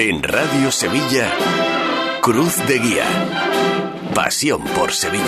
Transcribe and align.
En 0.00 0.22
Radio 0.22 0.70
Sevilla, 0.70 1.28
Cruz 2.22 2.56
de 2.68 2.78
Guía. 2.78 3.04
Pasión 4.14 4.62
por 4.76 4.92
Sevilla. 4.92 5.24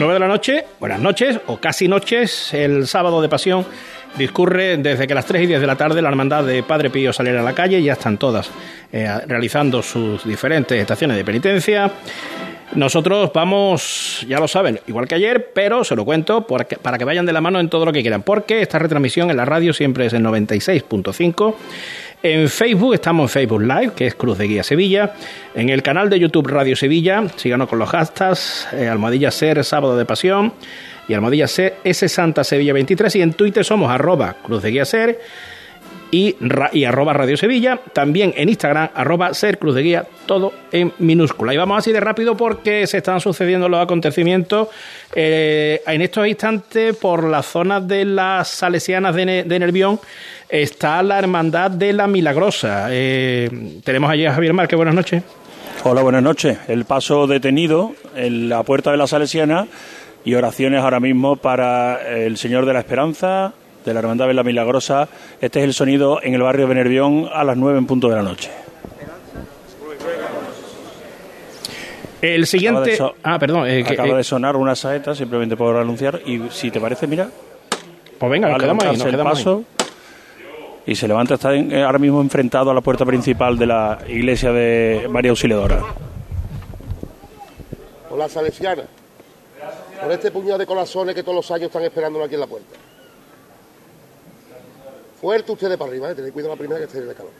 9 0.00 0.14
de 0.14 0.18
la 0.18 0.26
noche, 0.26 0.64
buenas 0.80 0.98
noches 0.98 1.38
o 1.46 1.58
casi 1.58 1.86
noches, 1.86 2.52
el 2.52 2.88
sábado 2.88 3.22
de 3.22 3.28
pasión 3.28 3.64
discurre 4.18 4.76
desde 4.76 5.06
que 5.06 5.14
las 5.14 5.24
3 5.24 5.44
y 5.44 5.46
10 5.46 5.60
de 5.60 5.66
la 5.68 5.76
tarde 5.76 6.02
la 6.02 6.08
hermandad 6.08 6.42
de 6.42 6.64
Padre 6.64 6.90
Pío 6.90 7.12
saliera 7.12 7.42
a 7.42 7.44
la 7.44 7.54
calle, 7.54 7.80
ya 7.80 7.92
están 7.92 8.18
todas 8.18 8.50
eh, 8.92 9.08
realizando 9.28 9.80
sus 9.80 10.24
diferentes 10.24 10.76
estaciones 10.76 11.16
de 11.16 11.24
penitencia. 11.24 11.92
Nosotros 12.72 13.30
vamos, 13.32 14.24
ya 14.28 14.40
lo 14.40 14.48
saben, 14.48 14.80
igual 14.86 15.06
que 15.06 15.14
ayer, 15.14 15.50
pero 15.54 15.84
se 15.84 15.94
lo 15.94 16.04
cuento 16.04 16.46
para 16.46 16.98
que 16.98 17.04
vayan 17.04 17.26
de 17.26 17.32
la 17.32 17.40
mano 17.40 17.60
en 17.60 17.68
todo 17.68 17.84
lo 17.84 17.92
que 17.92 18.02
quieran, 18.02 18.22
porque 18.22 18.62
esta 18.62 18.78
retransmisión 18.78 19.30
en 19.30 19.36
la 19.36 19.44
radio 19.44 19.72
siempre 19.72 20.06
es 20.06 20.12
el 20.12 20.22
96.5. 20.22 21.54
En 22.24 22.48
Facebook 22.48 22.94
estamos 22.94 23.24
en 23.24 23.28
Facebook 23.28 23.60
Live, 23.60 23.92
que 23.94 24.06
es 24.06 24.14
Cruz 24.14 24.38
de 24.38 24.48
Guía 24.48 24.62
Sevilla. 24.62 25.12
En 25.54 25.68
el 25.68 25.82
canal 25.82 26.08
de 26.08 26.18
YouTube 26.18 26.48
Radio 26.48 26.74
Sevilla, 26.74 27.22
síganos 27.36 27.68
con 27.68 27.78
los 27.78 27.90
hashtags 27.90 28.66
eh, 28.72 28.88
Almohadilla 28.88 29.30
Ser 29.30 29.62
Sábado 29.62 29.94
de 29.94 30.06
Pasión 30.06 30.54
y 31.06 31.12
Almohadilla 31.12 31.46
Ser 31.46 31.76
S 31.84 32.08
Santa 32.08 32.42
Sevilla 32.42 32.72
23. 32.72 33.16
Y 33.16 33.20
en 33.20 33.34
Twitter 33.34 33.62
somos 33.62 33.90
arroba 33.90 34.36
Cruz 34.42 34.62
de 34.62 34.70
Guía 34.70 34.86
Ser 34.86 35.20
y, 36.14 36.36
y, 36.72 36.84
arroba 36.84 37.12
Radio 37.12 37.36
Sevilla. 37.36 37.80
También 37.92 38.32
en 38.36 38.48
Instagram, 38.48 38.90
arroba 38.94 39.34
Ser 39.34 39.58
Cruz 39.58 39.74
de 39.74 39.82
Guía, 39.82 40.06
todo 40.26 40.52
en 40.70 40.92
minúscula. 41.00 41.52
Y 41.52 41.56
vamos 41.56 41.78
así 41.78 41.90
de 41.90 41.98
rápido 41.98 42.36
porque 42.36 42.86
se 42.86 42.98
están 42.98 43.20
sucediendo 43.20 43.68
los 43.68 43.82
acontecimientos 43.82 44.68
eh, 45.12 45.82
en 45.84 46.02
estos 46.02 46.28
instantes 46.28 46.96
por 46.96 47.24
las 47.24 47.46
zonas 47.46 47.88
de 47.88 48.04
las 48.04 48.46
salesianas 48.46 49.16
de, 49.16 49.44
Nervión. 49.58 49.98
Está 50.48 51.02
la 51.02 51.18
Hermandad 51.18 51.72
de 51.72 51.92
la 51.92 52.06
Milagrosa. 52.06 52.86
Eh, 52.90 53.80
tenemos 53.82 54.08
allí 54.08 54.24
a 54.24 54.34
Javier 54.34 54.52
Márquez, 54.52 54.76
buenas 54.76 54.94
noches. 54.94 55.24
Hola, 55.82 56.02
buenas 56.02 56.22
noches. 56.22 56.58
El 56.68 56.84
paso 56.84 57.26
detenido 57.26 57.92
en 58.14 58.48
la 58.48 58.62
puerta 58.62 58.92
de 58.92 58.98
la 58.98 59.08
Salesiana 59.08 59.66
y 60.24 60.34
oraciones 60.34 60.80
ahora 60.80 61.00
mismo 61.00 61.34
para 61.34 62.00
el 62.16 62.36
Señor 62.36 62.66
de 62.66 62.72
la 62.72 62.78
Esperanza, 62.78 63.52
de 63.84 63.92
la 63.92 64.00
Hermandad 64.00 64.26
de 64.26 64.34
la 64.34 64.42
Milagrosa. 64.42 65.08
Este 65.40 65.60
es 65.60 65.64
el 65.64 65.74
sonido 65.74 66.20
en 66.22 66.34
el 66.34 66.42
barrio 66.42 66.66
de 66.66 66.74
Nervión 66.74 67.28
a 67.32 67.44
las 67.44 67.56
9 67.56 67.78
en 67.78 67.86
punto 67.86 68.08
de 68.08 68.16
la 68.16 68.22
noche. 68.22 68.50
El 72.22 72.46
siguiente. 72.46 72.98
ah, 73.22 73.38
perdón. 73.38 73.68
Eh, 73.68 73.84
acaba 73.86 74.08
eh, 74.08 74.14
de 74.16 74.24
sonar 74.24 74.56
una 74.56 74.74
saeta, 74.74 75.14
simplemente 75.14 75.56
por 75.56 75.76
anunciar. 75.76 76.22
Y 76.24 76.40
si 76.50 76.70
te 76.70 76.80
parece, 76.80 77.06
mira. 77.06 77.28
Pues 78.18 78.30
venga, 78.32 78.48
nos 78.48 78.58
quedamos 78.58 78.84
ahí. 78.84 78.96
Nos 78.96 79.22
paso, 79.22 79.64
Y 80.86 80.94
se 80.94 81.06
levanta, 81.06 81.34
está 81.34 81.54
eh, 81.54 81.82
ahora 81.82 81.98
mismo 81.98 82.22
enfrentado 82.22 82.70
a 82.70 82.74
la 82.74 82.80
puerta 82.80 83.04
principal 83.04 83.58
de 83.58 83.66
la 83.66 83.98
iglesia 84.08 84.52
de 84.52 85.06
María 85.10 85.32
Auxiliadora. 85.32 85.82
Hola, 88.08 88.28
Salesiana. 88.28 88.84
Por 90.00 90.12
este 90.12 90.30
puñado 90.30 90.58
de 90.58 90.66
corazones 90.66 91.14
que 91.14 91.22
todos 91.22 91.36
los 91.36 91.50
años 91.50 91.66
están 91.66 91.82
esperándolo 91.82 92.24
aquí 92.24 92.34
en 92.34 92.40
la 92.40 92.46
puerta. 92.46 92.76
Fuerte 95.24 95.52
ustedes 95.52 95.78
para 95.78 95.90
arriba, 95.90 96.10
¿eh? 96.10 96.14
tened 96.14 96.34
cuidado 96.34 96.52
la 96.52 96.58
primera 96.58 96.78
que 96.78 96.84
esté 96.84 97.00
de 97.00 97.14
calor. 97.14 97.32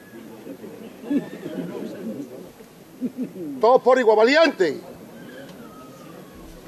Todos 3.61 3.83
por 3.83 3.99
igual, 3.99 4.17
valiente. 4.17 4.81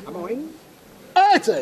Vamos, 0.05 0.31
¿eh? 0.31 0.39
¡Este! 1.35 1.59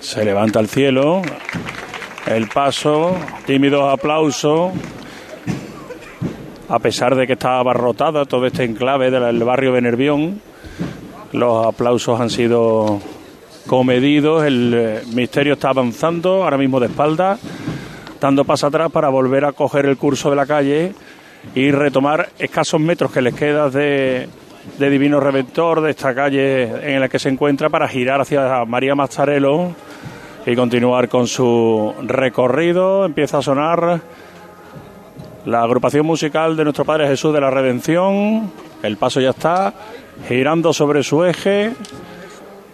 Se 0.00 0.24
levanta 0.24 0.60
al 0.60 0.68
cielo, 0.68 1.20
el 2.26 2.48
paso, 2.48 3.14
tímidos 3.44 3.92
aplausos, 3.92 4.72
a 6.70 6.78
pesar 6.78 7.16
de 7.16 7.26
que 7.26 7.34
está 7.34 7.58
abarrotada 7.58 8.24
todo 8.24 8.46
este 8.46 8.64
enclave 8.64 9.10
del 9.10 9.44
barrio 9.44 9.74
de 9.74 9.82
Nervión, 9.82 10.40
los 11.32 11.66
aplausos 11.66 12.18
han 12.18 12.30
sido 12.30 13.11
comedidos, 13.72 14.44
el 14.44 14.74
eh, 14.74 15.02
misterio 15.14 15.54
está 15.54 15.70
avanzando, 15.70 16.44
ahora 16.44 16.58
mismo 16.58 16.78
de 16.78 16.88
espalda, 16.88 17.38
dando 18.20 18.44
paso 18.44 18.66
atrás 18.66 18.92
para 18.92 19.08
volver 19.08 19.46
a 19.46 19.52
coger 19.52 19.86
el 19.86 19.96
curso 19.96 20.28
de 20.28 20.36
la 20.36 20.44
calle 20.44 20.92
y 21.54 21.70
retomar 21.70 22.28
escasos 22.38 22.78
metros 22.78 23.10
que 23.10 23.22
les 23.22 23.32
queda 23.32 23.70
de, 23.70 24.28
de 24.78 24.90
Divino 24.90 25.20
Reventor, 25.20 25.80
de 25.80 25.92
esta 25.92 26.14
calle 26.14 26.94
en 26.94 27.00
la 27.00 27.08
que 27.08 27.18
se 27.18 27.30
encuentra, 27.30 27.70
para 27.70 27.88
girar 27.88 28.20
hacia 28.20 28.62
María 28.66 28.94
Mazzarello 28.94 29.70
y 30.44 30.54
continuar 30.54 31.08
con 31.08 31.26
su 31.26 31.94
recorrido. 32.02 33.06
Empieza 33.06 33.38
a 33.38 33.42
sonar 33.42 34.02
la 35.46 35.62
agrupación 35.62 36.04
musical 36.04 36.58
de 36.58 36.64
nuestro 36.64 36.84
Padre 36.84 37.08
Jesús 37.08 37.32
de 37.32 37.40
la 37.40 37.48
Redención. 37.48 38.52
El 38.82 38.98
paso 38.98 39.18
ya 39.18 39.30
está 39.30 39.72
girando 40.28 40.74
sobre 40.74 41.02
su 41.02 41.24
eje 41.24 41.72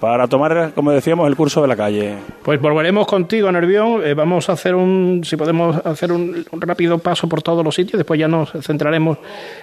para 0.01 0.29
tomar, 0.29 0.73
como 0.75 0.93
decíamos, 0.93 1.27
el 1.29 1.37
curso 1.37 1.61
de 1.63 1.69
la 1.69 1.77
calle. 1.77 2.15
Pues 2.43 2.61
volveremos 2.61 3.07
contigo, 3.07 3.51
Nervión. 3.51 4.03
Eh, 4.05 4.15
vamos 4.15 4.49
a 4.49 4.53
hacer 4.53 4.75
un, 4.75 5.23
si 5.25 5.37
podemos 5.37 5.77
hacer 5.85 6.13
un, 6.13 6.45
rápido 6.53 6.99
paso 6.99 7.29
por 7.29 7.43
todos 7.43 7.65
los 7.65 7.75
sitios. 7.75 7.99
Después 7.99 8.19
ya 8.19 8.29
nos 8.29 8.51
centraremos 8.63 9.19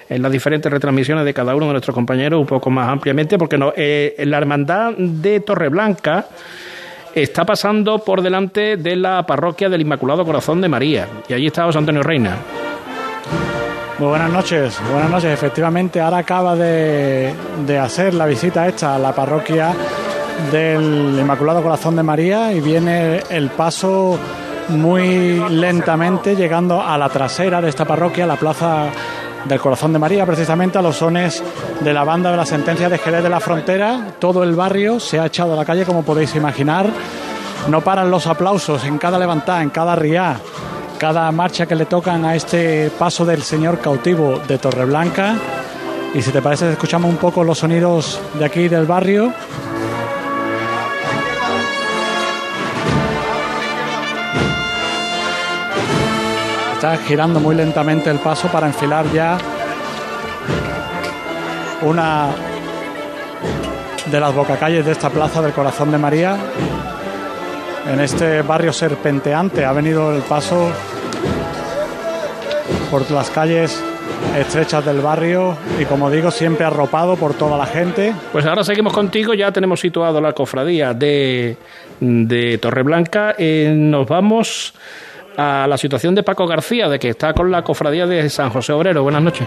en 0.08 0.22
las 0.22 0.30
diferentes 0.30 0.70
retransmisiones 0.70 1.24
de 1.24 1.32
cada 1.32 1.54
uno 1.54 1.66
de 1.66 1.72
nuestros 1.72 1.94
compañeros 1.94 2.40
un 2.40 2.46
poco 2.46 2.70
más 2.70 2.88
ampliamente, 2.88 3.38
porque 3.38 3.56
no, 3.56 3.72
eh, 3.76 4.14
la 4.26 4.38
hermandad 4.38 4.92
de 4.96 5.40
Torreblanca 5.40 6.26
está 7.14 7.46
pasando 7.46 7.98
por 8.00 8.20
delante 8.20 8.76
de 8.76 8.94
la 8.96 9.24
parroquia 9.24 9.70
del 9.70 9.80
Inmaculado 9.80 10.24
Corazón 10.24 10.60
de 10.60 10.68
María. 10.68 11.08
Y 11.28 11.32
allí 11.32 11.46
está 11.46 11.64
José 11.64 11.78
Antonio 11.78 12.02
Reina. 12.02 12.36
Muy 13.98 14.08
buenas 14.08 14.30
noches, 14.30 14.78
buenas 14.92 15.10
noches. 15.10 15.32
Efectivamente, 15.32 15.98
ahora 16.02 16.18
acaba 16.18 16.54
de, 16.54 17.32
de 17.66 17.78
hacer 17.78 18.12
la 18.12 18.26
visita 18.26 18.68
hecha 18.68 18.94
a 18.94 18.98
la 18.98 19.14
parroquia 19.14 19.74
del 20.50 21.16
Inmaculado 21.18 21.62
Corazón 21.62 21.96
de 21.96 22.02
María 22.02 22.52
y 22.52 22.60
viene 22.60 23.22
el 23.30 23.50
paso 23.50 24.18
muy 24.68 25.38
lentamente 25.50 26.34
llegando 26.34 26.82
a 26.82 26.98
la 26.98 27.08
trasera 27.08 27.60
de 27.60 27.68
esta 27.68 27.84
parroquia, 27.84 28.26
la 28.26 28.36
plaza 28.36 28.86
del 29.44 29.60
Corazón 29.60 29.92
de 29.92 29.98
María, 29.98 30.26
precisamente 30.26 30.78
a 30.78 30.82
los 30.82 30.96
sones 30.96 31.42
de 31.80 31.92
la 31.92 32.04
banda 32.04 32.30
de 32.30 32.36
la 32.36 32.46
sentencia 32.46 32.88
de 32.88 32.98
Jerez 32.98 33.22
de 33.22 33.28
la 33.28 33.40
Frontera. 33.40 34.14
Todo 34.18 34.42
el 34.42 34.54
barrio 34.54 34.98
se 34.98 35.20
ha 35.20 35.26
echado 35.26 35.52
a 35.52 35.56
la 35.56 35.64
calle, 35.64 35.84
como 35.84 36.02
podéis 36.02 36.34
imaginar. 36.34 36.90
No 37.68 37.80
paran 37.80 38.10
los 38.10 38.26
aplausos 38.26 38.84
en 38.84 38.98
cada 38.98 39.18
levantada, 39.18 39.62
en 39.62 39.70
cada 39.70 39.96
riá, 39.96 40.38
cada 40.98 41.30
marcha 41.32 41.66
que 41.66 41.74
le 41.74 41.86
tocan 41.86 42.24
a 42.24 42.34
este 42.34 42.90
paso 42.98 43.24
del 43.24 43.42
Señor 43.42 43.78
cautivo 43.78 44.40
de 44.46 44.58
Torreblanca. 44.58 45.36
Y 46.14 46.22
si 46.22 46.30
te 46.30 46.42
parece, 46.42 46.72
escuchamos 46.72 47.10
un 47.10 47.16
poco 47.16 47.44
los 47.44 47.58
sonidos 47.58 48.20
de 48.38 48.44
aquí 48.44 48.68
del 48.68 48.86
barrio. 48.86 49.32
Girando 56.94 57.40
muy 57.40 57.56
lentamente 57.56 58.10
el 58.10 58.18
paso 58.18 58.46
para 58.48 58.68
enfilar 58.68 59.10
ya 59.12 59.38
una 61.82 62.28
de 64.10 64.20
las 64.20 64.32
bocacalles 64.32 64.86
de 64.86 64.92
esta 64.92 65.10
plaza 65.10 65.42
del 65.42 65.52
Corazón 65.52 65.90
de 65.90 65.98
María. 65.98 66.36
En 67.92 68.00
este 68.00 68.42
barrio 68.42 68.72
serpenteante 68.72 69.64
ha 69.64 69.72
venido 69.72 70.14
el 70.14 70.22
paso 70.22 70.70
por 72.90 73.10
las 73.10 73.30
calles 73.30 73.82
estrechas 74.38 74.84
del 74.84 75.00
barrio 75.00 75.56
y 75.80 75.84
como 75.86 76.10
digo 76.10 76.30
siempre 76.30 76.64
arropado 76.64 77.16
por 77.16 77.34
toda 77.34 77.58
la 77.58 77.66
gente. 77.66 78.14
Pues 78.32 78.46
ahora 78.46 78.62
seguimos 78.62 78.92
contigo, 78.92 79.34
ya 79.34 79.50
tenemos 79.50 79.80
situado 79.80 80.20
la 80.20 80.32
cofradía 80.32 80.94
de, 80.94 81.56
de 82.00 82.58
Torreblanca, 82.58 83.34
eh, 83.38 83.72
nos 83.76 84.06
vamos 84.06 84.74
a 85.36 85.66
la 85.66 85.78
situación 85.78 86.14
de 86.14 86.22
Paco 86.22 86.46
García, 86.46 86.88
de 86.88 86.98
que 86.98 87.10
está 87.10 87.32
con 87.34 87.50
la 87.50 87.62
cofradía 87.62 88.06
de 88.06 88.28
San 88.30 88.50
José 88.50 88.72
Obrero. 88.72 89.02
Buenas 89.02 89.22
noches. 89.22 89.46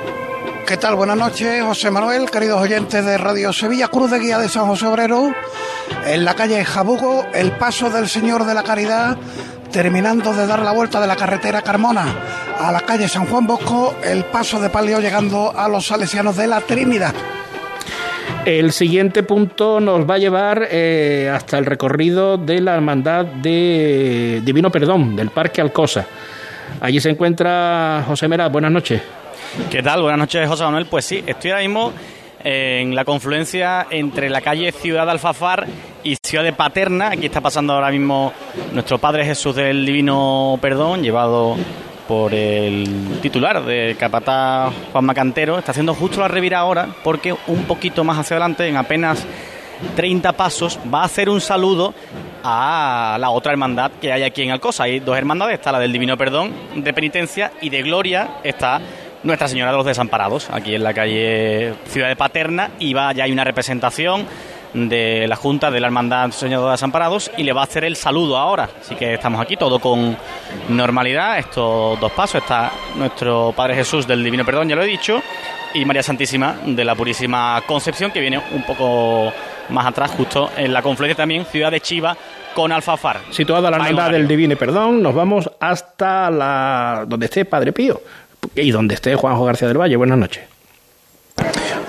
¿Qué 0.66 0.78
tal? 0.78 0.96
Buenas 0.96 1.18
noches, 1.18 1.64
José 1.64 1.90
Manuel, 1.90 2.30
queridos 2.30 2.62
oyentes 2.62 3.04
de 3.04 3.18
Radio 3.18 3.52
Sevilla, 3.52 3.88
Cruz 3.88 4.12
de 4.12 4.20
Guía 4.20 4.38
de 4.38 4.50
San 4.50 4.68
José 4.68 4.86
Obrero, 4.86 5.34
en 6.06 6.24
la 6.24 6.36
calle 6.36 6.64
Jabugo, 6.64 7.26
el 7.34 7.54
paso 7.54 7.90
del 7.90 8.08
Señor 8.08 8.46
de 8.46 8.54
la 8.54 8.62
Caridad, 8.62 9.18
terminando 9.72 10.34
de 10.34 10.46
dar 10.46 10.62
la 10.62 10.72
vuelta 10.72 11.02
de 11.02 11.08
la 11.08 11.16
carretera 11.16 11.64
Carmona 11.64 12.06
a 12.60 12.72
la 12.72 12.82
calle 12.82 13.08
San 13.08 13.26
Juan 13.26 13.48
Bosco, 13.48 13.96
el 14.04 14.26
paso 14.26 14.60
de 14.60 14.70
palio 14.70 15.00
llegando 15.00 15.52
a 15.58 15.68
los 15.68 15.88
salesianos 15.88 16.36
de 16.36 16.46
la 16.46 16.62
Trinidad. 16.62 17.16
El 18.46 18.72
siguiente 18.72 19.24
punto 19.24 19.80
nos 19.80 20.10
va 20.10 20.16
a 20.16 20.18
llevar 20.18 20.68
eh, 20.72 21.30
hasta 21.32 21.58
el 21.58 21.66
recorrido 21.66 22.38
de 22.38 22.62
la 22.62 22.76
Hermandad 22.76 23.26
de 23.26 24.42
Divino 24.44 24.72
Perdón, 24.72 25.16
del 25.16 25.30
Parque 25.30 25.62
Alcosa. 25.62 26.08
Allí 26.82 27.00
se 27.00 27.10
encuentra 27.10 28.04
José 28.08 28.28
Mera. 28.28 28.48
Buenas 28.48 28.72
noches. 28.72 29.02
¿Qué 29.70 29.84
tal? 29.84 30.02
Buenas 30.02 30.20
noches, 30.20 30.48
José 30.48 30.64
Manuel. 30.64 30.86
Pues 30.86 31.06
sí, 31.06 31.24
estoy 31.28 31.52
ahora 31.52 31.64
mismo 31.64 31.94
en 32.44 32.96
la 32.96 33.04
confluencia 33.04 33.88
entre 33.90 34.30
la 34.30 34.42
calle 34.42 34.72
Ciudad 34.72 35.10
Alfafar 35.10 35.68
y 36.04 36.16
Ciudad 36.24 36.52
Paterna. 36.56 37.10
Aquí 37.10 37.26
está 37.26 37.42
pasando 37.42 37.74
ahora 37.74 37.92
mismo 37.92 38.34
nuestro 38.74 38.98
Padre 38.98 39.26
Jesús 39.26 39.56
del 39.56 39.86
Divino 39.86 40.58
Perdón, 40.62 41.04
llevado 41.04 41.58
por 42.10 42.34
el 42.34 43.20
titular 43.22 43.64
de 43.64 43.96
Capatá 44.00 44.72
Juan 44.92 45.06
Macantero. 45.06 45.60
Está 45.60 45.74
haciendo 45.74 45.94
justo 45.94 46.20
la 46.20 46.28
revira 46.28 46.58
ahora 46.58 46.88
porque 47.04 47.36
un 47.46 47.66
poquito 47.66 48.04
más 48.04 48.18
hacia 48.18 48.36
adelante, 48.36 48.68
en 48.68 48.78
apenas 48.78 49.28
30 49.96 50.34
pasos, 50.34 50.80
va 50.92 51.04
a 51.04 51.06
hacer 51.06 51.30
un 51.30 51.40
saludo 51.40 51.94
a 52.44 53.16
la 53.20 53.30
otra 53.30 53.52
hermandad 53.52 53.92
que 54.02 54.12
hay 54.12 54.24
aquí 54.24 54.42
en 54.42 54.50
Alcosa. 54.50 54.86
Hay 54.86 55.02
dos 55.02 55.16
hermandades, 55.16 55.60
está 55.60 55.72
la 55.72 55.78
del 55.78 55.94
Divino 55.94 56.18
Perdón 56.18 56.52
de 56.78 56.92
Penitencia 56.94 57.52
y 57.62 57.70
de 57.70 57.84
Gloria 57.84 58.38
está 58.44 58.82
nuestra 59.22 59.48
Señora 59.48 59.70
de 59.70 59.78
los 59.78 59.86
Desamparados, 59.86 60.50
aquí 60.50 60.74
en 60.74 60.84
la 60.84 60.96
calle 60.96 61.76
Ciudad 61.86 62.08
de 62.08 62.16
Paterna, 62.16 62.72
y 62.80 62.92
va, 62.92 63.14
ya 63.14 63.26
hay 63.26 63.32
una 63.32 63.44
representación 63.44 64.26
de 64.74 65.28
la 65.28 65.36
Junta 65.36 65.72
de 65.72 65.80
la 65.80 65.88
Hermandad 65.88 66.32
Señor 66.32 66.66
de 66.66 66.72
Desamparados 66.72 67.32
y 67.38 67.44
le 67.44 67.54
va 67.54 67.62
a 67.62 67.64
hacer 67.64 67.84
el 67.84 67.96
saludo 67.96 68.38
ahora. 68.38 68.70
Así 68.80 68.96
que 68.96 69.16
estamos 69.16 69.42
aquí 69.42 69.58
todo 69.58 69.80
con 69.80 70.18
normalidad, 70.70 71.40
estos 71.40 72.00
dos 72.00 72.12
pasos, 72.12 72.42
está 72.42 72.72
nuestro 72.96 73.54
Padre 73.56 73.76
Jesús 73.76 74.08
del 74.08 74.24
Divino 74.24 74.46
Perdón, 74.46 74.70
ya 74.70 74.76
lo 74.76 74.84
he 74.84 74.88
dicho, 74.88 75.22
y 75.74 75.86
María 75.86 76.04
Santísima 76.04 76.56
de 76.66 76.86
la 76.86 76.96
Purísima 76.96 77.62
Concepción, 77.66 78.12
que 78.12 78.20
viene 78.20 78.42
un 78.52 78.64
poco 78.64 79.32
más 79.70 79.86
atrás, 79.86 80.12
justo 80.12 80.50
en 80.58 80.74
la 80.74 80.82
confluencia 80.82 81.16
también, 81.16 81.46
Ciudad 81.46 81.72
de 81.72 81.82
Chiva 81.82 82.16
con 82.54 82.72
Alfafar. 82.72 83.20
Situada 83.30 83.70
la 83.70 83.78
hermandad 83.78 84.12
del 84.12 84.28
Divino 84.28 84.56
Perdón, 84.56 85.02
nos 85.02 85.14
vamos 85.14 85.50
hasta 85.60 86.30
la 86.30 87.06
donde 87.08 87.28
esté 87.28 87.46
Padre 87.46 87.72
Pío 87.72 88.02
y 88.56 88.72
donde 88.72 88.96
esté 88.96 89.16
Juanjo 89.16 89.46
García 89.46 89.68
del 89.68 89.80
Valle. 89.80 89.96
Buenas 89.96 90.18
noches. 90.18 90.59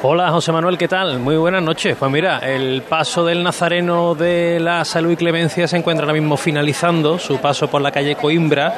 Hola 0.03 0.31
José 0.31 0.51
Manuel, 0.51 0.79
¿qué 0.79 0.89
tal? 0.89 1.19
Muy 1.19 1.37
buenas 1.37 1.63
noches. 1.63 1.95
Pues 1.99 2.11
mira, 2.11 2.39
el 2.39 2.81
paso 2.81 3.23
del 3.23 3.43
Nazareno 3.43 4.15
de 4.15 4.59
la 4.59 4.83
Salud 4.87 5.11
y 5.11 5.17
Clemencia 5.17 5.69
se 5.69 5.77
encuentra 5.77 6.05
ahora 6.07 6.19
mismo 6.19 6.39
finalizando 6.39 7.19
su 7.19 7.37
paso 7.37 7.69
por 7.69 7.83
la 7.83 7.93
calle 7.93 8.17
Coimbra 8.17 8.75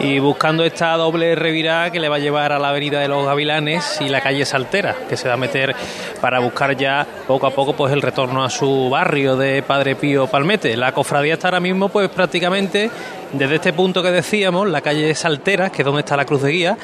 y 0.00 0.20
buscando 0.20 0.62
esta 0.62 0.96
doble 0.96 1.34
revirada 1.34 1.90
que 1.90 1.98
le 1.98 2.08
va 2.08 2.16
a 2.16 2.18
llevar 2.20 2.52
a 2.52 2.60
la 2.60 2.68
avenida 2.68 3.00
de 3.00 3.08
los 3.08 3.26
Gavilanes 3.26 4.00
y 4.00 4.08
la 4.08 4.20
calle 4.20 4.46
Saltera, 4.46 4.94
que 5.08 5.16
se 5.16 5.26
va 5.26 5.34
a 5.34 5.36
meter 5.36 5.74
para 6.20 6.38
buscar 6.38 6.76
ya 6.76 7.04
poco 7.26 7.48
a 7.48 7.50
poco 7.50 7.72
pues 7.72 7.92
el 7.92 8.00
retorno 8.00 8.44
a 8.44 8.48
su 8.48 8.88
barrio 8.90 9.36
de 9.36 9.64
Padre 9.64 9.96
Pío 9.96 10.28
Palmete. 10.28 10.76
La 10.76 10.92
cofradía 10.92 11.34
está 11.34 11.48
ahora 11.48 11.58
mismo 11.58 11.88
pues 11.88 12.08
prácticamente 12.10 12.92
desde 13.32 13.56
este 13.56 13.72
punto 13.72 14.02
que 14.02 14.10
decíamos, 14.10 14.68
la 14.68 14.80
calle 14.80 15.14
Saltera, 15.14 15.70
que 15.70 15.82
es 15.82 15.86
donde 15.86 16.00
está 16.00 16.16
la 16.16 16.24
cruz 16.24 16.42
de 16.42 16.50
guía, 16.50 16.78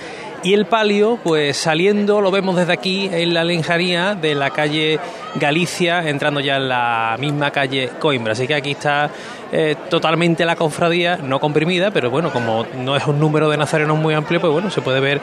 y 0.47 0.55
el 0.55 0.67
palio, 0.67 1.19
pues 1.25 1.57
saliendo, 1.57 2.21
lo 2.21 2.31
vemos 2.31 2.55
desde 2.55 2.73
aquí 2.73 3.11
en 3.13 3.35
la 3.35 3.43
lenjaría 3.43 4.15
de 4.15 4.37
la 4.37 4.51
calle 4.51 5.01
Galicia, 5.35 6.09
entrando 6.09 6.39
ya 6.39 6.59
en 6.59 6.69
la 6.69 7.17
misma 7.19 7.51
calle 7.51 7.91
Coimbra. 7.99 8.33
Así 8.33 8.47
que 8.47 8.55
aquí 8.55 8.71
está 8.71 9.11
eh, 9.51 9.75
totalmente 9.91 10.45
la 10.45 10.55
cofradía, 10.55 11.17
no 11.17 11.41
comprimida, 11.41 11.91
pero 11.91 12.11
bueno, 12.11 12.31
como 12.33 12.65
no 12.79 12.95
es 12.95 13.05
un 13.09 13.19
número 13.19 13.51
de 13.51 13.57
nazarenos 13.57 13.99
muy 13.99 14.15
amplio, 14.15 14.41
pues 14.41 14.53
bueno, 14.53 14.71
se 14.71 14.83
puede 14.83 15.01
ver 15.01 15.21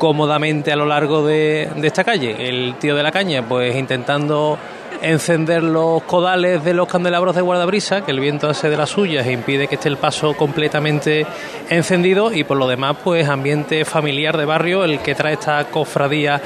cómodamente 0.00 0.72
a 0.72 0.76
lo 0.76 0.86
largo 0.86 1.24
de, 1.24 1.70
de 1.76 1.86
esta 1.86 2.02
calle. 2.02 2.48
El 2.48 2.74
tío 2.80 2.96
de 2.96 3.04
la 3.04 3.12
caña, 3.12 3.46
pues 3.48 3.76
intentando 3.76 4.58
encender 5.06 5.62
los 5.62 6.02
codales 6.02 6.64
de 6.64 6.74
los 6.74 6.88
candelabros 6.88 7.36
de 7.36 7.42
guardabrisa, 7.42 8.04
que 8.04 8.10
el 8.10 8.20
viento 8.20 8.48
hace 8.48 8.68
de 8.68 8.76
las 8.76 8.90
suyas 8.90 9.26
e 9.26 9.32
impide 9.32 9.68
que 9.68 9.76
esté 9.76 9.88
el 9.88 9.96
paso 9.96 10.34
completamente 10.34 11.26
encendido 11.70 12.32
y 12.32 12.42
por 12.42 12.56
lo 12.56 12.66
demás 12.66 12.96
pues 13.04 13.28
ambiente 13.28 13.84
familiar 13.84 14.36
de 14.36 14.44
barrio 14.44 14.84
el 14.84 14.98
que 14.98 15.14
trae 15.14 15.34
esta 15.34 15.64
cofradía 15.66 16.40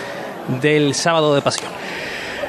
del 0.60 0.94
sábado 0.94 1.34
de 1.34 1.40
pasión. 1.40 1.70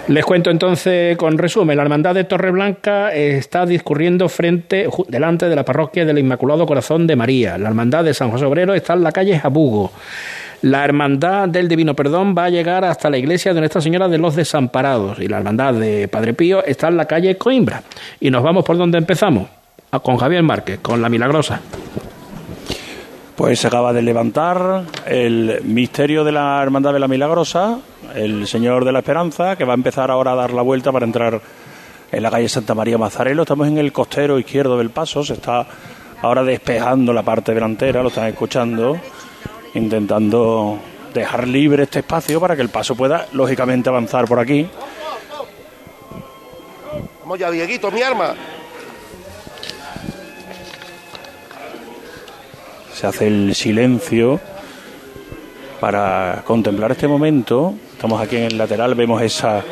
Les 0.07 0.25
cuento 0.25 0.49
entonces 0.49 1.15
con 1.15 1.37
resumen. 1.37 1.77
La 1.77 1.83
hermandad 1.83 2.15
de 2.15 2.25
Torreblanca 2.25 3.13
está 3.13 3.65
discurriendo 3.65 4.27
frente, 4.27 4.89
delante 5.07 5.47
de 5.47 5.55
la 5.55 5.63
parroquia 5.63 6.03
del 6.03 6.19
Inmaculado 6.19 6.65
Corazón 6.65 7.07
de 7.07 7.15
María. 7.15 7.57
La 7.57 7.69
hermandad 7.69 8.03
de 8.03 8.13
San 8.13 8.31
José 8.31 8.45
Obrero 8.45 8.73
está 8.73 8.93
en 8.93 9.03
la 9.03 9.11
calle 9.11 9.39
Jabugo. 9.39 9.91
La 10.61 10.85
Hermandad 10.85 11.49
del 11.49 11.67
Divino 11.67 11.95
Perdón 11.95 12.35
va 12.37 12.45
a 12.45 12.49
llegar 12.51 12.85
hasta 12.85 13.09
la 13.09 13.17
iglesia 13.17 13.51
de 13.51 13.59
Nuestra 13.61 13.81
Señora 13.81 14.07
de 14.07 14.19
los 14.19 14.35
Desamparados 14.35 15.17
y 15.17 15.27
la 15.27 15.37
Hermandad 15.37 15.73
de 15.73 16.07
Padre 16.07 16.35
Pío 16.35 16.63
está 16.63 16.87
en 16.87 16.97
la 16.97 17.05
calle 17.05 17.35
Coimbra. 17.35 17.81
Y 18.19 18.29
nos 18.29 18.43
vamos 18.43 18.63
por 18.63 18.77
donde 18.77 18.99
empezamos, 18.99 19.47
con 20.03 20.17
Javier 20.17 20.43
Márquez, 20.43 20.79
con 20.79 21.01
la 21.01 21.09
Milagrosa. 21.09 21.61
Pues 23.35 23.59
se 23.59 23.65
acaba 23.65 23.91
de 23.91 24.03
levantar 24.03 24.83
el 25.07 25.61
misterio 25.63 26.23
de 26.23 26.31
la 26.31 26.61
Hermandad 26.61 26.93
de 26.93 26.99
la 26.99 27.07
Milagrosa, 27.07 27.79
el 28.13 28.45
Señor 28.45 28.85
de 28.85 28.91
la 28.91 28.99
Esperanza, 28.99 29.55
que 29.55 29.65
va 29.65 29.73
a 29.73 29.75
empezar 29.75 30.11
ahora 30.11 30.33
a 30.33 30.35
dar 30.35 30.53
la 30.53 30.61
vuelta 30.61 30.91
para 30.91 31.07
entrar 31.07 31.41
en 32.11 32.21
la 32.21 32.29
calle 32.29 32.47
Santa 32.47 32.75
María 32.75 32.99
Mazarelo. 32.99 33.41
Estamos 33.41 33.67
en 33.67 33.79
el 33.79 33.91
costero 33.91 34.37
izquierdo 34.37 34.77
del 34.77 34.91
paso, 34.91 35.23
se 35.23 35.33
está 35.33 35.65
ahora 36.21 36.43
despejando 36.43 37.13
la 37.13 37.23
parte 37.23 37.51
delantera, 37.51 38.03
lo 38.03 38.09
están 38.09 38.27
escuchando 38.27 38.99
intentando 39.73 40.79
dejar 41.13 41.47
libre 41.47 41.83
este 41.83 41.99
espacio 41.99 42.39
para 42.39 42.55
que 42.55 42.61
el 42.61 42.69
paso 42.69 42.95
pueda, 42.95 43.27
lógicamente, 43.33 43.89
avanzar 43.89 44.25
por 44.25 44.39
aquí. 44.39 44.67
Vamos 47.21 47.39
ya, 47.39 47.51
Dieguito, 47.51 47.91
mi 47.91 48.01
arma. 48.01 48.33
Se 52.93 53.07
hace 53.07 53.27
el 53.27 53.55
silencio 53.55 54.39
para 55.79 56.43
contemplar 56.45 56.91
este 56.91 57.07
momento. 57.07 57.73
Estamos 57.93 58.21
aquí 58.21 58.37
en 58.37 58.43
el 58.43 58.57
lateral, 58.57 58.95
vemos 58.95 59.21
esa 59.21 59.63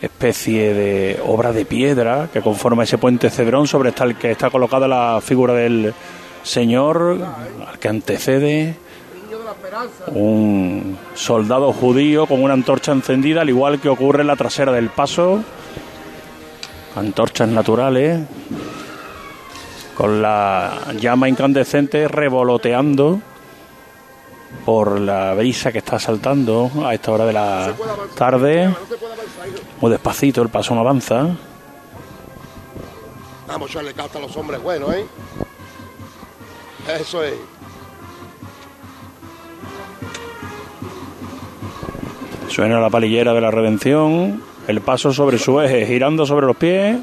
especie 0.00 0.74
de 0.74 1.20
obra 1.26 1.52
de 1.52 1.64
piedra 1.64 2.28
que 2.32 2.40
conforma 2.40 2.84
ese 2.84 2.98
puente 2.98 3.30
cedrón 3.30 3.66
sobre 3.66 3.90
el 3.90 4.16
que 4.16 4.30
está 4.30 4.50
colocada 4.50 4.86
la 4.86 5.20
figura 5.22 5.54
del 5.54 5.94
Señor, 6.42 7.18
al 7.66 7.78
que 7.78 7.88
antecede 7.88 8.76
un 10.08 10.98
soldado 11.14 11.72
judío 11.72 12.26
con 12.26 12.42
una 12.42 12.54
antorcha 12.54 12.92
encendida, 12.92 13.42
al 13.42 13.48
igual 13.48 13.80
que 13.80 13.88
ocurre 13.88 14.22
en 14.22 14.26
la 14.28 14.36
trasera 14.36 14.72
del 14.72 14.90
paso. 14.90 15.42
Antorchas 16.96 17.48
naturales, 17.48 18.20
con 19.96 20.22
la 20.22 20.92
llama 21.00 21.28
incandescente 21.28 22.06
revoloteando 22.08 23.20
por 24.64 25.00
la 25.00 25.34
brisa 25.34 25.72
que 25.72 25.78
está 25.78 25.98
saltando 25.98 26.70
a 26.84 26.94
esta 26.94 27.12
hora 27.12 27.26
de 27.26 27.32
la 27.32 27.74
tarde. 28.16 28.74
Muy 29.80 29.90
despacito, 29.90 30.40
el 30.42 30.48
paso 30.48 30.74
no 30.74 30.80
avanza. 30.80 31.36
Vamos 33.46 33.68
a 33.68 33.72
echarle 33.82 33.94
a 33.98 34.18
los 34.20 34.36
hombres 34.36 34.62
buenos, 34.62 34.94
¿eh? 34.94 35.06
Eso 37.00 37.22
es. 37.22 37.34
Suena 42.48 42.80
la 42.80 42.90
palillera 42.90 43.32
de 43.32 43.40
la 43.40 43.50
redención, 43.50 44.40
el 44.68 44.80
paso 44.80 45.12
sobre 45.12 45.38
su 45.38 45.60
eje, 45.60 45.86
girando 45.86 46.24
sobre 46.24 46.46
los 46.46 46.56
pies, 46.56 46.98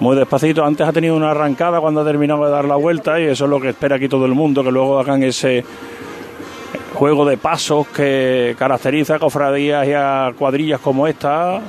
muy 0.00 0.16
despacito. 0.16 0.64
Antes 0.64 0.86
ha 0.86 0.92
tenido 0.92 1.14
una 1.16 1.30
arrancada 1.30 1.80
cuando 1.80 2.00
ha 2.00 2.04
terminado 2.04 2.44
de 2.44 2.50
dar 2.50 2.64
la 2.64 2.76
vuelta 2.76 3.20
y 3.20 3.24
eso 3.24 3.44
es 3.44 3.50
lo 3.50 3.60
que 3.60 3.70
espera 3.70 3.96
aquí 3.96 4.08
todo 4.08 4.26
el 4.26 4.34
mundo, 4.34 4.64
que 4.64 4.72
luego 4.72 4.98
hagan 4.98 5.22
ese 5.22 5.64
juego 6.94 7.24
de 7.26 7.36
pasos 7.36 7.86
que 7.88 8.56
caracteriza 8.58 9.16
a 9.16 9.18
cofradías 9.18 9.86
y 9.86 9.92
a 9.92 10.32
cuadrillas 10.36 10.80
como 10.80 11.06
esta, 11.06 11.60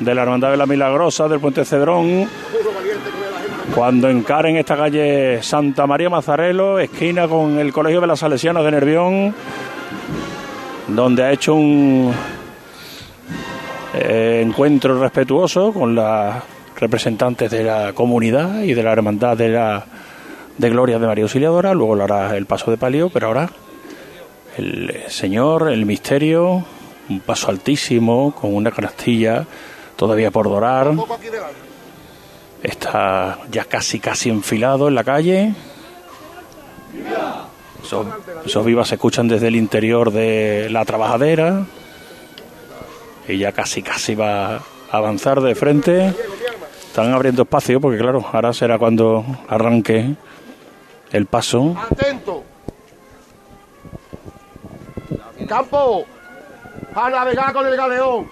de 0.00 0.14
la 0.14 0.22
Hermandad 0.22 0.50
de 0.50 0.56
la 0.56 0.66
Milagrosa, 0.66 1.28
del 1.28 1.40
Puente 1.40 1.64
Cedrón. 1.64 2.28
Cuando 3.74 4.08
encaren 4.08 4.56
esta 4.56 4.76
calle 4.76 5.42
Santa 5.42 5.86
María 5.86 6.10
Mazarelo, 6.10 6.78
esquina 6.78 7.28
con 7.28 7.58
el 7.58 7.72
Colegio 7.72 8.00
de 8.00 8.06
las 8.06 8.18
Salesianas 8.18 8.64
de 8.64 8.70
Nervión, 8.70 9.34
donde 10.94 11.24
ha 11.24 11.32
hecho 11.32 11.54
un 11.54 12.12
eh, 13.94 14.42
encuentro 14.44 15.00
respetuoso 15.00 15.72
con 15.72 15.94
las 15.94 16.42
representantes 16.76 17.50
de 17.50 17.64
la 17.64 17.92
comunidad 17.92 18.62
y 18.62 18.74
de 18.74 18.82
la 18.82 18.92
hermandad 18.92 19.36
de 19.36 19.48
la 19.48 19.84
de 20.58 20.70
Gloria 20.70 20.98
de 20.98 21.06
María 21.06 21.24
Auxiliadora, 21.24 21.72
luego 21.74 21.94
lo 21.94 22.04
hará 22.04 22.36
el 22.36 22.46
paso 22.46 22.70
de 22.70 22.76
palio, 22.76 23.08
pero 23.08 23.28
ahora 23.28 23.50
el 24.56 24.94
Señor, 25.08 25.70
el 25.70 25.86
misterio, 25.86 26.64
un 27.08 27.20
paso 27.20 27.50
altísimo 27.50 28.34
con 28.34 28.54
una 28.54 28.70
canastilla 28.70 29.46
todavía 29.96 30.30
por 30.30 30.48
dorar. 30.48 30.92
Está 32.62 33.38
ya 33.50 33.64
casi 33.64 33.98
casi 33.98 34.28
enfilado 34.28 34.88
en 34.88 34.94
la 34.94 35.04
calle. 35.04 35.54
Esos, 37.84 38.64
vivas 38.64 38.88
se 38.88 38.94
escuchan 38.94 39.28
desde 39.28 39.48
el 39.48 39.56
interior 39.56 40.12
de 40.12 40.68
la 40.70 40.84
trabajadera. 40.84 41.64
Y 43.28 43.38
ya 43.38 43.52
casi, 43.52 43.82
casi 43.82 44.14
va 44.14 44.56
a 44.56 44.62
avanzar 44.90 45.40
de 45.40 45.54
frente. 45.54 46.14
Están 46.86 47.12
abriendo 47.12 47.42
espacio 47.42 47.80
porque, 47.80 47.98
claro, 47.98 48.24
ahora 48.32 48.52
será 48.52 48.78
cuando 48.78 49.24
arranque 49.48 50.14
el 51.10 51.26
paso. 51.26 51.76
Atento. 51.90 52.44
Campo. 55.48 56.04
A 56.94 57.10
navegar 57.10 57.52
con 57.52 57.66
el 57.66 57.76
galeón. 57.76 58.28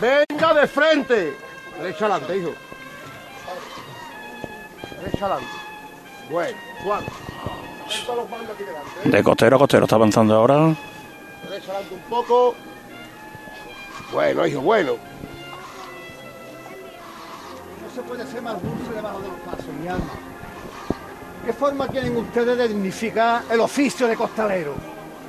Venga 0.00 0.54
de 0.54 0.66
frente. 0.66 1.36
Le 1.82 1.90
hijo. 2.36 2.67
Derecha 5.08 5.24
adelante. 5.24 5.52
Bueno, 6.30 6.58
suave. 6.82 7.06
Suelta 7.88 8.14
los 8.14 8.30
bandos 8.30 8.50
aquí 8.50 8.64
delante. 8.64 8.90
¿eh? 9.04 9.08
De 9.10 9.22
costero 9.22 9.56
a 9.56 9.58
costero 9.58 9.84
está 9.84 9.96
avanzando 9.96 10.34
ahora. 10.34 10.74
Derecha 11.48 11.72
adelante 11.72 11.94
un 11.94 12.00
poco. 12.10 12.54
Bueno, 14.12 14.46
hijo, 14.46 14.60
bueno. 14.60 14.92
No 17.82 17.94
se 17.94 18.02
puede 18.02 18.26
ser 18.26 18.42
más 18.42 18.62
dulce 18.62 18.92
debajo 18.94 19.20
de 19.20 19.28
los 19.28 19.36
pasos, 19.38 19.66
mi 19.80 19.88
alma. 19.88 20.12
¿Qué 21.46 21.52
forma 21.54 21.88
tienen 21.88 22.14
ustedes 22.16 22.58
de 22.58 22.68
dignificar 22.68 23.42
el 23.50 23.60
oficio 23.60 24.06
de 24.06 24.16
costalero? 24.16 24.74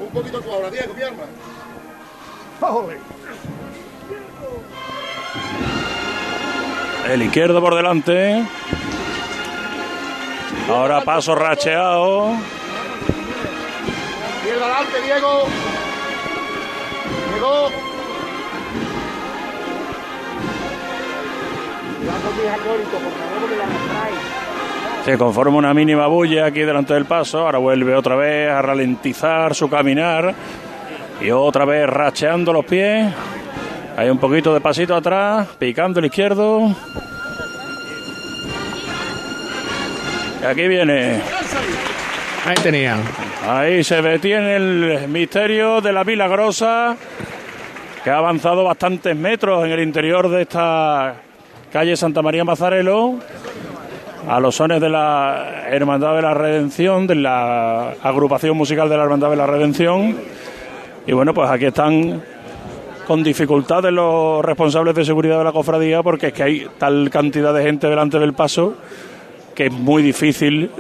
Un 0.01 0.09
poquito 0.09 0.41
tú 0.41 0.51
ahora, 0.51 0.69
Diego, 0.69 0.93
mi 0.93 1.03
arma. 1.03 1.24
¡Ole! 2.62 2.98
El 7.07 7.21
izquierdo 7.21 7.62
por 7.62 7.75
delante. 7.75 8.45
Ahora 10.70 11.01
paso 11.01 11.36
racheado. 11.36 12.34
Izquierda 14.38 14.65
adelante, 14.65 15.01
Diego. 15.03 15.48
Diego. 17.34 17.70
Traes. 23.88 25.06
Se 25.06 25.18
conforma 25.18 25.58
una 25.58 25.74
mínima 25.74 26.08
bulla 26.08 26.46
aquí 26.46 26.62
delante 26.62 26.94
del 26.94 27.06
paso. 27.06 27.39
Ahora 27.39 27.58
vuelve 27.58 27.96
otra 27.96 28.15
vez 28.15 28.51
a 28.51 28.62
ralentizar 28.62 29.56
su 29.56 29.70
caminar. 29.70 30.34
Y 31.22 31.32
otra 31.32 31.65
vez 31.65 31.88
racheando 31.88 32.53
los 32.53 32.65
pies. 32.65 33.13
Hay 33.98 34.10
un 34.10 34.18
poquito 34.18 34.53
de 34.53 34.62
pasito 34.62 34.96
atrás, 34.96 35.48
picando 35.58 36.00
el 36.00 36.06
izquierdo. 36.06 36.74
Aquí 40.48 40.67
viene. 40.67 41.22
Ahí 42.46 42.55
tenían. 42.63 43.01
Ahí 43.48 43.84
se 43.84 44.01
detiene 44.01 44.55
el 44.55 45.08
misterio 45.08 45.81
de 45.81 45.91
la 45.91 46.03
Milagrosa, 46.03 46.96
que 48.03 48.10
ha 48.10 48.17
avanzado 48.17 48.63
bastantes 48.63 49.15
metros 49.15 49.65
en 49.65 49.72
el 49.72 49.81
interior 49.81 50.29
de 50.29 50.43
esta 50.43 51.15
calle 51.72 51.96
Santa 51.96 52.22
María 52.22 52.43
Mazarelo, 52.43 53.19
a 54.27 54.39
los 54.39 54.55
sones 54.55 54.81
de 54.81 54.89
la 54.89 55.65
Hermandad 55.69 56.15
de 56.15 56.22
la 56.22 56.34
Redención, 56.34 57.08
de 57.08 57.15
la 57.15 57.91
agrupación 58.01 58.55
musical 58.55 58.89
de 58.89 58.98
la 58.98 59.03
Hermandad 59.03 59.29
de 59.29 59.36
la 59.36 59.48
Redención. 59.48 60.17
Y 61.08 61.12
bueno, 61.12 61.34
pues 61.34 61.50
aquí 61.50 61.65
están 61.65 62.22
con 63.08 63.24
dificultades 63.24 63.91
los 63.91 64.43
responsables 64.46 64.93
de 64.96 65.05
seguridad 65.05 65.39
de 65.39 65.43
la 65.43 65.51
cofradía, 65.51 66.03
porque 66.03 66.27
es 66.27 66.34
que 66.34 66.43
hay 66.43 66.67
tal 66.77 67.10
cantidad 67.10 67.53
de 67.53 67.63
gente 67.63 67.88
delante 67.88 68.19
del 68.19 68.34
paso 68.34 68.75
que 69.59 69.65
es 69.65 69.73
muy 69.73 70.01
difícil 70.01 70.71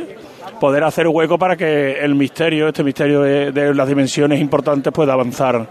poder 0.57 0.85
hacer 0.85 1.05
hueco 1.05 1.37
para 1.37 1.57
que 1.57 1.99
el 1.99 2.15
misterio, 2.15 2.69
este 2.69 2.81
misterio 2.81 3.21
de, 3.23 3.51
de 3.51 3.75
las 3.75 3.85
dimensiones 3.89 4.39
importantes, 4.39 4.93
pueda 4.93 5.11
avanzar 5.11 5.69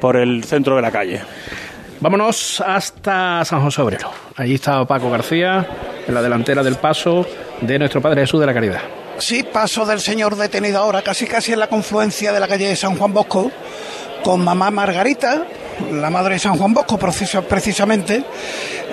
por 0.00 0.16
el 0.16 0.42
centro 0.42 0.74
de 0.74 0.80
la 0.80 0.90
calle. 0.90 1.20
Vámonos 2.00 2.62
hasta 2.66 3.44
San 3.44 3.60
José 3.60 3.82
Obrero. 3.82 4.10
Allí 4.34 4.54
está 4.54 4.82
Paco 4.86 5.10
García, 5.10 5.68
en 6.08 6.14
la 6.14 6.22
delantera 6.22 6.62
del 6.62 6.76
paso 6.76 7.26
de 7.60 7.78
nuestro 7.78 8.00
Padre 8.00 8.22
Jesús 8.22 8.40
de 8.40 8.46
la 8.46 8.54
Caridad. 8.54 8.80
Sí, 9.18 9.42
paso 9.42 9.84
del 9.84 10.00
señor 10.00 10.34
detenido 10.36 10.78
ahora, 10.78 11.02
casi 11.02 11.26
casi 11.26 11.52
en 11.52 11.58
la 11.58 11.66
confluencia 11.66 12.32
de 12.32 12.40
la 12.40 12.48
calle 12.48 12.66
de 12.66 12.76
San 12.76 12.96
Juan 12.96 13.12
Bosco, 13.12 13.52
con 14.24 14.42
mamá 14.42 14.70
Margarita, 14.70 15.46
la 15.92 16.10
madre 16.10 16.34
de 16.34 16.38
San 16.40 16.56
Juan 16.56 16.72
Bosco 16.74 16.98
precis- 16.98 17.40
precisamente, 17.48 18.24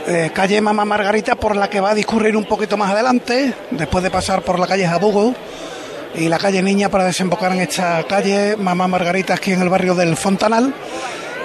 eh, 0.07 0.31
calle 0.33 0.61
Mamá 0.61 0.85
Margarita 0.85 1.35
por 1.35 1.55
la 1.55 1.69
que 1.69 1.79
va 1.79 1.91
a 1.91 1.95
discurrir 1.95 2.35
un 2.35 2.45
poquito 2.45 2.77
más 2.77 2.91
adelante, 2.91 3.53
después 3.71 4.03
de 4.03 4.11
pasar 4.11 4.41
por 4.41 4.59
la 4.59 4.67
calle 4.67 4.87
Jabugo 4.87 5.33
y 6.15 6.27
la 6.27 6.39
calle 6.39 6.61
Niña 6.61 6.89
para 6.89 7.05
desembocar 7.05 7.51
en 7.51 7.61
esta 7.61 8.03
calle 8.03 8.55
Mamá 8.57 8.87
Margarita 8.87 9.33
aquí 9.35 9.51
en 9.53 9.61
el 9.61 9.69
barrio 9.69 9.95
del 9.95 10.15
Fontanal. 10.17 10.73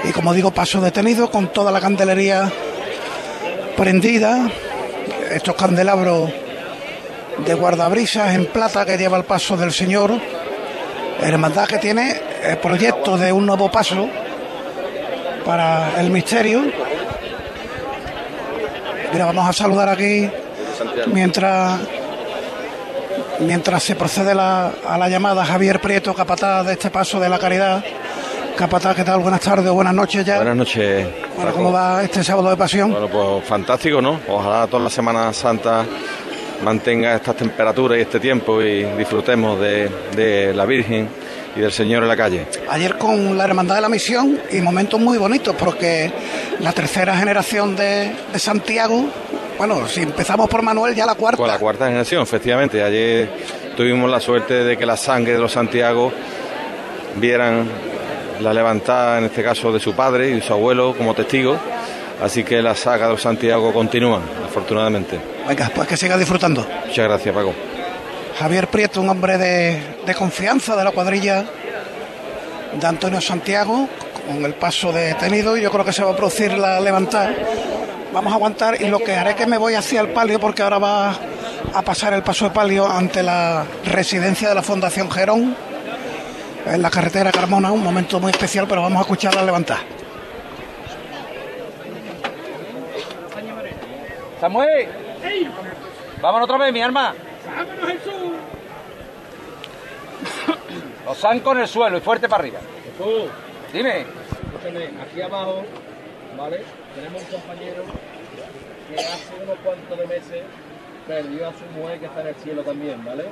Y 0.05 0.13
como 0.13 0.33
digo, 0.35 0.51
paso 0.51 0.81
detenido 0.81 1.31
con 1.31 1.49
toda 1.53 1.71
la 1.73 1.81
candelería 1.81 2.51
prendida, 3.77 4.49
estos 5.31 5.55
candelabros 5.55 6.31
de 7.45 7.55
guardabrisas 7.55 8.35
en 8.35 8.47
plata 8.47 8.85
que 8.85 8.97
lleva 8.97 9.17
el 9.17 9.25
paso 9.25 9.57
del 9.57 9.73
Señor. 9.73 10.13
Hermandad 11.21 11.67
que 11.67 11.79
tiene 11.79 12.21
el 12.45 12.59
proyecto 12.59 13.17
de 13.17 13.33
un 13.33 13.47
nuevo 13.47 13.71
paso 13.71 14.09
para 15.45 16.01
el 16.01 16.11
misterio. 16.11 16.63
Mira, 19.13 19.27
vamos 19.27 19.49
a 19.49 19.53
saludar 19.53 19.89
aquí 19.89 20.29
mientras 21.13 21.81
mientras 23.41 23.83
se 23.83 23.95
procede 23.97 24.35
la- 24.35 24.73
a 24.89 24.97
la 24.97 25.09
llamada 25.09 25.45
Javier 25.45 25.81
Prieto, 25.81 26.15
capataz 26.15 26.67
de 26.67 26.73
este 26.73 26.91
paso 26.91 27.19
de 27.21 27.29
la 27.29 27.39
caridad. 27.39 27.85
Capataz, 28.57 28.95
¿qué 28.95 29.03
tal? 29.05 29.19
Buenas 29.21 29.41
tardes 29.41 29.67
o 29.69 29.75
buenas 29.75 29.95
noches 29.95 30.25
ya. 30.25 30.37
Buenas 30.37 30.57
noches. 30.57 31.07
Bueno. 31.37 31.53
¿Cómo 31.53 31.73
va 31.73 32.03
este 32.05 32.23
sábado 32.23 32.51
de 32.51 32.57
pasión? 32.57 32.93
Bueno, 32.93 33.09
pues 33.09 33.45
fantástico, 33.45 34.01
¿no? 34.01 34.21
Ojalá 34.29 34.67
toda 34.69 34.85
la 34.85 34.91
Semana 34.91 35.33
Santa 35.33 35.85
mantenga 36.63 37.17
estas 37.17 37.37
temperaturas 37.37 37.99
y 37.99 38.03
este 38.03 38.21
tiempo 38.21 38.63
y 38.63 38.85
disfrutemos 38.97 39.59
de, 39.61 39.91
de 40.15 40.55
la 40.55 40.65
Virgen 40.65 41.09
y 41.57 41.61
del 41.61 41.73
Señor 41.73 42.03
en 42.03 42.09
la 42.09 42.17
calle. 42.17 42.47
Ayer 42.69 42.97
con 42.99 43.37
la 43.37 43.45
Hermandad 43.45 43.77
de 43.77 43.81
la 43.81 43.89
Misión 43.89 44.41
y 44.51 44.61
momentos 44.61 45.01
muy 45.01 45.19
bonitos 45.19 45.55
porque 45.57 46.13
la 46.61 46.73
tercera 46.73 47.17
generación 47.17 47.77
de, 47.77 48.13
de 48.33 48.39
Santiago, 48.39 49.07
bueno, 49.59 49.87
si 49.87 50.03
empezamos 50.03 50.49
por 50.49 50.63
Manuel, 50.63 50.95
ya 50.95 51.07
la 51.07 51.15
cuarta. 51.15 51.37
Con 51.37 51.49
la 51.49 51.59
cuarta 51.59 51.87
generación, 51.87 52.23
efectivamente. 52.23 52.83
Ayer 52.83 53.29
tuvimos 53.77 54.11
la 54.11 54.21
suerte 54.21 54.65
de 54.65 54.77
que 54.77 54.87
la 54.87 54.97
sangre 54.97 55.35
de 55.35 55.39
los 55.39 55.53
Santiago 55.53 56.13
vieran 57.17 57.69
la 58.41 58.53
levantada, 58.53 59.19
en 59.19 59.25
este 59.25 59.43
caso, 59.43 59.73
de 59.73 59.81
su 59.81 59.95
padre 59.95 60.31
y 60.31 60.33
de 60.35 60.43
su 60.43 60.53
abuelo 60.53 60.95
como 60.97 61.15
testigos. 61.15 61.59
Así 62.23 62.45
que 62.45 62.63
la 62.63 62.75
saga 62.75 63.07
de 63.07 63.13
los 63.13 63.23
Santiago 63.23 63.73
continúa, 63.73 64.21
afortunadamente. 64.45 65.19
Venga, 65.47 65.71
pues 65.75 65.89
que 65.89 65.97
siga 65.97 66.17
disfrutando. 66.17 66.67
Muchas 66.87 67.05
gracias, 67.05 67.35
Paco. 67.35 67.53
Javier 68.39 68.67
Prieto, 68.69 69.01
un 69.01 69.09
hombre 69.09 69.39
de, 69.39 69.81
de 70.05 70.15
confianza 70.15 70.75
de 70.75 70.83
la 70.83 70.91
cuadrilla 70.91 71.45
de 72.73 72.87
Antonio 72.87 73.21
Santiago, 73.21 73.89
con 74.27 74.45
el 74.45 74.55
paso 74.55 74.93
detenido, 74.93 75.57
yo 75.57 75.71
creo 75.71 75.85
que 75.85 75.93
se 75.93 76.03
va 76.03 76.13
a 76.13 76.17
producir 76.17 76.53
la 76.59 76.81
levantada. 76.81 77.33
Vamos 78.13 78.33
a 78.33 78.37
aguantar 78.37 78.81
y 78.81 78.89
lo 78.89 78.99
que 78.99 79.15
haré 79.15 79.31
es 79.31 79.37
que 79.37 79.47
me 79.47 79.59
voy 79.59 79.75
hacia 79.75 80.01
el 80.01 80.09
palio 80.09 80.41
porque 80.41 80.63
ahora 80.63 80.79
va 80.79 81.15
a 81.75 81.83
pasar 81.83 82.13
el 82.13 82.23
paso 82.23 82.47
de 82.47 82.51
palio 82.51 82.91
ante 82.91 83.23
la 83.23 83.65
residencia 83.85 84.49
de 84.49 84.55
la 84.55 84.63
Fundación 84.63 85.11
Gerón, 85.11 85.57
en 86.67 86.83
la 86.83 86.91
carretera 86.91 87.31
Carmona, 87.31 87.71
un 87.71 87.83
momento 87.83 88.19
muy 88.19 88.31
especial, 88.31 88.67
pero 88.69 88.83
vamos 88.83 88.99
a 88.99 89.03
escuchar 89.03 89.35
la 89.35 89.43
levantada. 89.43 89.81
Samuel, 94.41 94.89
vámonos 96.21 96.45
otra 96.47 96.59
vez, 96.59 96.73
mi 96.73 96.83
arma. 96.83 97.15
Los 101.05 101.19
zancos 101.19 101.55
en 101.55 101.61
el 101.63 101.69
suelo 101.69 101.99
y 101.99 102.01
fuerte 102.01 102.29
para 102.29 102.43
arriba. 102.43 102.59
Dime. 103.73 104.01
Escúchame, 104.01 104.91
aquí 105.03 105.21
abajo, 105.21 105.65
¿vale? 106.39 106.63
Tenemos 106.95 107.23
un 107.23 107.29
compañero 107.29 107.83
que 108.89 108.95
hace 108.95 109.35
unos 109.43 109.59
cuantos 109.59 109.99
de 109.99 110.07
meses 110.07 110.43
perdió 111.07 111.49
a 111.49 111.53
su 111.53 111.65
mujer 111.79 112.01
que 112.01 112.07
está 112.07 112.23
en 112.23 112.27
el 112.29 112.35
cielo 112.37 112.63
también, 112.63 113.05
¿vale? 113.05 113.27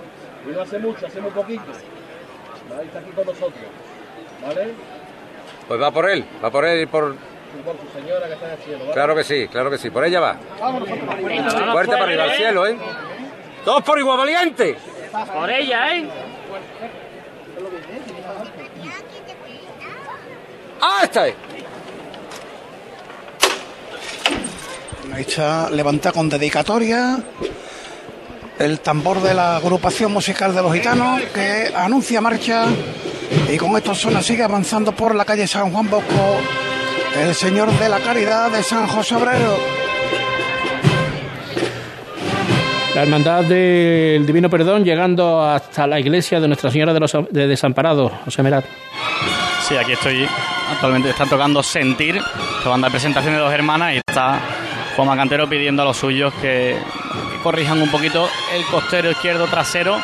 Y 0.47 0.51
no 0.51 0.61
hace 0.61 0.79
mucho, 0.79 1.07
hace 1.07 1.21
muy 1.21 1.31
poquito. 1.31 1.65
¿Vale? 2.69 2.83
Está 2.85 2.99
aquí 2.99 3.11
con 3.11 3.27
nosotros, 3.27 3.65
¿vale? 4.47 4.75
Pues 5.69 5.81
va 5.81 5.91
por 5.91 6.11
él, 6.11 6.25
va 6.45 6.51
por 6.51 6.65
él 6.65 6.83
y 6.83 6.87
por... 6.87 7.15
Por 7.65 7.77
su 7.79 7.87
señora 7.99 8.27
que 8.27 8.33
está 8.33 8.47
en 8.47 8.53
el 8.53 8.59
cielo, 8.59 8.79
¿vale? 8.81 8.93
Claro 8.93 9.15
que 9.15 9.25
sí, 9.25 9.49
claro 9.49 9.71
que 9.71 9.79
sí. 9.79 9.91
Por 9.91 10.05
ella 10.05 10.21
va. 10.21 10.37
Fuerte 11.73 11.93
para 11.93 12.05
arriba, 12.05 12.25
al 12.25 12.33
cielo, 12.33 12.67
¿eh? 12.67 12.77
Todos 13.65 13.83
por 13.83 13.99
igual 13.99 14.19
valiente. 14.19 14.77
Por 15.33 15.51
ella, 15.51 15.97
¿eh? 15.97 16.09
¡Ah, 20.81 21.01
está! 21.05 21.23
ahí! 21.23 21.35
Ahí 25.13 25.21
está 25.23 25.71
levanta 25.71 26.11
con 26.11 26.29
dedicatoria 26.29 27.19
el 28.59 28.81
tambor 28.81 29.21
de 29.21 29.35
la 29.35 29.57
agrupación 29.57 30.13
musical 30.13 30.55
de 30.55 30.63
los 30.63 30.73
gitanos 30.73 31.21
que 31.35 31.73
anuncia 31.75 32.21
marcha 32.21 32.67
y 33.53 33.57
con 33.59 33.77
esto 33.77 33.95
suena 33.95 34.23
sigue 34.23 34.43
avanzando 34.43 34.93
por 34.93 35.15
la 35.15 35.25
calle 35.25 35.47
San 35.47 35.71
Juan 35.73 35.91
Bosco 35.91 36.39
el 37.17 37.35
Señor 37.35 37.71
de 37.79 37.89
la 37.89 38.01
Caridad 38.01 38.51
de 38.51 38.63
San 38.63 38.87
José 38.87 39.17
Obrero. 39.17 39.82
La 42.95 43.03
Hermandad 43.03 43.45
del 43.45 44.27
Divino 44.27 44.51
Perdón 44.51 44.85
llegando 44.85 45.43
hasta 45.43 45.87
la 45.87 45.99
iglesia 45.99 46.41
de 46.41 46.47
Nuestra 46.47 46.71
Señora 46.71 46.93
de 46.93 47.01
los 47.01 47.17
de 47.31 47.47
Desamparados, 47.47 48.13
José 48.27 48.43
Merat. 48.43 48.67
Sí, 49.63 49.77
aquí 49.77 49.93
estoy 49.93 50.29
actualmente 50.71 51.09
están 51.09 51.31
tocando 51.31 51.63
Sentir, 51.63 52.21
la 52.65 52.77
de 52.77 52.91
presentación 52.91 53.33
de 53.35 53.41
dos 53.41 53.53
hermanas, 53.53 53.95
y 53.95 53.97
está 53.97 54.39
Juan 54.95 55.17
Cantero 55.17 55.49
pidiendo 55.49 55.83
a 55.83 55.87
los 55.87 55.97
suyos 55.97 56.35
que, 56.35 56.77
corrijan 57.43 57.81
un 57.81 57.91
poquito 57.91 58.29
el 58.55 58.65
costero 58.67 59.11
izquierdo 59.11 59.47
trasero 59.47 59.97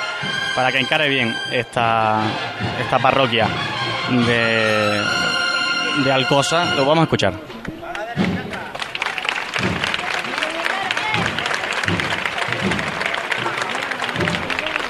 para 0.57 0.73
que 0.73 0.79
encare 0.79 1.09
bien 1.09 1.35
esta, 1.53 2.23
esta 2.81 2.99
parroquia 2.99 3.47
de 6.05 6.13
Alcosa. 6.13 6.75
Lo 6.75 6.87
vamos 6.87 7.01
a 7.01 7.05
escuchar. 7.05 7.58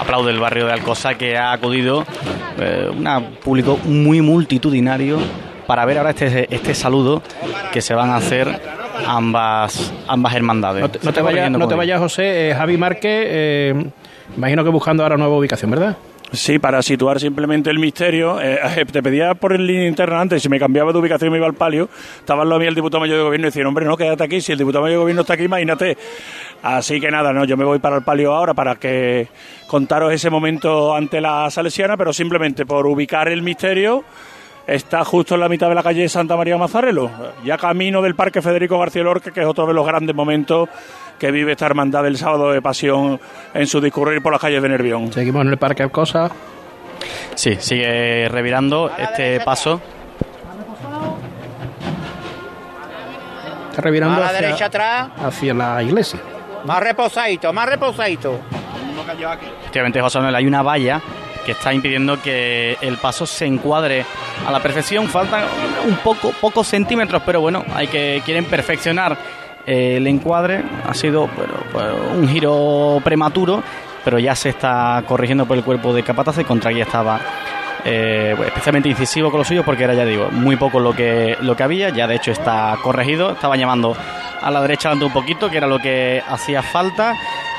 Aplaude 0.09 0.31
el 0.31 0.41
barrio 0.41 0.65
de 0.65 0.73
Alcosa 0.73 1.19
que 1.19 1.37
ha 1.37 1.53
acudido 1.53 2.03
eh, 2.59 2.91
un 2.91 3.37
público 3.45 3.79
muy 3.85 4.23
multitudinario 4.23 5.19
para 5.67 5.85
ver 5.85 5.99
ahora 5.99 6.11
este, 6.11 6.49
este 6.49 6.73
saludo 6.75 7.23
que 7.73 7.83
se 7.83 7.93
van 7.93 8.09
a 8.09 8.17
hacer 8.17 8.59
ambas 9.07 9.93
ambas 10.07 10.35
hermandades. 10.35 10.81
No 10.81 10.91
te, 10.91 10.99
no 11.03 11.13
te 11.13 11.51
no 11.51 11.69
te 11.69 11.75
vayas, 11.75 12.01
José. 12.01 12.49
Eh, 12.49 12.55
Javi 12.55 12.79
Márquez, 12.79 13.27
eh, 13.29 13.91
imagino 14.35 14.65
que 14.65 14.71
buscando 14.71 15.03
ahora 15.03 15.19
nueva 15.19 15.37
ubicación, 15.37 15.71
¿verdad? 15.71 15.95
Sí, 16.33 16.59
para 16.59 16.83
situar 16.83 17.19
simplemente 17.19 17.71
el 17.71 17.79
misterio, 17.79 18.39
eh, 18.43 18.85
te 18.91 19.03
pedía 19.03 19.35
por 19.35 19.53
el 19.55 19.67
línea 19.67 19.89
interna 19.89 20.21
antes, 20.21 20.43
si 20.43 20.49
me 20.49 20.59
cambiaba 20.59 20.93
de 20.93 20.99
ubicación 20.99 21.31
me 21.33 21.39
iba 21.39 21.47
al 21.47 21.55
palio, 21.55 21.89
estaba 22.19 22.43
al 22.43 22.49
lado 22.49 22.61
mío 22.61 22.69
el 22.69 22.75
diputado 22.75 23.01
mayor 23.01 23.17
de 23.17 23.23
gobierno 23.25 23.47
y 23.47 23.51
decía, 23.51 23.67
hombre, 23.67 23.87
no, 23.87 23.97
quédate 23.97 24.25
aquí, 24.25 24.41
si 24.41 24.53
el 24.53 24.59
diputado 24.59 24.83
mayor 24.83 24.97
de 24.97 25.01
gobierno 25.01 25.23
está 25.23 25.35
aquí, 25.35 25.45
imagínate. 25.45 25.97
Así 26.63 27.01
que 27.01 27.11
nada, 27.11 27.33
no, 27.33 27.45
yo 27.45 27.57
me 27.57 27.65
voy 27.65 27.79
para 27.79 27.97
el 27.97 28.03
palio 28.03 28.35
ahora 28.35 28.53
para 28.53 28.77
que 28.77 29.29
contaros 29.67 30.13
ese 30.13 30.29
momento 30.29 30.95
ante 30.95 31.21
la 31.21 31.51
salesiana, 31.51 31.97
pero 31.97 32.13
simplemente 32.13 32.67
por 32.67 32.87
ubicar 32.87 33.29
el 33.29 33.43
misterio, 33.43 34.05
está 34.69 35.03
justo 35.05 35.35
en 35.35 35.41
la 35.41 35.49
mitad 35.49 35.69
de 35.69 35.75
la 35.75 35.83
calle 35.83 36.09
Santa 36.09 36.37
María 36.37 36.57
Mazarelo, 36.59 37.11
ya 37.45 37.57
camino 37.57 38.03
del 38.03 38.15
Parque 38.15 38.43
Federico 38.43 38.79
García 38.79 39.03
Lorca, 39.03 39.31
que 39.33 39.41
es 39.41 39.47
otro 39.47 39.67
de 39.67 39.73
los 39.75 39.87
grandes 39.87 40.15
momentos 40.15 40.69
que 41.19 41.31
vive 41.33 41.53
esta 41.53 41.67
hermandad 41.67 42.03
del 42.05 42.17
sábado 42.19 42.53
de 42.53 42.61
pasión 42.63 43.19
en 43.55 43.67
su 43.67 43.81
discurrir 43.81 44.23
por 44.23 44.31
las 44.31 44.41
calles 44.41 44.63
de 44.63 44.69
Nervión. 44.69 45.13
Seguimos 45.13 45.43
en 45.43 45.49
el 45.49 45.57
Parque 45.57 45.83
Alcosa. 45.83 46.31
Sí, 47.35 47.57
sigue 47.59 48.29
revirando 48.29 48.91
este 48.97 49.41
paso. 49.41 49.81
Está 53.71 53.83
revirando 53.83 54.17
A 54.17 54.21
la 54.21 54.27
hacia, 54.27 54.41
derecha 54.41 54.65
atrás. 54.67 55.09
hacia 55.25 55.55
la 55.55 55.83
iglesia. 55.83 56.21
Más 56.65 56.81
reposadito, 56.81 57.53
más 57.53 57.69
reposadito. 57.69 58.39
Efectivamente, 59.63 60.01
José 60.01 60.19
Manuel, 60.19 60.35
hay 60.35 60.47
una 60.47 60.63
valla 60.63 61.01
que 61.49 61.53
está 61.53 61.73
impidiendo 61.73 62.21
que 62.21 62.77
el 62.83 62.99
paso 62.99 63.25
se 63.25 63.47
encuadre 63.47 64.05
a 64.47 64.53
la 64.53 64.61
perfección. 64.61 65.09
Faltan 65.09 65.45
un 65.89 65.97
poco, 65.97 66.31
pocos 66.43 66.67
centímetros, 66.69 67.23
pero 67.25 67.41
bueno, 67.41 67.65
hay 67.75 67.87
que 67.87 68.21
quieren 68.23 68.45
perfeccionar 68.45 69.17
eh, 69.67 69.97
el 69.97 70.07
encuadre. 70.07 70.63
Ha 70.87 70.93
sido 70.93 71.27
bueno, 71.29 71.55
pues, 71.73 71.87
un 72.19 72.29
giro 72.29 73.01
prematuro, 73.03 73.63
pero 74.05 74.19
ya 74.19 74.35
se 74.35 74.51
está 74.51 75.03
corrigiendo 75.09 75.47
por 75.47 75.57
el 75.57 75.65
cuerpo 75.65 75.95
de 75.95 76.03
Capataz 76.03 76.37
y 76.39 76.45
contra 76.45 76.71
aquí 76.71 76.83
estaba. 76.83 77.19
eh, 77.87 78.37
especialmente 78.45 78.91
incisivo 78.91 79.31
con 79.31 79.39
los 79.39 79.49
suyos 79.49 79.65
porque 79.65 79.85
era 79.85 79.95
ya 79.95 80.05
digo 80.05 80.29
muy 80.31 80.57
poco 80.57 80.81
lo 80.81 80.93
que 80.93 81.39
lo 81.41 81.57
que 81.57 81.63
había 81.63 81.89
ya 81.91 82.07
de 82.09 82.17
hecho 82.17 82.33
está 82.33 82.77
corregido 82.83 83.31
estaba 83.31 83.57
llamando 83.57 83.97
a 84.43 84.51
la 84.51 84.61
derecha 84.61 84.89
dando 84.91 85.07
un 85.07 85.13
poquito 85.13 85.49
que 85.49 85.59
era 85.59 85.69
lo 85.69 85.79
que 85.79 86.21
hacía 86.29 86.61
falta 86.61 87.15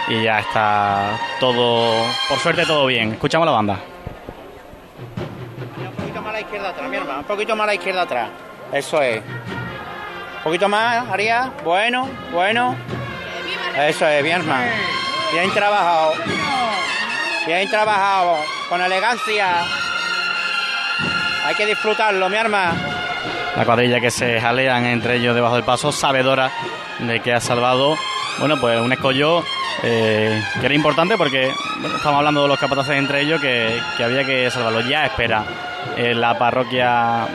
y 0.07 0.23
ya 0.23 0.39
está 0.39 1.19
todo, 1.39 2.05
por 2.27 2.39
suerte 2.39 2.65
todo 2.65 2.85
bien. 2.85 3.13
Escuchamos 3.13 3.45
la 3.45 3.51
banda. 3.51 3.79
Un 5.77 5.95
poquito 5.95 6.21
más 6.21 6.29
a 6.29 6.33
la 6.33 6.41
izquierda 6.41 6.69
atrás, 6.69 6.89
mi 6.89 6.97
hermano. 6.97 7.19
Un 7.19 7.25
poquito 7.25 7.55
más 7.55 7.63
a 7.63 7.67
la 7.67 7.75
izquierda 7.75 8.01
atrás. 8.01 8.29
Eso 8.71 9.01
es. 9.01 9.21
Un 9.21 10.43
poquito 10.43 10.69
más, 10.69 11.07
Arias. 11.09 11.49
Bueno, 11.63 12.07
bueno. 12.31 12.75
Eso 13.77 14.07
es, 14.07 14.23
bien, 14.23 14.41
hermano. 14.41 14.71
Bien 15.31 15.51
trabajado. 15.51 16.13
Bien 17.45 17.69
trabajado. 17.69 18.37
Con 18.69 18.81
elegancia. 18.81 19.63
Hay 21.45 21.55
que 21.55 21.65
disfrutarlo, 21.65 22.29
mi 22.29 22.37
hermano. 22.37 22.79
La 23.55 23.65
cuadrilla 23.65 23.99
que 23.99 24.11
se 24.11 24.39
jalean 24.39 24.85
entre 24.85 25.17
ellos 25.17 25.35
debajo 25.35 25.55
del 25.55 25.63
paso, 25.63 25.91
sabedora 25.91 26.51
de 26.99 27.19
que 27.19 27.33
ha 27.33 27.41
salvado, 27.41 27.97
bueno, 28.39 28.59
pues 28.59 28.79
un 28.79 28.91
escollo 28.91 29.43
eh, 29.83 30.41
que 30.59 30.65
era 30.65 30.75
importante 30.75 31.17
porque 31.17 31.51
bueno, 31.79 31.97
estamos 31.97 32.17
hablando 32.19 32.43
de 32.43 32.47
los 32.47 32.59
capataces 32.59 32.97
entre 32.97 33.21
ellos 33.21 33.41
que, 33.41 33.79
había 34.03 34.23
que 34.23 34.49
salvarlo. 34.49 34.81
Ya 34.81 35.05
espera 35.05 35.43
la 35.97 36.37
parroquia 36.37 37.27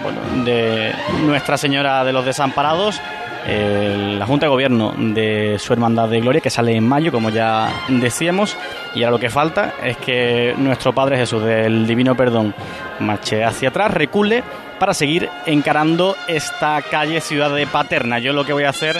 de 0.44 0.94
Nuestra 1.22 1.56
Señora 1.56 2.04
de 2.04 2.12
los 2.12 2.24
Desamparados, 2.24 3.00
la 3.46 4.26
Junta 4.26 4.46
de 4.46 4.50
Gobierno 4.50 4.94
de 4.96 5.56
su 5.58 5.72
Hermandad 5.72 6.08
de 6.08 6.20
Gloria, 6.20 6.40
que 6.40 6.50
sale 6.50 6.74
en 6.74 6.86
mayo, 6.86 7.12
como 7.12 7.30
ya 7.30 7.68
decíamos, 7.88 8.56
y 8.94 9.02
ahora 9.02 9.12
lo 9.12 9.18
que 9.18 9.30
falta 9.30 9.74
es 9.82 9.96
que 9.98 10.54
nuestro 10.56 10.94
Padre 10.94 11.18
Jesús 11.18 11.42
del 11.42 11.86
Divino 11.86 12.16
Perdón 12.16 12.54
marche 13.00 13.44
hacia 13.44 13.68
atrás, 13.68 13.92
recule 13.92 14.42
para 14.78 14.94
seguir 14.94 15.28
encarando 15.46 16.16
esta 16.26 16.80
calle 16.82 17.20
Ciudad 17.20 17.54
de 17.54 17.66
Paterna. 17.66 18.18
Yo 18.18 18.32
lo 18.32 18.44
que 18.44 18.52
voy 18.52 18.64
a 18.64 18.70
hacer, 18.70 18.96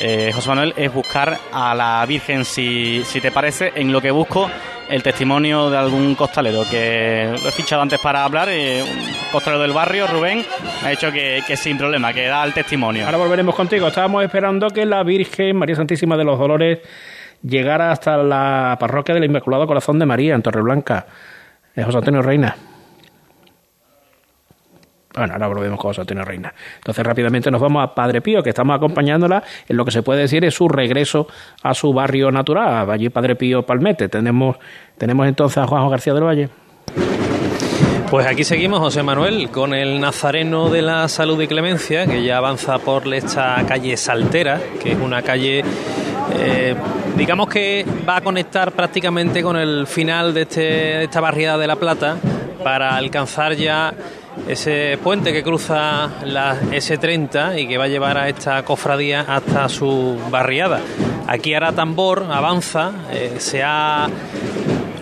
eh, 0.00 0.30
José 0.34 0.48
Manuel, 0.48 0.74
es 0.76 0.92
buscar 0.92 1.38
a 1.52 1.74
la 1.74 2.04
Virgen, 2.06 2.44
si, 2.44 3.02
si 3.04 3.20
te 3.20 3.30
parece, 3.30 3.72
en 3.74 3.92
lo 3.92 4.00
que 4.00 4.10
busco 4.10 4.50
el 4.92 5.02
testimonio 5.02 5.70
de 5.70 5.78
algún 5.78 6.14
costalero 6.14 6.64
que 6.70 7.34
lo 7.42 7.48
he 7.48 7.52
fichado 7.52 7.80
antes 7.80 7.98
para 7.98 8.24
hablar, 8.24 8.48
eh, 8.50 8.82
un 8.82 9.32
costalero 9.32 9.62
del 9.62 9.72
barrio, 9.72 10.06
Rubén, 10.06 10.44
me 10.82 10.88
ha 10.88 10.90
dicho 10.90 11.10
que, 11.10 11.42
sin 11.56 11.78
problema, 11.78 12.12
que 12.12 12.26
da 12.26 12.44
el 12.44 12.52
testimonio. 12.52 13.06
Ahora 13.06 13.16
volveremos 13.16 13.54
contigo. 13.54 13.88
Estábamos 13.88 14.22
esperando 14.22 14.68
que 14.68 14.84
la 14.84 15.02
Virgen 15.02 15.56
María 15.56 15.76
Santísima 15.76 16.18
de 16.18 16.24
los 16.24 16.38
Dolores 16.38 16.80
llegara 17.42 17.90
hasta 17.90 18.18
la 18.18 18.76
parroquia 18.78 19.14
del 19.14 19.24
Inmaculado 19.24 19.66
Corazón 19.66 19.98
de 19.98 20.04
María 20.04 20.34
en 20.34 20.42
Torreblanca. 20.42 21.06
Eh, 21.74 21.82
José 21.82 21.96
Antonio 21.96 22.20
Reina. 22.20 22.54
Bueno, 25.14 25.34
ahora 25.34 25.46
volvemos 25.46 25.78
con 25.78 25.90
José 25.90 26.00
Antonio 26.00 26.24
Reina. 26.24 26.54
Entonces 26.76 27.04
rápidamente 27.04 27.50
nos 27.50 27.60
vamos 27.60 27.84
a 27.84 27.94
Padre 27.94 28.22
Pío, 28.22 28.42
que 28.42 28.50
estamos 28.50 28.74
acompañándola 28.74 29.42
en 29.68 29.76
lo 29.76 29.84
que 29.84 29.90
se 29.90 30.02
puede 30.02 30.20
decir 30.22 30.44
es 30.44 30.54
su 30.54 30.68
regreso 30.68 31.26
a 31.62 31.74
su 31.74 31.92
barrio 31.92 32.30
natural, 32.30 32.90
allí 32.90 33.10
Padre 33.10 33.36
Pío 33.36 33.64
Palmete. 33.64 34.08
Tenemos, 34.08 34.56
tenemos 34.96 35.26
entonces 35.26 35.58
a 35.58 35.66
Juanjo 35.66 35.90
García 35.90 36.14
del 36.14 36.24
Valle. 36.24 36.48
Pues 38.10 38.26
aquí 38.26 38.44
seguimos, 38.44 38.78
José 38.80 39.02
Manuel, 39.02 39.48
con 39.48 39.72
el 39.72 39.98
Nazareno 39.98 40.68
de 40.68 40.82
la 40.82 41.08
Salud 41.08 41.40
y 41.40 41.46
Clemencia, 41.46 42.06
que 42.06 42.22
ya 42.22 42.36
avanza 42.36 42.78
por 42.78 43.12
esta 43.14 43.64
calle 43.66 43.96
Saltera, 43.96 44.60
que 44.82 44.92
es 44.92 44.98
una 44.98 45.22
calle, 45.22 45.64
eh, 46.38 46.74
digamos 47.16 47.48
que 47.48 47.86
va 48.06 48.16
a 48.16 48.20
conectar 48.20 48.72
prácticamente 48.72 49.42
con 49.42 49.56
el 49.56 49.86
final 49.86 50.34
de, 50.34 50.42
este, 50.42 50.60
de 50.60 51.04
esta 51.04 51.22
barriada 51.22 51.56
de 51.56 51.66
La 51.66 51.76
Plata 51.76 52.18
para 52.62 52.96
alcanzar 52.96 53.54
ya 53.54 53.94
ese 54.48 54.98
puente 55.02 55.32
que 55.32 55.42
cruza 55.42 56.10
la 56.24 56.60
S30 56.60 57.60
y 57.60 57.68
que 57.68 57.78
va 57.78 57.84
a 57.84 57.88
llevar 57.88 58.18
a 58.18 58.28
esta 58.28 58.64
cofradía 58.64 59.20
hasta 59.28 59.68
su 59.68 60.18
barriada. 60.30 60.80
Aquí 61.26 61.54
ahora 61.54 61.72
tambor 61.72 62.26
avanza, 62.30 62.92
eh, 63.10 63.36
se 63.38 63.62
ha 63.62 64.08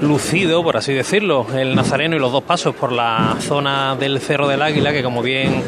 lucido, 0.00 0.62
por 0.62 0.76
así 0.76 0.92
decirlo, 0.92 1.46
el 1.54 1.74
Nazareno 1.74 2.16
y 2.16 2.18
los 2.18 2.32
dos 2.32 2.42
pasos 2.42 2.74
por 2.74 2.92
la 2.92 3.36
zona 3.40 3.96
del 3.96 4.20
Cerro 4.20 4.48
del 4.48 4.62
Águila, 4.62 4.92
que 4.92 5.02
como 5.02 5.22
bien 5.22 5.62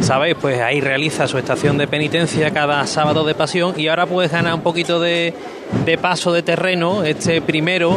sabéis, 0.00 0.36
pues 0.40 0.60
ahí 0.60 0.80
realiza 0.80 1.26
su 1.26 1.38
estación 1.38 1.78
de 1.78 1.86
penitencia 1.86 2.50
cada 2.50 2.86
sábado 2.86 3.24
de 3.24 3.34
pasión 3.34 3.74
y 3.76 3.88
ahora 3.88 4.06
puedes 4.06 4.30
ganar 4.30 4.54
un 4.54 4.60
poquito 4.60 5.00
de, 5.00 5.34
de 5.84 5.98
paso 5.98 6.32
de 6.32 6.42
terreno, 6.42 7.02
este 7.02 7.40
primero 7.40 7.96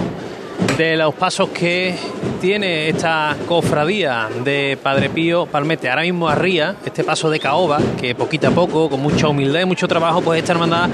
de 0.78 0.96
los 0.96 1.14
pasos 1.16 1.50
que 1.50 1.96
tiene 2.40 2.90
esta 2.90 3.36
cofradía 3.48 4.30
de 4.44 4.78
Padre 4.82 5.10
Pío 5.10 5.46
Palmete. 5.46 5.90
Ahora 5.90 6.04
mismo 6.04 6.30
arría 6.30 6.76
este 6.86 7.04
paso 7.04 7.30
de 7.30 7.40
caoba, 7.40 7.80
que 8.00 8.16
poquito 8.16 8.48
a 8.48 8.52
poco, 8.52 8.90
con 8.90 9.02
mucha 9.02 9.28
humildad 9.28 9.62
y 9.62 9.66
mucho 9.66 9.88
trabajo, 9.88 10.22
pues 10.22 10.40
esta 10.40 10.54
hermandad 10.54 10.90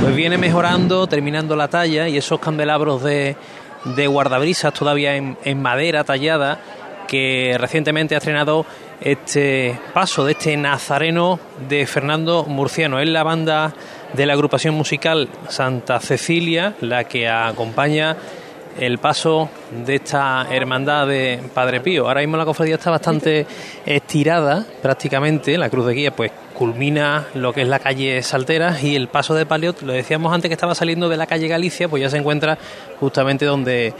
pues 0.00 0.14
viene 0.14 0.38
mejorando, 0.38 1.06
terminando 1.06 1.56
la 1.56 1.68
talla 1.68 2.08
y 2.08 2.16
esos 2.16 2.38
candelabros 2.38 3.02
de, 3.02 3.36
de 3.84 4.06
guardabrisas 4.06 4.72
todavía 4.72 5.16
en, 5.16 5.36
en 5.44 5.60
madera 5.60 6.04
tallada 6.04 6.60
que 7.06 7.56
recientemente 7.58 8.14
ha 8.14 8.18
estrenado 8.18 8.66
este 9.00 9.78
paso 9.92 10.24
de 10.24 10.32
este 10.32 10.56
nazareno 10.56 11.38
de 11.68 11.86
Fernando 11.86 12.44
Murciano. 12.44 13.00
Es 13.00 13.08
la 13.08 13.22
banda 13.22 13.74
de 14.12 14.26
la 14.26 14.32
agrupación 14.32 14.74
musical 14.74 15.28
Santa 15.48 16.00
Cecilia 16.00 16.74
la 16.80 17.04
que 17.04 17.28
acompaña 17.28 18.16
el 18.78 18.98
paso 18.98 19.48
de 19.84 19.96
esta 19.96 20.46
hermandad 20.50 21.06
de 21.06 21.40
Padre 21.54 21.80
Pío. 21.80 22.06
Ahora 22.06 22.20
mismo 22.20 22.36
la 22.36 22.44
cofradía 22.44 22.74
está 22.74 22.90
bastante 22.90 23.46
estirada 23.86 24.64
prácticamente, 24.82 25.56
la 25.58 25.70
cruz 25.70 25.86
de 25.86 25.94
guía 25.94 26.10
pues 26.14 26.32
culmina 26.54 27.26
lo 27.34 27.52
que 27.52 27.62
es 27.62 27.68
la 27.68 27.78
calle 27.78 28.22
Saltera 28.22 28.80
y 28.80 28.94
el 28.96 29.08
paso 29.08 29.34
de 29.34 29.46
Palio, 29.46 29.74
lo 29.82 29.92
decíamos 29.92 30.32
antes 30.32 30.48
que 30.48 30.54
estaba 30.54 30.74
saliendo 30.74 31.08
de 31.08 31.16
la 31.16 31.26
calle 31.26 31.48
Galicia, 31.48 31.88
pues 31.88 32.00
ya 32.02 32.10
se 32.10 32.18
encuentra 32.18 32.58
justamente 33.00 33.44
donde 33.44 33.92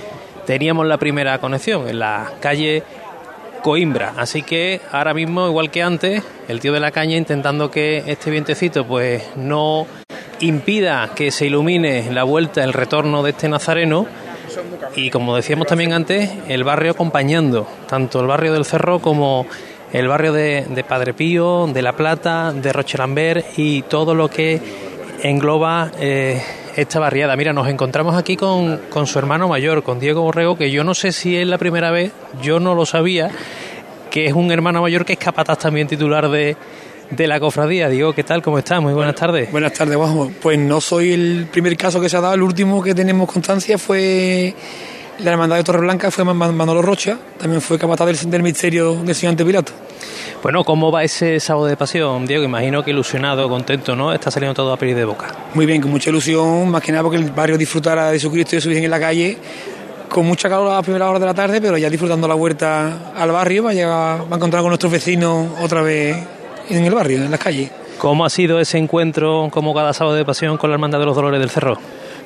teníamos 0.46 0.87
la 0.87 0.98
primera 0.98 1.38
conexión, 1.38 1.88
en 1.88 1.98
la 1.98 2.32
calle 2.40 2.82
Coimbra. 3.62 4.12
Así 4.16 4.42
que 4.42 4.80
ahora 4.92 5.14
mismo, 5.14 5.48
igual 5.48 5.70
que 5.70 5.82
antes, 5.82 6.22
el 6.48 6.60
tío 6.60 6.72
de 6.72 6.80
la 6.80 6.90
caña 6.90 7.16
intentando 7.16 7.70
que 7.70 8.04
este 8.06 8.30
vientecito 8.30 8.87
pues 8.87 9.22
no 9.37 9.87
impida 10.40 11.10
que 11.14 11.30
se 11.30 11.46
ilumine 11.46 12.12
la 12.12 12.24
vuelta, 12.24 12.62
el 12.62 12.72
retorno 12.72 13.22
de 13.22 13.30
este 13.30 13.48
nazareno. 13.48 14.06
Y 14.96 15.10
como 15.10 15.36
decíamos 15.36 15.66
también 15.66 15.92
antes, 15.92 16.30
el 16.48 16.64
barrio 16.64 16.92
acompañando, 16.92 17.66
tanto 17.88 18.20
el 18.20 18.26
barrio 18.26 18.52
del 18.52 18.64
Cerro 18.64 19.00
como 19.00 19.46
el 19.92 20.08
barrio 20.08 20.32
de, 20.32 20.84
Padre 20.88 21.14
Pío, 21.14 21.66
de 21.66 21.82
La 21.82 21.92
Plata, 21.92 22.52
de 22.52 22.72
Rochelambert 22.72 23.58
y 23.58 23.82
todo 23.82 24.14
lo 24.14 24.28
que 24.28 24.60
engloba 25.22 25.90
eh, 26.00 26.42
esta 26.76 26.98
barriada. 26.98 27.36
Mira, 27.36 27.52
nos 27.52 27.68
encontramos 27.68 28.16
aquí 28.16 28.36
con, 28.36 28.78
con 28.90 29.06
su 29.06 29.18
hermano 29.18 29.48
mayor, 29.48 29.82
con 29.82 30.00
Diego 30.00 30.22
Borrego, 30.22 30.56
que 30.56 30.70
yo 30.70 30.84
no 30.84 30.94
sé 30.94 31.12
si 31.12 31.36
es 31.36 31.46
la 31.46 31.58
primera 31.58 31.90
vez, 31.90 32.12
yo 32.42 32.60
no 32.60 32.74
lo 32.74 32.86
sabía, 32.86 33.30
que 34.10 34.26
es 34.26 34.32
un 34.32 34.50
hermano 34.50 34.82
mayor 34.82 35.04
que 35.04 35.14
es 35.14 35.18
capataz 35.18 35.58
también 35.58 35.86
titular 35.86 36.28
de, 36.28 36.56
de 37.10 37.26
la 37.26 37.38
cofradía. 37.40 37.88
Diego, 37.88 38.12
¿qué 38.12 38.24
tal? 38.24 38.42
¿Cómo 38.42 38.58
estás? 38.58 38.80
Muy 38.80 38.92
buenas 38.92 39.14
tardes. 39.14 39.50
Buenas 39.50 39.72
tardes, 39.72 39.96
Guajo. 39.96 40.30
Pues 40.42 40.58
no 40.58 40.80
soy 40.80 41.12
el 41.12 41.48
primer 41.50 41.76
caso 41.76 42.00
que 42.00 42.08
se 42.08 42.16
ha 42.16 42.20
dado, 42.20 42.34
el 42.34 42.42
último 42.42 42.82
que 42.82 42.94
tenemos 42.94 43.30
constancia 43.30 43.78
fue 43.78 44.54
la 45.20 45.30
hermandad 45.30 45.56
de 45.56 45.64
Torreblanca, 45.64 46.10
fue 46.10 46.24
Man- 46.24 46.56
Manolo 46.56 46.82
Rocha, 46.82 47.16
también 47.38 47.60
fue 47.60 47.78
capataz 47.78 48.06
del, 48.06 48.30
del 48.30 48.42
misterio 48.42 48.94
del 48.96 49.14
señor 49.14 49.30
Antepilato. 49.32 49.72
Bueno, 50.42 50.62
¿cómo 50.64 50.90
va 50.92 51.04
ese 51.04 51.40
sábado 51.40 51.66
de 51.66 51.76
pasión, 51.76 52.26
Diego? 52.26 52.42
Imagino 52.44 52.82
que 52.82 52.90
ilusionado, 52.90 53.48
contento, 53.48 53.96
¿no? 53.96 54.12
Está 54.12 54.30
saliendo 54.30 54.54
todo 54.54 54.72
a 54.72 54.76
pedir 54.76 54.94
de 54.96 55.04
boca. 55.04 55.26
Muy 55.54 55.64
bien, 55.66 55.80
con 55.80 55.90
mucha 55.90 56.10
ilusión, 56.10 56.68
más 56.68 56.82
que 56.82 56.92
nada 56.92 57.02
porque 57.04 57.16
el 57.16 57.30
barrio 57.30 57.56
disfrutara 57.56 58.10
de 58.10 58.18
su 58.18 58.30
Cristo 58.30 58.54
y 58.54 58.58
de 58.58 58.60
su 58.60 58.68
Virgen 58.68 58.84
en 58.84 58.90
la 58.90 59.00
calle, 59.00 59.38
con 60.10 60.26
mucha 60.26 60.48
calor 60.50 60.70
a 60.72 60.74
la 60.74 60.82
primera 60.82 61.08
hora 61.08 61.18
de 61.18 61.26
la 61.26 61.32
tarde, 61.34 61.60
pero 61.62 61.78
ya 61.78 61.88
disfrutando 61.88 62.28
la 62.28 62.34
vuelta 62.34 63.12
al 63.16 63.30
barrio, 63.30 63.62
va 63.64 63.70
a, 63.70 63.74
llegar, 63.74 64.20
va 64.20 64.32
a 64.32 64.36
encontrar 64.36 64.60
con 64.62 64.68
nuestros 64.70 64.92
vecinos 64.92 65.48
otra 65.62 65.80
vez 65.80 66.16
en 66.68 66.85
el 66.85 66.94
barrio, 66.94 67.18
en 67.18 67.31
las 67.31 67.40
calles. 67.40 67.70
¿Cómo 67.98 68.24
ha 68.24 68.31
sido 68.31 68.61
ese 68.61 68.79
encuentro, 68.79 69.48
como 69.50 69.74
cada 69.74 69.92
sábado 69.92 70.16
de 70.16 70.24
pasión, 70.24 70.57
con 70.57 70.70
la 70.70 70.74
Hermandad 70.74 70.98
de 70.98 71.07
los 71.07 71.16
Dolores 71.16 71.40
del 71.40 71.50
Cerro? 71.50 71.79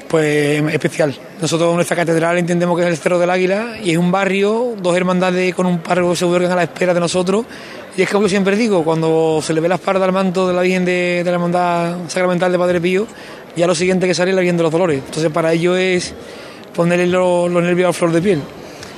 Pues 0.09 0.63
especial. 0.73 1.15
Nosotros 1.41 1.75
nuestra 1.75 1.95
catedral 1.95 2.39
entendemos 2.39 2.77
que 2.79 2.85
es 2.85 2.91
el 2.91 2.97
Cerro 2.97 3.19
del 3.19 3.29
Águila 3.29 3.77
y 3.83 3.91
es 3.91 3.99
un 3.99 4.11
barrio, 4.11 4.75
dos 4.81 4.97
hermandades 4.97 5.55
con 5.55 5.67
un 5.67 5.81
párroco 5.81 6.17
seguridad 6.17 6.53
a 6.53 6.57
la 6.57 6.63
espera 6.63 6.95
de 6.95 7.01
nosotros. 7.01 7.45
Y 7.97 8.03
es 8.03 8.09
como 8.09 8.23
yo 8.23 8.29
siempre 8.29 8.57
digo, 8.57 8.83
cuando 8.85 9.41
se 9.43 9.53
le 9.53 9.61
ve 9.61 9.69
la 9.69 9.75
espalda 9.75 10.05
al 10.05 10.13
manto 10.13 10.49
de 10.49 10.55
la 10.55 10.63
Virgen 10.63 10.85
de, 10.85 11.23
de 11.23 11.25
la 11.25 11.33
Hermandad 11.33 11.97
Sacramental 12.09 12.51
de 12.51 12.59
Padre 12.59 12.81
Pío, 12.81 13.07
ya 13.55 13.67
lo 13.67 13.75
siguiente 13.75 14.07
que 14.07 14.15
sale 14.15 14.31
es 14.31 14.35
la 14.35 14.41
Virgen 14.41 14.57
de 14.57 14.63
los 14.63 14.73
Dolores. 14.73 15.03
Entonces 15.05 15.31
para 15.31 15.53
ello 15.53 15.77
es 15.77 16.15
ponerle 16.75 17.07
los, 17.07 17.51
los 17.51 17.63
nervios 17.63 17.91
a 17.91 17.93
flor 17.93 18.13
de 18.13 18.23
piel. 18.23 18.41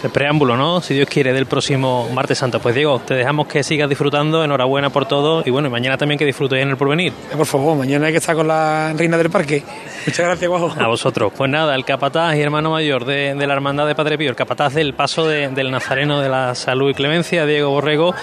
El 0.03 0.09
preámbulo, 0.11 0.57
¿no? 0.57 0.81
Si 0.81 0.95
Dios 0.95 1.07
quiere, 1.11 1.33
del 1.35 1.45
próximo 1.45 2.09
martes 2.15 2.39
santo. 2.39 2.59
Pues 2.59 2.75
Diego, 2.75 3.01
te 3.05 3.13
dejamos 3.15 3.47
que 3.47 3.63
sigas 3.63 3.87
disfrutando, 3.87 4.43
enhorabuena 4.43 4.89
por 4.89 5.05
todo 5.07 5.43
y 5.45 5.51
bueno, 5.51 5.69
y 5.69 5.71
mañana 5.71 5.99
también 5.99 6.19
que 6.19 6.25
disfrutes 6.25 6.63
en 6.63 6.71
el 6.71 6.77
porvenir. 6.79 7.13
Eh, 7.31 7.37
Por 7.37 7.45
favor, 7.45 7.77
mañana 7.77 8.07
hay 8.07 8.13
que 8.13 8.19
estar 8.19 8.35
con 8.35 8.49
la 8.49 8.95
reina 8.97 9.19
del 9.19 9.29
parque. 9.29 9.63
Muchas 10.07 10.25
gracias, 10.25 10.49
Guajo. 10.49 10.73
A 10.81 10.87
vosotros. 10.87 11.33
Pues 11.37 11.51
nada, 11.51 11.75
el 11.75 11.85
capataz 11.85 12.35
y 12.37 12.41
hermano 12.41 12.71
mayor 12.71 13.05
de, 13.05 13.35
de 13.35 13.47
la 13.47 13.53
Hermandad 13.53 13.87
de 13.87 13.95
Padre 13.95 14.17
Pío, 14.17 14.31
el 14.31 14.37
capataz 14.37 14.73
del 14.73 14.95
paso 14.95 15.29
de- 15.29 15.49
del 15.49 15.71
Nazareno 15.71 16.21
de 16.23 16.31
la 16.31 16.55
Salud 16.55 16.89
y 16.89 16.95
Clemencia, 16.95 17.45
Diego 17.45 17.69
Borrego, 17.69 18.15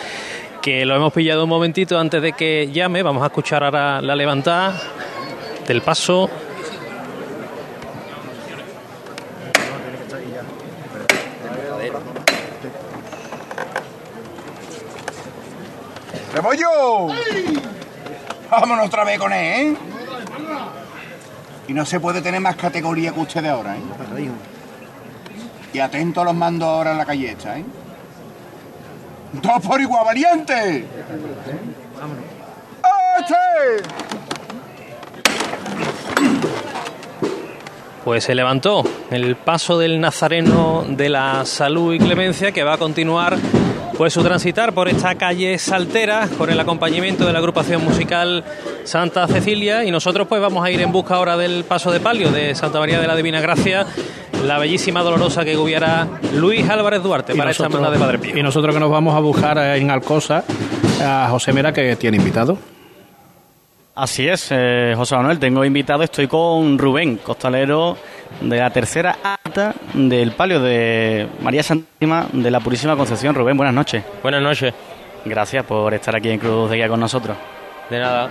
que 0.64 0.84
lo 0.84 0.96
hemos 0.96 1.14
pillado 1.14 1.44
un 1.44 1.50
momentito 1.50 2.00
antes 2.00 2.22
de 2.24 2.34
que 2.34 2.72
llame. 2.72 3.04
Vamos 3.04 3.22
a 3.22 3.28
escuchar 3.28 3.64
ahora 3.64 4.02
la 4.02 4.16
levantada 4.16 4.82
del 5.68 5.82
paso. 5.82 6.28
¡Rebollo! 16.38 17.08
Vámonos 18.52 18.86
otra 18.86 19.04
vez 19.04 19.18
con 19.18 19.34
él, 19.34 19.74
¿eh? 19.74 19.78
Y 21.68 21.74
no 21.74 21.84
se 21.84 22.00
puede 22.00 22.22
tener 22.22 22.40
más 22.40 22.56
categoría 22.56 23.12
que 23.12 23.20
ustedes 23.20 23.50
ahora, 23.50 23.76
¿eh? 23.76 24.30
Y 25.74 25.80
atento 25.80 26.24
los 26.24 26.36
mandos 26.36 26.70
ahora 26.70 26.92
en 26.92 27.00
la 27.00 27.06
calle 27.08 27.32
esta, 27.32 27.58
¿eh? 27.58 27.66
¡Dos 29.34 29.66
por 29.66 29.82
igual, 29.82 30.06
valiente! 30.06 30.86
¡Este! 33.20 33.36
Pues 38.06 38.26
se 38.26 38.36
levantó 38.36 38.84
el 39.10 39.38
paso 39.38 39.80
del 39.80 40.00
Nazareno 40.00 40.86
de 40.88 41.10
la 41.10 41.46
Salud 41.46 41.96
y 41.96 41.98
Clemencia 41.98 42.52
que 42.52 42.64
va 42.64 42.74
a 42.74 42.78
continuar 42.78 43.38
pues 43.98 44.14
su 44.14 44.24
transitar 44.24 44.74
por 44.74 44.88
esta 44.88 45.16
calle 45.16 45.58
Saltera 45.58 46.30
con 46.38 46.52
el 46.52 46.60
acompañamiento 46.60 47.26
de 47.26 47.34
la 47.34 47.40
agrupación 47.40 47.84
musical 47.84 48.44
Santa 48.84 49.28
Cecilia 49.28 49.84
y 49.84 49.92
nosotros 49.92 50.28
pues 50.28 50.40
vamos 50.40 50.64
a 50.64 50.70
ir 50.70 50.80
en 50.82 50.92
busca 50.92 51.16
ahora 51.16 51.36
del 51.36 51.64
paso 51.64 51.92
de 51.92 52.00
palio 52.00 52.32
de 52.32 52.54
Santa 52.54 52.80
María 52.80 53.00
de 53.00 53.08
la 53.08 53.16
Divina 53.16 53.42
Gracia, 53.42 53.88
la 54.46 54.60
bellísima 54.60 55.02
dolorosa 55.02 55.44
que 55.44 55.56
guiará 55.56 56.08
Luis 56.36 56.70
Álvarez 56.70 57.02
Duarte 57.02 57.34
para 57.36 57.50
esta 57.50 57.66
hermandad 57.66 57.92
de 57.92 58.00
Padre 58.00 58.20
Pío. 58.20 58.38
y 58.38 58.44
nosotros 58.44 58.74
que 58.74 58.80
nos 58.80 58.92
vamos 58.92 59.16
a 59.16 59.20
buscar 59.20 59.58
en 59.58 59.90
Alcosa 59.90 60.44
a 61.04 61.28
José 61.32 61.52
Mera 61.52 61.74
que 61.74 61.96
tiene 61.96 62.18
invitado. 62.18 62.77
Así 63.98 64.28
es, 64.28 64.50
eh, 64.52 64.94
José 64.96 65.16
Manuel, 65.16 65.40
tengo 65.40 65.66
invitado, 65.66 66.04
estoy 66.04 66.28
con 66.28 66.78
Rubén, 66.78 67.18
costalero 67.18 67.98
de 68.42 68.58
la 68.58 68.70
tercera 68.70 69.18
acta 69.24 69.74
del 69.92 70.34
palio 70.34 70.60
de 70.60 71.28
María 71.42 71.64
Santísima 71.64 72.28
de 72.32 72.52
la 72.52 72.60
Purísima 72.60 72.96
Concepción. 72.96 73.34
Rubén, 73.34 73.58
buenas 73.58 73.74
noches. 73.74 74.04
Buenas 74.22 74.44
noches. 74.44 74.72
Gracias 75.26 75.66
por 75.66 75.96
estar 75.96 76.16
aquí 76.16 76.30
en 76.30 76.38
Cruz 76.38 76.70
de 76.70 76.76
Guía 76.76 76.88
con 76.88 77.00
nosotros. 77.00 77.36
De 77.90 77.98
nada. 77.98 78.30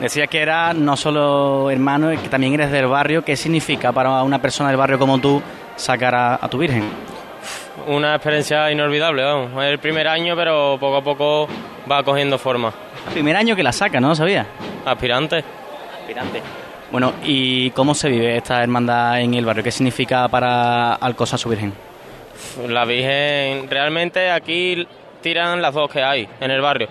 Decía 0.00 0.26
que 0.26 0.40
era 0.40 0.74
no 0.74 0.96
solo 0.96 1.70
hermano, 1.70 2.10
que 2.10 2.28
también 2.28 2.54
eres 2.54 2.72
del 2.72 2.88
barrio. 2.88 3.24
¿Qué 3.24 3.36
significa 3.36 3.92
para 3.92 4.24
una 4.24 4.42
persona 4.42 4.70
del 4.70 4.78
barrio 4.78 4.98
como 4.98 5.20
tú 5.20 5.40
sacar 5.76 6.12
a, 6.16 6.44
a 6.44 6.48
tu 6.48 6.58
Virgen? 6.58 6.90
Una 7.86 8.16
experiencia 8.16 8.68
inolvidable, 8.72 9.22
vamos. 9.22 9.62
Es 9.62 9.70
el 9.70 9.78
primer 9.78 10.08
año, 10.08 10.34
pero 10.34 10.76
poco 10.80 10.96
a 10.96 11.04
poco 11.04 11.48
va 11.88 12.02
cogiendo 12.02 12.36
forma. 12.36 12.72
Primer 13.12 13.36
año 13.36 13.56
que 13.56 13.62
la 13.62 13.72
saca, 13.72 14.00
¿no? 14.00 14.14
¿Sabía? 14.14 14.46
Aspirante. 14.84 15.44
Aspirante. 16.00 16.42
Bueno, 16.90 17.12
¿y 17.22 17.70
cómo 17.70 17.94
se 17.94 18.08
vive 18.08 18.36
esta 18.36 18.62
hermandad 18.62 19.20
en 19.20 19.34
el 19.34 19.44
barrio? 19.44 19.62
¿Qué 19.62 19.70
significa 19.70 20.26
para 20.28 20.94
Alcosa 20.94 21.36
su 21.36 21.48
Virgen? 21.48 21.72
La 22.66 22.84
Virgen, 22.84 23.68
realmente 23.68 24.30
aquí 24.30 24.86
tiran 25.20 25.60
las 25.60 25.74
dos 25.74 25.90
que 25.90 26.02
hay 26.02 26.28
en 26.40 26.50
el 26.50 26.60
barrio. 26.60 26.88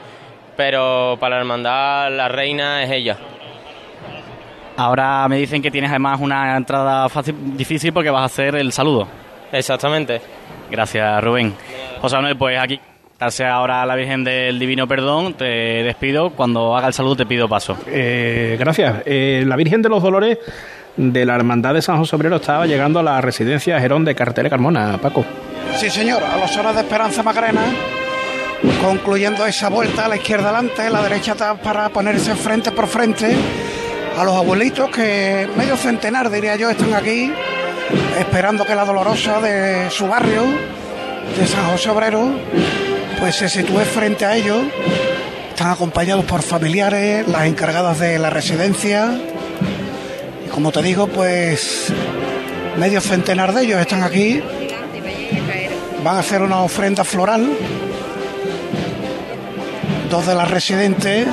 Pero 0.56 1.18
para 1.20 1.36
la 1.36 1.42
hermandad, 1.42 2.12
la 2.12 2.28
reina 2.28 2.84
es 2.84 2.92
ella. 2.92 3.18
Ahora 4.76 5.28
me 5.28 5.38
dicen 5.38 5.62
que 5.62 5.72
tienes 5.72 5.90
además 5.90 6.20
una 6.22 6.56
entrada 6.56 7.10
fácil, 7.10 7.58
difícil 7.58 7.92
porque 7.92 8.12
vas 8.12 8.22
a 8.22 8.26
hacer 8.26 8.56
el 8.56 8.72
saludo. 8.72 9.08
Exactamente. 9.52 10.22
Gracias, 10.70 11.24
Rubén. 11.24 11.56
José 12.00 12.16
Manuel, 12.18 12.38
pues 12.38 12.60
aquí 12.60 12.80
darse 13.20 13.46
ahora 13.46 13.82
a 13.82 13.86
la 13.86 13.96
Virgen 13.96 14.24
del 14.24 14.60
Divino 14.60 14.88
Perdón. 14.88 15.34
Te 15.34 15.46
despido. 15.84 16.32
Cuando 16.32 16.76
haga 16.76 16.88
el 16.88 16.94
saludo 16.94 17.16
te 17.16 17.26
pido 17.26 17.48
paso. 17.48 17.78
Eh, 17.88 18.58
gracias. 18.60 19.04
Eh, 19.06 19.44
la 19.46 19.56
Virgen 19.56 19.82
de 19.82 19.90
los 19.90 20.02
Dolores 20.02 20.38
de 20.96 21.26
la 21.26 21.36
Hermandad 21.36 21.74
de 21.74 21.82
San 21.82 21.98
José 21.98 22.16
Obrero 22.16 22.38
estaba 22.38 22.66
llegando 22.66 23.00
a 23.00 23.04
la 23.04 23.22
residencia 23.22 23.80
Gerón 23.80 24.04
de 24.04 24.16
Cartera 24.16 24.50
Carmona, 24.50 24.98
Paco. 24.98 25.24
Sí, 25.76 25.90
señor, 25.90 26.24
a 26.24 26.38
los 26.38 26.58
horas 26.58 26.74
de 26.74 26.82
Esperanza 26.82 27.22
Macarena, 27.22 27.62
concluyendo 28.82 29.46
esa 29.46 29.70
vuelta 29.70 30.06
a 30.06 30.08
la 30.08 30.16
izquierda 30.16 30.50
adelante, 30.50 30.90
la 30.90 31.04
derecha 31.04 31.34
atrás 31.34 31.60
para 31.64 31.90
ponerse 31.90 32.36
frente 32.36 32.72
por 32.72 32.88
frente 32.88 33.36
a 34.18 34.24
los 34.24 34.34
abuelitos 34.34 34.90
que 34.90 35.48
medio 35.56 35.78
centenar, 35.78 36.32
diría 36.32 36.56
yo, 36.56 36.72
están 36.72 36.96
aquí 36.96 37.32
esperando 38.20 38.66
que 38.66 38.74
la 38.74 38.84
dolorosa 38.84 39.40
de 39.40 39.92
su 39.92 40.08
barrio, 40.08 40.46
de 41.38 41.46
San 41.46 41.70
José 41.70 41.92
Obrero, 41.92 42.32
pues 43.20 43.36
se 43.36 43.50
sitúe 43.50 43.80
frente 43.80 44.26
a 44.26 44.36
ellos. 44.36 44.64
Están 45.50 45.72
acompañados 45.72 46.26
por 46.26 46.42
familiares, 46.42 47.28
las 47.28 47.46
encargadas 47.46 48.00
de 48.00 48.20
la 48.20 48.30
residencia. 48.30 49.20
Y 50.46 50.50
como 50.50 50.72
te 50.72 50.82
digo, 50.82 51.08
pues 51.08 51.92
medio 52.78 53.02
centenar 53.02 53.54
de 53.54 53.64
ellos 53.64 53.80
están 53.80 54.04
aquí. 54.04 54.42
Van 56.04 56.16
a 56.16 56.20
hacer 56.20 56.42
una 56.42 56.62
ofrenda 56.62 57.04
floral. 57.04 57.48
Dos 60.10 60.26
de 60.26 60.36
las 60.36 60.50
residentes, 60.50 61.28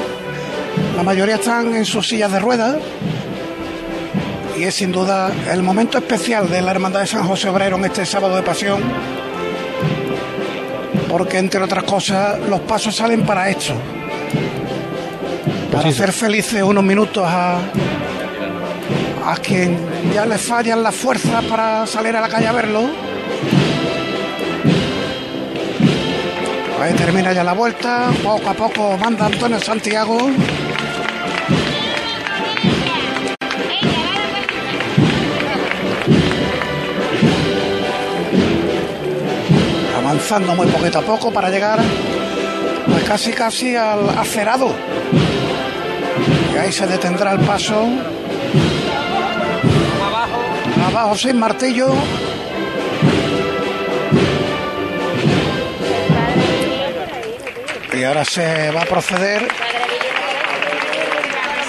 la 0.97 1.03
mayoría 1.03 1.37
están 1.37 1.75
en 1.75 1.85
sus 1.85 2.09
sillas 2.09 2.33
de 2.33 2.41
ruedas. 2.41 2.77
Y 4.59 4.65
es 4.65 4.75
sin 4.75 4.93
duda 4.93 5.33
el 5.51 5.63
momento 5.63 5.99
especial 5.99 6.49
de 6.49 6.63
la 6.63 6.71
Hermandad 6.71 7.01
de 7.01 7.07
San 7.07 7.27
José 7.27 7.49
Obrero 7.49 7.77
en 7.77 7.85
este 7.85 8.07
sábado 8.07 8.37
de 8.37 8.43
pasión. 8.43 8.83
Porque 11.17 11.39
entre 11.39 11.63
otras 11.63 11.85
cosas, 11.85 12.41
los 12.49 12.59
pasos 12.63 12.97
salen 12.97 13.25
para 13.25 13.49
esto. 13.49 13.73
Para 15.71 15.89
hacer 15.89 16.13
felices 16.13 16.61
unos 16.61 16.83
minutos 16.83 17.23
a, 17.25 17.61
a 19.25 19.37
quien 19.37 19.79
ya 20.13 20.27
le 20.27 20.39
fallan 20.39 20.83
las 20.83 20.93
fuerzas 20.93 21.45
para 21.45 21.87
salir 21.87 22.17
a 22.17 22.21
la 22.21 22.29
calle 22.29 22.49
a 22.49 22.53
verlo. 22.53 22.91
Ahí 26.83 26.95
termina 26.95 27.33
ya 27.33 27.45
la 27.45 27.53
vuelta, 27.53 28.11
poco 28.21 28.51
a 28.51 28.55
poco 28.55 28.99
manda 28.99 29.27
Antonio 29.27 29.61
Santiago. 29.61 30.19
Avanzando 40.27 40.55
muy 40.55 40.67
poquito 40.69 41.01
a 41.01 41.03
poco 41.03 41.31
para 41.31 41.51
llegar 41.51 41.79
pues 42.89 43.05
casi 43.05 43.31
casi 43.33 43.77
al 43.77 44.09
acerado. 44.09 44.75
Y 46.55 46.57
ahí 46.57 46.73
se 46.73 46.87
detendrá 46.87 47.33
el 47.33 47.41
paso. 47.41 47.87
Abajo 50.89 51.15
sin 51.15 51.39
martillo. 51.39 51.89
Y 57.93 58.03
ahora 58.05 58.25
se 58.25 58.71
va 58.71 58.81
a 58.81 58.87
proceder. 58.87 59.43
Los 59.43 59.51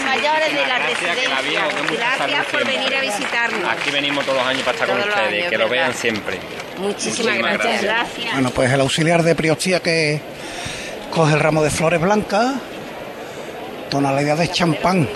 mayores 0.05 0.53
de 0.53 0.65
la 0.65 0.79
residencia. 0.79 1.29
Gracias 1.91 2.45
por 2.45 2.65
venir 2.65 2.95
a 2.95 3.01
visitarnos. 3.01 3.69
Aquí 3.69 3.91
venimos 3.91 4.23
todos 4.25 4.37
los 4.39 4.47
años 4.47 4.61
para 4.63 4.75
estar 4.75 4.87
con 4.87 4.97
Todos 4.97 5.09
ustedes, 5.09 5.33
años, 5.33 5.49
que 5.49 5.57
lo 5.57 5.65
¿verdad? 5.65 5.87
vean 5.87 5.93
siempre. 5.93 6.39
Muchísimas 6.77 7.37
gracias. 7.37 7.83
Gracias. 7.83 8.33
Bueno, 8.33 8.49
pues 8.51 8.71
el 8.71 8.81
auxiliar 8.81 9.23
de 9.23 9.35
Priostía 9.35 9.79
que 9.79 10.19
coge 11.11 11.33
el 11.33 11.39
ramo 11.39 11.63
de 11.63 11.69
flores 11.69 12.01
blancas, 12.01 12.55
tonalidad 13.89 14.37
de 14.37 14.49
champán 14.49 15.07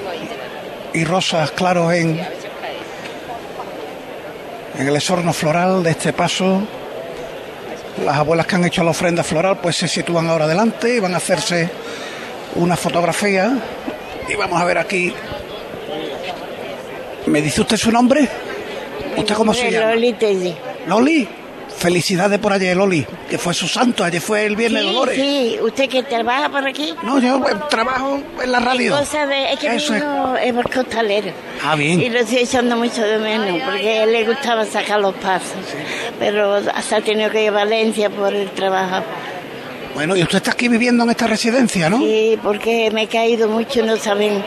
y 0.93 1.03
rosas 1.03 1.51
claros 1.51 1.93
en, 1.93 2.19
en 4.77 4.87
el 4.87 4.95
esorno 4.95 5.33
floral 5.33 5.83
de 5.83 5.91
este 5.91 6.13
paso. 6.13 6.61
Las 8.05 8.15
abuelas 8.15 8.47
que 8.47 8.55
han 8.55 8.65
hecho 8.65 8.83
la 8.83 8.91
ofrenda 8.91 9.23
floral 9.23 9.57
pues 9.57 9.75
se 9.75 9.87
sitúan 9.87 10.29
ahora 10.29 10.47
delante 10.47 10.95
y 10.95 10.99
van 10.99 11.13
a 11.13 11.17
hacerse 11.17 11.69
una 12.55 12.77
fotografía. 12.77 13.51
Y 14.27 14.35
vamos 14.35 14.61
a 14.61 14.65
ver 14.65 14.77
aquí. 14.77 15.13
¿Me 17.25 17.41
dice 17.41 17.61
usted 17.61 17.77
su 17.77 17.91
nombre? 17.91 18.27
¿Usted 19.17 19.35
cómo 19.35 19.53
se 19.53 19.69
llama? 19.69 19.91
Loli 19.91 20.13
Teddy. 20.13 20.55
Loli. 20.87 21.27
Felicidades 21.79 22.39
por 22.39 22.51
ayer, 22.51 22.75
Loli, 22.75 23.05
que 23.29 23.37
fue 23.37 23.53
su 23.53 23.65
santo, 23.65 24.03
ayer 24.03 24.19
fue 24.21 24.45
el 24.45 24.57
Viernes 24.57 24.81
de 24.83 24.89
Sí, 24.89 24.93
Dolores. 24.93 25.15
sí. 25.15 25.57
¿Usted 25.61 25.87
que 25.89 26.03
trabaja 26.03 26.49
por 26.49 26.67
aquí? 26.67 26.93
No, 27.03 27.19
yo 27.19 27.37
eh, 27.37 27.53
trabajo 27.69 28.21
en 28.43 28.51
la 28.51 28.59
radio. 28.59 28.93
¿Qué 28.93 28.99
cosa 28.99 29.25
de- 29.25 29.53
es 29.53 29.59
que 29.59 29.67
Eso 29.75 29.93
es. 29.95 30.01
vino 30.01 30.35
es 30.35 30.53
costalero. 30.73 31.31
Ah, 31.65 31.75
bien. 31.77 32.01
Y 32.01 32.09
lo 32.09 32.19
estoy 32.19 32.39
echando 32.39 32.75
mucho 32.75 33.01
de 33.01 33.17
menos, 33.19 33.61
porque 33.63 33.89
a 33.99 34.03
él 34.03 34.11
le 34.11 34.25
gustaba 34.25 34.65
sacar 34.65 34.99
los 34.99 35.15
pasos. 35.15 35.53
Pero 36.19 36.55
hasta 36.55 36.97
ha 36.97 37.01
tenido 37.01 37.29
que 37.31 37.43
ir 37.43 37.49
a 37.49 37.53
Valencia 37.53 38.09
por 38.09 38.33
el 38.33 38.49
trabajo. 38.49 39.01
Bueno, 39.95 40.17
y 40.17 40.21
usted 40.23 40.37
está 40.39 40.51
aquí 40.51 40.67
viviendo 40.67 41.05
en 41.05 41.11
esta 41.11 41.27
residencia, 41.27 41.89
¿no? 41.89 41.99
Sí, 41.99 42.37
porque 42.43 42.91
me 42.91 43.03
he 43.03 43.07
caído 43.07 43.47
mucho, 43.47 43.85
no 43.85 43.95
saben. 43.95 44.43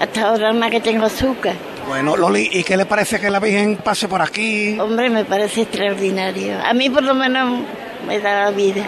Hasta 0.00 0.28
ahora 0.28 0.54
más 0.54 0.70
que 0.70 0.80
tengo 0.80 1.04
azúcar. 1.04 1.52
Bueno, 1.90 2.16
Loli, 2.16 2.48
¿y 2.52 2.62
qué 2.62 2.76
le 2.76 2.86
parece 2.86 3.18
que 3.18 3.28
la 3.30 3.40
Virgen 3.40 3.74
pase 3.78 4.06
por 4.06 4.22
aquí? 4.22 4.78
Hombre, 4.78 5.10
me 5.10 5.24
parece 5.24 5.62
extraordinario. 5.62 6.56
A 6.64 6.72
mí 6.72 6.88
por 6.88 7.02
lo 7.02 7.14
menos 7.16 7.62
me 8.06 8.20
da 8.20 8.44
la 8.44 8.50
vida. 8.52 8.84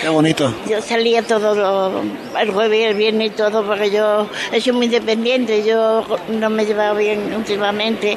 Qué 0.00 0.08
bonito. 0.08 0.54
Yo 0.66 0.80
salía 0.80 1.22
todo 1.22 1.54
lo- 1.54 2.02
el 2.40 2.50
jueves 2.50 2.80
y 2.80 2.84
el 2.84 2.94
viernes 2.94 3.26
y 3.26 3.30
todo 3.34 3.66
porque 3.66 3.90
yo 3.90 4.26
he 4.50 4.62
sido 4.62 4.76
muy 4.76 4.86
independiente. 4.86 5.62
Yo 5.62 6.06
no 6.30 6.48
me 6.48 6.64
llevaba 6.64 6.98
bien 6.98 7.34
últimamente 7.36 8.16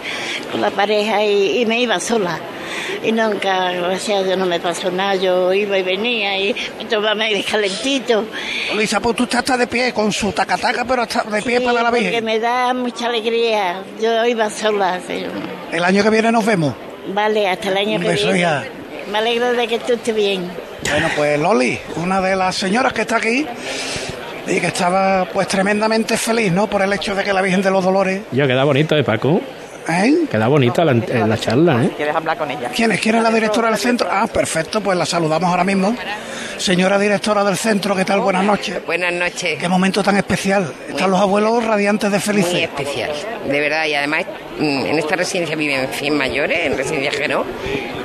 con 0.49 0.61
la 0.61 0.71
pareja 0.71 1.21
y, 1.25 1.59
y 1.63 1.65
me 1.65 1.81
iba 1.81 1.99
sola. 1.99 2.39
Y 3.03 3.11
nunca, 3.11 3.71
gracias 3.71 4.19
a 4.19 4.23
Dios, 4.23 4.37
no 4.37 4.45
me 4.45 4.59
pasó 4.59 4.91
nada. 4.91 5.15
Yo 5.15 5.53
iba 5.53 5.77
y 5.77 5.83
venía 5.83 6.37
y 6.37 6.55
me 6.77 6.85
tomaba 6.85 7.27
el 7.27 7.43
calentito. 7.45 8.25
Lisa, 8.77 8.99
pues 8.99 9.15
tú 9.15 9.23
estás 9.23 9.57
de 9.57 9.67
pie 9.67 9.93
con 9.93 10.11
su 10.11 10.31
tacataca, 10.31 10.85
pero 10.85 11.01
hasta 11.03 11.23
de 11.23 11.41
pie 11.41 11.59
Sí, 11.59 11.65
para 11.65 11.83
la 11.83 11.89
porque 11.89 12.03
Virgen. 12.05 12.25
me 12.25 12.39
da 12.39 12.73
mucha 12.73 13.07
alegría. 13.07 13.81
Yo 14.01 14.25
iba 14.25 14.49
sola. 14.49 14.99
El 15.71 15.83
año 15.83 16.03
que 16.03 16.09
viene 16.09 16.31
nos 16.31 16.45
vemos. 16.45 16.73
Vale, 17.13 17.47
hasta 17.49 17.69
el 17.69 17.77
año 17.77 17.95
Un 17.97 18.01
que 18.03 18.07
beso, 18.09 18.25
viene. 18.25 18.39
hija. 18.39 18.63
Me 19.11 19.17
alegro 19.17 19.53
de 19.53 19.67
que 19.67 19.79
tú 19.79 19.93
estés 19.93 20.15
bien. 20.15 20.49
Bueno, 20.89 21.07
pues 21.15 21.39
Loli, 21.39 21.79
una 21.97 22.21
de 22.21 22.35
las 22.35 22.55
señoras 22.55 22.93
que 22.93 23.01
está 23.01 23.17
aquí 23.17 23.45
y 24.47 24.59
que 24.59 24.67
estaba 24.67 25.25
pues 25.31 25.47
tremendamente 25.47 26.17
feliz, 26.17 26.51
¿no? 26.51 26.67
Por 26.67 26.81
el 26.81 26.91
hecho 26.93 27.15
de 27.15 27.23
que 27.23 27.33
la 27.33 27.41
Virgen 27.41 27.61
de 27.61 27.71
los 27.71 27.83
Dolores... 27.83 28.21
Ya 28.31 28.47
queda 28.47 28.63
bonito, 28.63 28.95
¿eh, 28.97 29.03
Paco? 29.03 29.41
¿Eh? 29.89 30.25
Queda 30.29 30.47
bonita 30.47 30.85
la, 30.85 30.91
eh, 30.91 31.25
la 31.27 31.37
charla, 31.37 31.83
¿eh? 31.83 31.91
¿Quieres 31.95 32.15
hablar 32.15 32.37
con 32.37 32.49
ella? 32.51 32.69
¿Quién 32.75 32.91
es? 32.91 32.99
¿Quién 33.01 33.15
es 33.15 33.23
la 33.23 33.31
directora 33.31 33.69
del 33.69 33.77
centro? 33.77 34.07
Ah, 34.11 34.27
perfecto, 34.27 34.81
pues 34.81 34.97
la 34.97 35.05
saludamos 35.05 35.49
ahora 35.49 35.63
mismo. 35.63 35.95
Señora 36.57 36.99
directora 36.99 37.43
del 37.43 37.57
centro, 37.57 37.95
¿qué 37.95 38.05
tal? 38.05 38.19
Buenas 38.19 38.43
noches. 38.45 38.85
Buenas 38.85 39.11
noches. 39.13 39.57
Qué 39.59 39.67
momento 39.67 40.03
tan 40.03 40.17
especial. 40.17 40.71
Están 40.87 41.09
los 41.09 41.19
abuelos 41.19 41.63
radiantes 41.65 42.11
de 42.11 42.17
Muy 42.17 42.25
felices. 42.25 42.53
especial, 42.61 43.11
de 43.47 43.59
verdad. 43.59 43.85
Y 43.87 43.95
además 43.95 44.25
mm, 44.59 44.85
en 44.85 44.99
esta 44.99 45.15
residencia 45.15 45.55
viven 45.55 45.87
100 45.91 46.15
mayores, 46.15 46.59
en 46.65 46.77
residencia 46.77 47.11
Genó, 47.11 47.43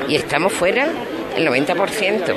y 0.09 0.17
estamos 0.17 0.53
fuera 0.55 0.89
el 1.37 1.47
90%. 1.47 2.35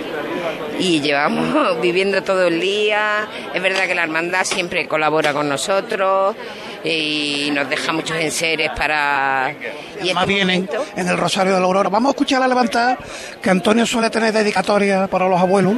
Y 0.79 0.99
llevamos 0.99 1.79
viviendo 1.81 2.21
todo 2.23 2.47
el 2.47 2.59
día. 2.59 3.25
Es 3.53 3.61
verdad 3.61 3.85
que 3.85 3.95
la 3.95 4.03
hermandad 4.03 4.43
siempre 4.43 4.87
colabora 4.87 5.31
con 5.31 5.47
nosotros 5.47 6.35
y 6.83 7.49
nos 7.53 7.69
deja 7.69 7.91
muchos 7.93 8.17
enseres 8.17 8.69
para... 8.75 9.53
Y 10.01 10.13
Más 10.13 10.23
este 10.23 10.25
vienen 10.33 10.65
momento- 10.65 10.85
en 10.95 11.07
el 11.07 11.17
Rosario 11.17 11.53
de 11.53 11.59
la 11.59 11.65
Aurora. 11.65 11.89
Vamos 11.89 12.09
a 12.09 12.11
escuchar 12.11 12.39
la 12.39 12.47
levantada 12.47 12.97
que 13.41 13.49
Antonio 13.49 13.85
suele 13.85 14.09
tener 14.09 14.31
dedicatoria 14.33 15.07
para 15.07 15.27
los 15.27 15.39
abuelos. 15.39 15.73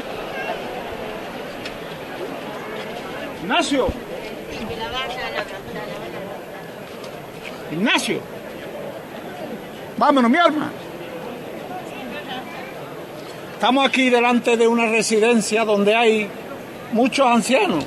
Ignacio. 3.43 3.87
Ignacio. 7.71 8.19
Vámonos, 9.97 10.29
mi 10.31 10.37
alma. 10.37 10.71
Estamos 13.53 13.87
aquí 13.87 14.09
delante 14.09 14.57
de 14.57 14.67
una 14.67 14.87
residencia 14.87 15.63
donde 15.65 15.95
hay 15.95 16.27
muchos 16.91 17.25
ancianos. 17.27 17.83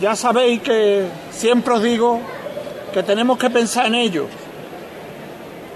Ya 0.00 0.14
sabéis 0.14 0.60
que 0.62 1.06
siempre 1.30 1.74
os 1.74 1.82
digo 1.82 2.20
que 2.92 3.02
tenemos 3.02 3.38
que 3.38 3.50
pensar 3.50 3.86
en 3.86 3.94
ellos, 3.94 4.26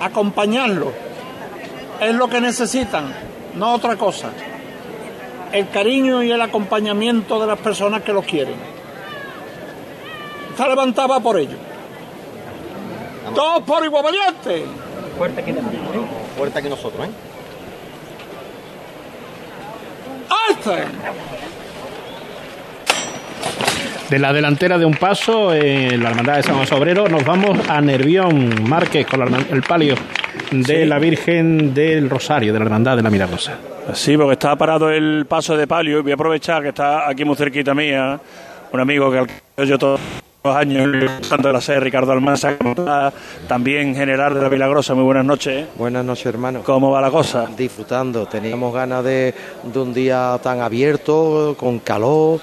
acompañarlos. 0.00 0.92
Es 2.00 2.14
lo 2.14 2.28
que 2.28 2.40
necesitan, 2.40 3.14
no 3.54 3.74
otra 3.74 3.96
cosa 3.96 4.30
el 5.52 5.68
cariño 5.70 6.22
y 6.22 6.30
el 6.30 6.40
acompañamiento 6.40 7.40
de 7.40 7.46
las 7.46 7.59
personas 7.59 8.02
que 8.02 8.12
los 8.12 8.24
quieren. 8.24 8.54
Está 10.50 10.68
levantada 10.68 11.20
por 11.20 11.38
ello. 11.38 11.56
Todos 13.35 13.62
por 13.62 13.85
igual 13.85 14.04
valiente. 14.04 14.64
Fuerte 15.16 15.44
que 15.44 15.54
Fuerte 16.37 16.62
que 16.62 16.68
nosotros, 16.68 17.06
¿eh? 17.06 17.11
¡Alza! 20.48 20.76
De 24.10 24.18
la 24.18 24.32
delantera 24.32 24.76
de 24.76 24.84
un 24.84 24.94
paso, 24.94 25.54
en 25.54 26.02
la 26.02 26.10
Hermandad 26.10 26.36
de 26.36 26.42
San 26.42 26.56
José 26.56 26.74
Obrero, 26.74 27.08
nos 27.08 27.24
vamos 27.24 27.56
a 27.68 27.80
Nervión 27.80 28.68
Márquez 28.68 29.06
con 29.06 29.20
la 29.20 29.26
el 29.50 29.62
palio 29.62 29.94
de 30.50 30.64
Sí. 30.82 30.84
la 30.84 30.98
Virgen 30.98 31.72
del 31.72 32.10
Rosario, 32.10 32.52
de 32.52 32.58
la 32.58 32.64
Hermandad 32.64 32.96
de 32.96 33.02
la 33.04 33.10
Milagrosa. 33.10 33.56
Sí, 33.94 34.16
porque 34.16 34.32
está 34.32 34.56
parado 34.56 34.90
el 34.90 35.26
paso 35.28 35.56
de 35.56 35.66
palio 35.68 36.00
y 36.00 36.02
voy 36.02 36.10
a 36.10 36.14
aprovechar 36.14 36.60
que 36.62 36.70
está 36.70 37.08
aquí 37.08 37.24
muy 37.24 37.36
cerquita 37.36 37.72
mía, 37.72 38.18
un 38.72 38.80
amigo 38.80 39.12
que 39.12 39.18
al- 39.18 39.66
yo 39.68 39.78
todos 39.78 40.00
los 40.42 40.56
años, 40.56 40.88
tanto 41.28 41.48
de 41.48 41.54
la 41.54 41.60
sede, 41.60 41.78
Ricardo 41.80 42.10
Almanza, 42.12 42.56
también 43.46 43.94
general 43.94 44.34
de 44.34 44.40
la 44.42 44.48
Milagrosa. 44.48 44.94
Muy 44.94 45.04
buenas 45.04 45.24
noches. 45.24 45.66
Buenas 45.76 46.04
noches, 46.04 46.26
hermano. 46.26 46.62
¿Cómo 46.64 46.90
va 46.90 47.00
la 47.00 47.10
cosa? 47.10 47.46
Disfrutando. 47.56 48.26
Teníamos 48.26 48.74
ganas 48.74 49.04
de, 49.04 49.34
de 49.62 49.78
un 49.78 49.94
día 49.94 50.38
tan 50.42 50.60
abierto, 50.60 51.54
con 51.58 51.78
calor, 51.80 52.40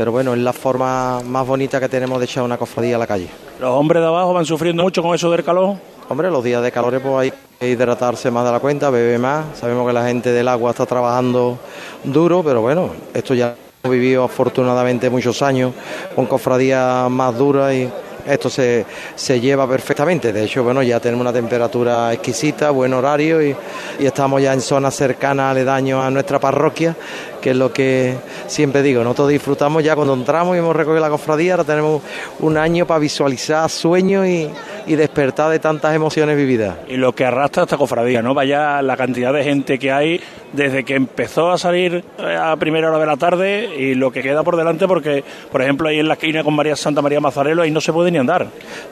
pero 0.00 0.12
bueno, 0.12 0.32
es 0.32 0.38
la 0.38 0.54
forma 0.54 1.20
más 1.20 1.46
bonita 1.46 1.78
que 1.78 1.86
tenemos 1.86 2.18
de 2.18 2.24
echar 2.24 2.42
una 2.42 2.56
cofradía 2.56 2.96
a 2.96 2.98
la 2.98 3.06
calle. 3.06 3.28
¿Los 3.60 3.68
hombres 3.68 4.00
de 4.00 4.08
abajo 4.08 4.32
van 4.32 4.46
sufriendo 4.46 4.82
mucho 4.82 5.02
con 5.02 5.14
eso 5.14 5.30
del 5.30 5.44
calor? 5.44 5.76
Hombre, 6.08 6.30
los 6.30 6.42
días 6.42 6.62
de 6.62 6.72
calor 6.72 6.98
pues 7.02 7.14
hay 7.16 7.32
que 7.58 7.68
hidratarse 7.68 8.30
más 8.30 8.46
de 8.46 8.50
la 8.50 8.60
cuenta, 8.60 8.88
beber 8.88 9.18
más. 9.18 9.58
Sabemos 9.58 9.86
que 9.86 9.92
la 9.92 10.06
gente 10.06 10.32
del 10.32 10.48
agua 10.48 10.70
está 10.70 10.86
trabajando 10.86 11.58
duro, 12.02 12.42
pero 12.42 12.62
bueno, 12.62 12.92
esto 13.12 13.34
ya 13.34 13.54
hemos 13.82 13.94
vivido 13.94 14.24
afortunadamente 14.24 15.10
muchos 15.10 15.42
años 15.42 15.74
con 16.16 16.24
cofradías 16.24 17.10
más 17.10 17.36
duras 17.36 17.74
y 17.74 17.86
esto 18.26 18.48
se, 18.48 18.86
se 19.14 19.40
lleva 19.40 19.68
perfectamente. 19.68 20.32
De 20.32 20.44
hecho, 20.44 20.64
bueno, 20.64 20.82
ya 20.82 21.00
tenemos 21.00 21.22
una 21.22 21.32
temperatura 21.32 22.12
exquisita, 22.12 22.70
buen 22.70 22.94
horario 22.94 23.42
y, 23.42 23.54
y 23.98 24.06
estamos 24.06 24.40
ya 24.42 24.52
en 24.52 24.60
zonas 24.60 24.94
cercanas, 24.94 25.50
aledaños 25.50 26.02
a 26.02 26.10
nuestra 26.10 26.38
parroquia, 26.38 26.96
que 27.40 27.50
es 27.50 27.56
lo 27.56 27.72
que 27.72 28.16
siempre 28.46 28.82
digo, 28.82 29.02
nosotros 29.02 29.28
disfrutamos 29.28 29.82
ya 29.82 29.94
cuando 29.94 30.14
entramos 30.14 30.56
y 30.56 30.58
hemos 30.58 30.74
recogido 30.74 31.00
la 31.00 31.10
cofradía, 31.10 31.54
ahora 31.54 31.64
tenemos 31.64 32.02
un 32.40 32.56
año 32.56 32.86
para 32.86 33.00
visualizar 33.00 33.68
sueños 33.70 34.26
y, 34.26 34.48
y 34.86 34.96
despertar 34.96 35.50
de 35.50 35.58
tantas 35.58 35.94
emociones 35.94 36.36
vividas. 36.36 36.76
Y 36.88 36.96
lo 36.96 37.14
que 37.14 37.24
arrastra 37.24 37.64
esta 37.64 37.76
cofradía, 37.76 38.22
¿no? 38.22 38.34
Vaya 38.34 38.82
la 38.82 38.96
cantidad 38.96 39.32
de 39.32 39.44
gente 39.44 39.78
que 39.78 39.92
hay 39.92 40.20
desde 40.52 40.84
que 40.84 40.94
empezó 40.94 41.50
a 41.50 41.58
salir 41.58 42.04
eh, 42.18 42.36
a 42.40 42.56
primera 42.56 42.88
hora 42.88 42.98
de 42.98 43.06
la 43.06 43.16
tarde 43.16 43.70
y 43.76 43.94
lo 43.94 44.10
que 44.10 44.22
queda 44.22 44.42
por 44.42 44.56
delante, 44.56 44.86
porque, 44.86 45.22
por 45.50 45.62
ejemplo, 45.62 45.88
ahí 45.88 45.98
en 45.98 46.08
la 46.08 46.14
esquina 46.14 46.42
con 46.42 46.54
María 46.54 46.76
Santa 46.76 47.02
María 47.02 47.20
Mazarelo, 47.20 47.62
ahí 47.62 47.70
no 47.70 47.80
se 47.80 47.92
puede 47.92 48.10
ni 48.10 48.18
andar. 48.18 48.48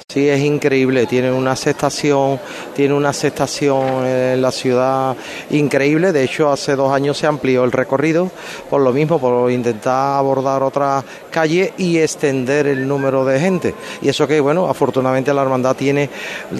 Sí, 0.08 0.28
es 0.28 0.40
increíble, 0.40 1.06
tiene 1.06 1.32
una 1.32 1.52
aceptación, 1.52 2.38
tiene 2.74 2.94
una 2.94 3.10
aceptación 3.10 4.06
en 4.06 4.40
la 4.40 4.52
ciudad 4.52 5.16
increíble, 5.50 6.12
de 6.12 6.24
hecho 6.24 6.50
hace 6.50 6.76
dos 6.76 6.92
años 6.92 7.18
se 7.18 7.26
amplió 7.26 7.64
el 7.64 7.72
recorrido, 7.72 8.30
por 8.68 8.80
lo 8.80 8.92
mismo, 8.92 9.18
por 9.18 9.50
intentar 9.50 10.18
abordar 10.18 10.62
otras 10.62 11.04
calles 11.30 11.72
y 11.78 11.98
extender 11.98 12.66
el 12.66 12.86
número 12.86 13.24
de 13.24 13.40
gente. 13.40 13.74
Y 14.02 14.08
eso 14.08 14.26
que, 14.26 14.40
bueno, 14.40 14.68
afortunadamente 14.68 15.32
la 15.32 15.42
hermandad 15.42 15.76
tiene 15.76 16.10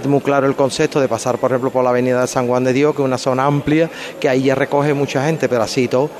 muy 0.07 0.21
claro 0.21 0.47
el 0.47 0.55
concepto 0.55 1.01
de 1.01 1.09
pasar, 1.09 1.39
por 1.39 1.51
ejemplo, 1.51 1.71
por 1.71 1.85
la 1.85 1.91
avenida 1.91 2.21
de 2.21 2.27
San 2.27 2.47
Juan 2.47 2.65
de 2.65 2.73
Dios, 2.73 2.95
que 2.95 3.03
es 3.03 3.07
una 3.07 3.19
zona 3.19 3.47
amplia, 3.47 3.91
que 4.21 4.29
ahí 4.29 4.45
ya 4.45 4.55
recoge 4.55 4.95
mucha 4.95 5.25
gente, 5.25 5.49
pero 5.49 5.63
así 5.63 5.89
todo, 5.89 6.11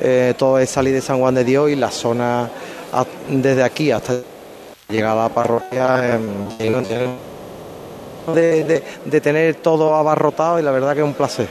eh, 0.00 0.34
todo 0.36 0.58
es 0.58 0.70
salir 0.70 0.94
de 0.94 1.00
San 1.00 1.18
Juan 1.18 1.34
de 1.34 1.44
Dios 1.44 1.70
y 1.70 1.76
la 1.76 1.90
zona 1.90 2.48
desde 3.28 3.62
aquí 3.62 3.90
hasta 3.90 4.14
llegar 4.88 5.16
a 5.16 5.22
la 5.22 5.28
parroquia 5.28 6.18
eh, 6.58 7.08
de, 9.04 9.20
tener 9.20 9.56
todo 9.56 9.94
abarrotado 9.94 10.58
y 10.58 10.62
la 10.62 10.70
verdad 10.70 10.94
que 10.94 11.00
es 11.00 11.06
un 11.06 11.14
placer. 11.14 11.48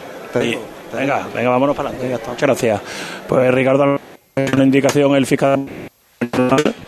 Venga, 0.94 1.28
venga, 1.34 1.50
vámonos 1.50 1.76
para 1.76 1.90
adelante. 1.90 2.24
Muchas 2.28 2.42
gracias. 2.42 2.82
Pues 3.28 3.54
Ricardo, 3.54 4.00
una 4.54 4.64
indicación, 4.64 5.16
el 5.16 5.26
fiscal 5.26 5.68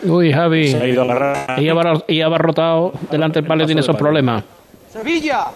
Uy, 0.04 0.32
Javi. 0.32 0.68
se 0.68 0.78
ha 0.78 0.86
ido 0.86 1.02
a. 1.02 1.60
Y 1.60 2.14
y 2.14 2.22
abarrotado 2.22 2.92
delante 3.10 3.40
del 3.40 3.48
palio 3.48 3.66
tiene 3.66 3.80
esos 3.80 3.96
problemas. 3.96 4.44
¡Sevilla! 4.92 5.46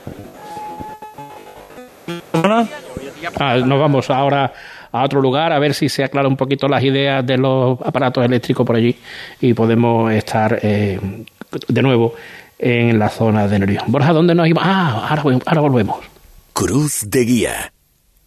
Ah, 3.39 3.57
nos 3.65 3.81
vamos 3.81 4.11
ahora 4.11 4.53
a 4.93 5.03
otro 5.03 5.21
lugar 5.21 5.53
a 5.53 5.59
ver 5.59 5.75
si 5.75 5.89
se 5.89 6.05
aclara 6.05 6.29
un 6.29 6.37
poquito 6.37 6.69
las 6.69 6.83
ideas 6.85 7.27
de 7.27 7.37
los 7.39 7.81
aparatos 7.81 8.25
eléctricos 8.25 8.65
por 8.65 8.77
allí 8.77 8.97
y 9.41 9.55
podemos 9.55 10.13
estar 10.13 10.59
eh, 10.63 11.01
de 11.69 11.83
nuevo 11.83 12.15
en 12.59 12.99
la 12.99 13.09
zona 13.09 13.49
de 13.49 13.59
Nervión. 13.59 13.85
Borja, 13.89 14.13
¿dónde 14.13 14.35
nos 14.35 14.47
íbamos? 14.47 14.69
Ah, 14.71 15.09
ahora, 15.09 15.41
ahora 15.47 15.61
volvemos. 15.61 15.97
Cruz 16.53 17.11
de 17.11 17.25
Guía. 17.25 17.74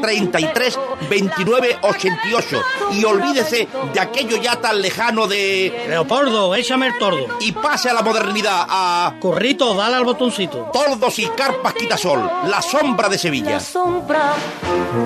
33 0.00 0.78
29 1.08 1.78
88. 1.82 2.62
Y 2.92 3.04
olvídese 3.04 3.68
de 3.92 4.00
aquello 4.00 4.40
ya 4.40 4.60
tan 4.60 4.80
lejano 4.80 5.26
de. 5.26 5.86
Leopoldo, 5.88 6.54
échame 6.54 6.86
el 6.88 6.98
tordo. 6.98 7.26
Y 7.40 7.52
pase 7.52 7.90
a 7.90 7.94
la 7.94 8.02
modernidad, 8.02 8.66
a. 8.68 9.14
Corrito, 9.20 9.74
dale 9.74 9.96
al 9.96 10.04
botoncito. 10.04 10.70
Tordos 10.72 11.18
y 11.18 11.26
carpas 11.28 11.74
Quitasol, 11.74 12.30
la 12.48 12.62
sombra 12.62 13.08
de 13.08 13.18
Sevilla. 13.18 13.58
Sombra, 13.60 14.34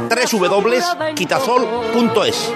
www.quitasol.es. 0.09 2.53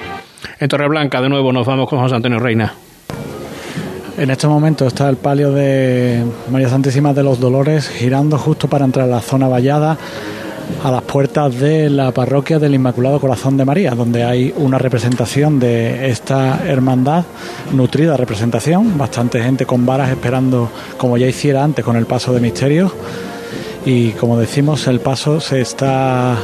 En 0.60 0.68
Torreblanca, 0.68 1.20
de 1.20 1.28
nuevo, 1.28 1.52
nos 1.52 1.66
vamos 1.66 1.88
con 1.88 1.98
José 1.98 2.14
Antonio 2.14 2.38
Reina. 2.38 2.74
En 4.16 4.30
este 4.30 4.46
momento 4.46 4.86
está 4.86 5.08
el 5.08 5.16
palio 5.16 5.50
de 5.50 6.24
María 6.48 6.68
Santísima 6.68 7.12
de 7.12 7.24
los 7.24 7.40
Dolores 7.40 7.88
girando 7.88 8.38
justo 8.38 8.68
para 8.68 8.84
entrar 8.84 9.06
a 9.06 9.10
la 9.10 9.20
zona 9.20 9.48
vallada 9.48 9.98
a 10.82 10.90
las 10.90 11.02
puertas 11.02 11.58
de 11.58 11.88
la 11.88 12.12
parroquia 12.12 12.58
del 12.58 12.74
Inmaculado 12.74 13.20
Corazón 13.20 13.56
de 13.56 13.64
María, 13.64 13.92
donde 13.92 14.24
hay 14.24 14.52
una 14.56 14.78
representación 14.78 15.58
de 15.58 16.10
esta 16.10 16.60
hermandad, 16.66 17.24
nutrida 17.72 18.16
representación, 18.16 18.98
bastante 18.98 19.42
gente 19.42 19.66
con 19.66 19.86
varas 19.86 20.10
esperando, 20.10 20.70
como 20.98 21.16
ya 21.16 21.26
hiciera 21.26 21.64
antes 21.64 21.84
con 21.84 21.96
el 21.96 22.06
paso 22.06 22.32
de 22.32 22.40
misterio. 22.40 22.92
Y 23.86 24.10
como 24.12 24.38
decimos, 24.38 24.86
el 24.86 25.00
paso 25.00 25.40
se 25.40 25.60
está, 25.60 26.36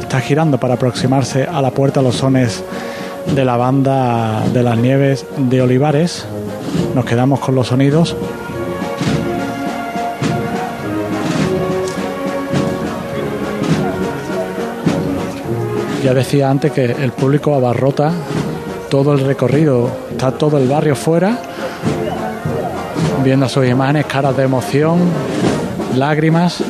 está 0.00 0.20
girando 0.20 0.58
para 0.58 0.74
aproximarse 0.74 1.44
a 1.44 1.60
la 1.60 1.70
puerta 1.70 2.02
los 2.02 2.16
sones 2.16 2.62
de 3.34 3.44
la 3.44 3.56
banda 3.56 4.42
de 4.52 4.62
las 4.62 4.76
nieves 4.78 5.26
de 5.36 5.62
Olivares. 5.62 6.26
Nos 6.94 7.04
quedamos 7.04 7.40
con 7.40 7.54
los 7.54 7.68
sonidos. 7.68 8.16
Ya 16.04 16.12
decía 16.12 16.50
antes 16.50 16.70
que 16.70 16.84
el 16.84 17.12
público 17.12 17.54
abarrota 17.54 18.12
todo 18.90 19.14
el 19.14 19.20
recorrido, 19.20 19.90
está 20.10 20.32
todo 20.32 20.58
el 20.58 20.68
barrio 20.68 20.94
fuera, 20.94 21.38
viendo 23.24 23.48
sus 23.48 23.66
imágenes, 23.66 24.04
caras 24.04 24.36
de 24.36 24.42
emoción, 24.42 24.98
lágrimas. 25.96 26.62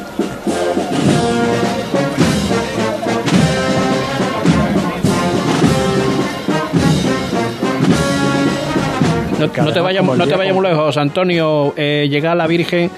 No, 9.40 9.64
no 9.64 9.72
te 9.72 9.80
vayas 9.80 10.04
no 10.04 10.26
te 10.28 10.36
vayas 10.36 10.54
muy 10.54 10.68
lejos, 10.68 10.96
Antonio. 10.96 11.74
Eh, 11.76 12.06
llega 12.08 12.36
la 12.36 12.46
Virgen 12.46 12.88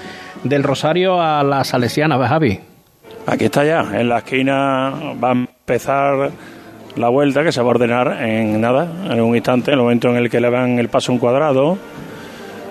del 0.43 0.61
Rosario 0.61 1.19
a 1.19 1.41
la 1.41 1.63
Salesiana, 1.63 2.15
¿ves, 2.15 2.29
Javi? 2.29 2.59
Aquí 3.25 3.45
está 3.45 3.65
ya, 3.65 3.99
en 3.99 4.07
la 4.07 4.19
esquina 4.19 4.93
va 5.21 5.31
a 5.31 5.46
empezar 5.69 6.31
la 6.95 7.09
vuelta 7.09 7.43
que 7.43 7.51
se 7.51 7.59
va 7.61 7.67
a 7.67 7.71
ordenar 7.71 8.23
en 8.23 8.61
nada, 8.61 8.87
en 9.11 9.19
un 9.19 9.35
instante, 9.35 9.69
en 9.69 9.73
el 9.77 9.83
momento 9.83 10.07
en 10.07 10.15
el 10.15 10.29
que 10.29 10.39
le 10.39 10.49
van 10.49 10.79
el 10.79 10.87
paso 10.87 11.11
a 11.11 11.13
un 11.15 11.19
cuadrado. 11.19 11.77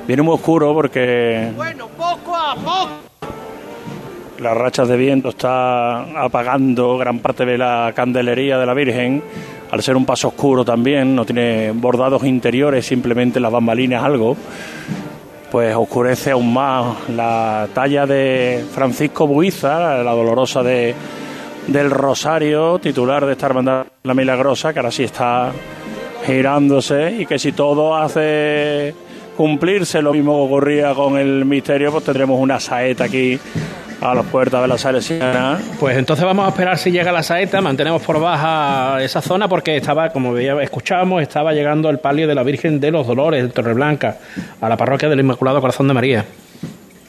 Viene 0.07 0.23
muy 0.23 0.33
oscuro 0.33 0.73
porque 0.73 1.53
Bueno, 1.55 1.89
poco 1.89 2.35
a 2.35 2.55
poco. 2.55 2.89
las 4.39 4.57
rachas 4.57 4.89
de 4.89 4.97
viento 4.97 5.29
está 5.29 6.25
apagando 6.25 6.97
gran 6.97 7.19
parte 7.19 7.45
de 7.45 7.59
la 7.59 7.93
candelería 7.95 8.57
de 8.57 8.65
la 8.65 8.73
Virgen. 8.73 9.23
Al 9.71 9.83
ser 9.83 9.95
un 9.95 10.07
paso 10.07 10.29
oscuro 10.29 10.65
también, 10.65 11.15
no 11.15 11.27
tiene 11.27 11.73
bordados 11.73 12.25
interiores, 12.25 12.87
simplemente 12.87 13.41
las 13.41 13.53
bambalinas 13.53 14.03
algo, 14.03 14.39
pues 15.51 15.77
oscurece 15.77 16.31
aún 16.31 16.51
más 16.51 17.11
la 17.11 17.69
talla 17.75 18.07
de 18.07 18.65
Francisco 18.73 19.27
Buiza, 19.27 20.03
la 20.03 20.13
dolorosa 20.13 20.63
de, 20.63 20.95
del 21.67 21.91
Rosario, 21.91 22.79
titular 22.79 23.27
de 23.27 23.33
esta 23.33 23.47
hermandad 23.47 23.87
La 24.03 24.15
Milagrosa, 24.15 24.73
que 24.73 24.79
ahora 24.79 24.91
sí 24.91 25.05
está 25.05 25.53
girándose 26.25 27.17
y 27.21 27.27
que 27.27 27.39
si 27.39 27.53
todo 27.53 27.97
hace 27.97 28.95
cumplirse 29.37 30.01
lo 30.01 30.13
mismo 30.13 30.35
que 30.37 30.55
ocurría 30.55 30.95
con 30.95 31.19
el 31.19 31.45
misterio, 31.45 31.93
pues 31.93 32.05
tendremos 32.05 32.41
una 32.41 32.59
saeta 32.59 33.05
aquí 33.05 33.39
a 34.01 34.15
las 34.15 34.27
puertas 34.27 34.63
de 34.63 34.69
la 34.69 34.79
Salesiana. 34.79 35.59
Pues 35.79 35.97
entonces 35.97 36.25
vamos 36.25 36.47
a 36.47 36.49
esperar 36.49 36.79
si 36.79 36.91
llega 36.91 37.13
la 37.13 37.23
saeta, 37.23 37.61
mantenemos 37.61 38.03
por 38.03 38.21
baja 38.21 39.03
esa 39.03 39.21
zona 39.21 39.49
porque 39.49 39.77
estaba, 39.77 40.11
como 40.11 40.33
veía, 40.33 40.61
escuchábamos, 40.63 41.23
estaba 41.23 41.53
llegando 41.53 41.91
el 41.91 41.99
palio 41.99 42.27
de 42.27 42.35
la 42.35 42.43
Virgen 42.43 42.81
de 42.81 42.91
los 42.91 43.07
Dolores 43.07 43.43
de 43.43 43.49
Torreblanca 43.49 44.17
a 44.61 44.69
la 44.69 44.77
parroquia 44.77 45.09
del 45.09 45.21
Inmaculado 45.21 45.61
Corazón 45.61 45.89
de 45.89 45.95
María. 45.95 46.25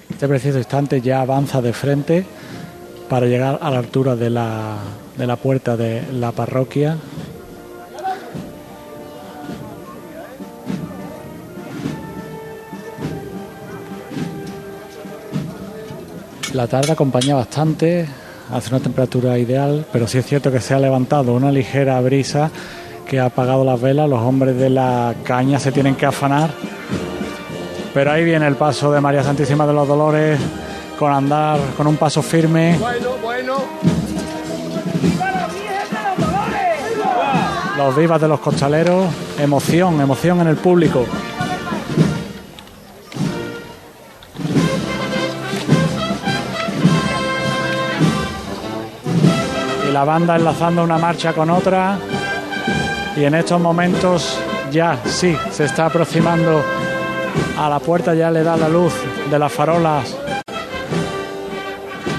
Este 0.10 0.28
preciso 0.28 0.58
instante 0.58 1.02
ya 1.02 1.22
avanza 1.22 1.62
de 1.62 1.74
frente 1.74 2.26
para 3.10 3.26
llegar 3.26 3.60
a 3.62 3.72
la 3.72 3.80
altura 3.80 4.16
de 4.16 4.30
la, 4.30 4.78
de 5.18 5.28
la 5.28 5.36
puerta 5.36 5.78
de 5.78 6.04
la 6.12 6.32
parroquia. 6.32 6.98
La 16.54 16.68
tarde 16.68 16.94
acompaña 16.94 17.36
bastante, 17.36 18.08
hace 18.52 18.70
una 18.70 18.80
temperatura 18.80 19.38
ideal, 19.38 19.86
pero 19.92 20.08
sí 20.08 20.18
es 20.18 20.26
cierto 20.26 20.52
que 20.52 20.60
se 20.60 20.74
ha 20.74 20.80
levantado 20.80 21.34
una 21.34 21.52
ligera 21.52 22.00
brisa 22.02 22.50
que 23.06 23.20
ha 23.20 23.26
apagado 23.26 23.64
las 23.64 23.80
velas, 23.80 24.10
los 24.10 24.20
hombres 24.20 24.58
de 24.58 24.70
la 24.70 25.14
caña 25.24 25.60
se 25.60 25.72
tienen 25.72 25.96
que 25.96 26.06
afanar. 26.06 26.50
Pero 27.94 28.12
ahí 28.12 28.26
viene 28.26 28.48
el 28.48 28.56
paso 28.56 28.92
de 28.92 29.00
María 29.00 29.24
Santísima 29.24 29.66
de 29.66 29.74
los 29.74 29.88
Dolores 29.88 30.40
con 30.98 31.14
andar 31.14 31.60
con 31.78 31.88
un 31.88 31.96
paso 31.96 32.22
firme. 32.22 32.78
Los 37.78 37.96
vivas 37.96 38.20
de 38.20 38.28
los 38.28 38.40
costaleros, 38.40 39.06
emoción, 39.40 40.02
emoción 40.02 40.42
en 40.42 40.48
el 40.48 40.58
público. 40.58 41.06
Y 49.88 49.92
la 49.92 50.04
banda 50.04 50.36
enlazando 50.36 50.84
una 50.84 50.98
marcha 50.98 51.34
con 51.34 51.52
otra. 51.52 52.00
Y 53.16 53.24
en 53.24 53.36
estos 53.36 53.62
momentos 53.62 54.40
ya 54.72 55.00
sí, 55.06 55.36
se 55.52 55.66
está 55.66 55.86
aproximando 55.86 56.64
a 57.58 57.70
la 57.70 57.80
puerta, 57.80 58.14
ya 58.14 58.32
le 58.32 58.44
da 58.44 58.58
la 58.58 58.70
luz 58.70 58.94
de 59.30 59.40
las 59.40 59.52
farolas 59.52 60.27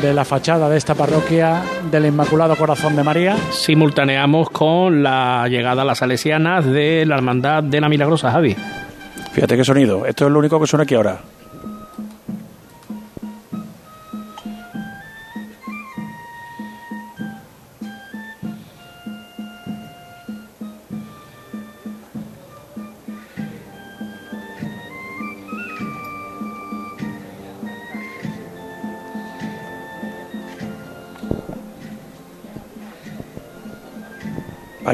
de 0.00 0.14
la 0.14 0.24
fachada 0.24 0.68
de 0.68 0.76
esta 0.76 0.94
parroquia 0.94 1.62
del 1.90 2.06
Inmaculado 2.06 2.56
Corazón 2.56 2.94
de 2.94 3.02
María. 3.02 3.36
Simultaneamos 3.50 4.50
con 4.50 5.02
la 5.02 5.46
llegada 5.48 5.82
a 5.82 5.84
las 5.84 5.98
salesianas 5.98 6.64
de 6.64 7.04
la 7.06 7.16
Hermandad 7.16 7.62
de 7.62 7.80
la 7.80 7.88
Milagrosa, 7.88 8.30
Javi. 8.30 8.56
Fíjate 9.32 9.56
qué 9.56 9.64
sonido. 9.64 10.06
Esto 10.06 10.26
es 10.26 10.32
lo 10.32 10.38
único 10.38 10.60
que 10.60 10.66
suena 10.66 10.84
aquí 10.84 10.94
ahora. 10.94 11.18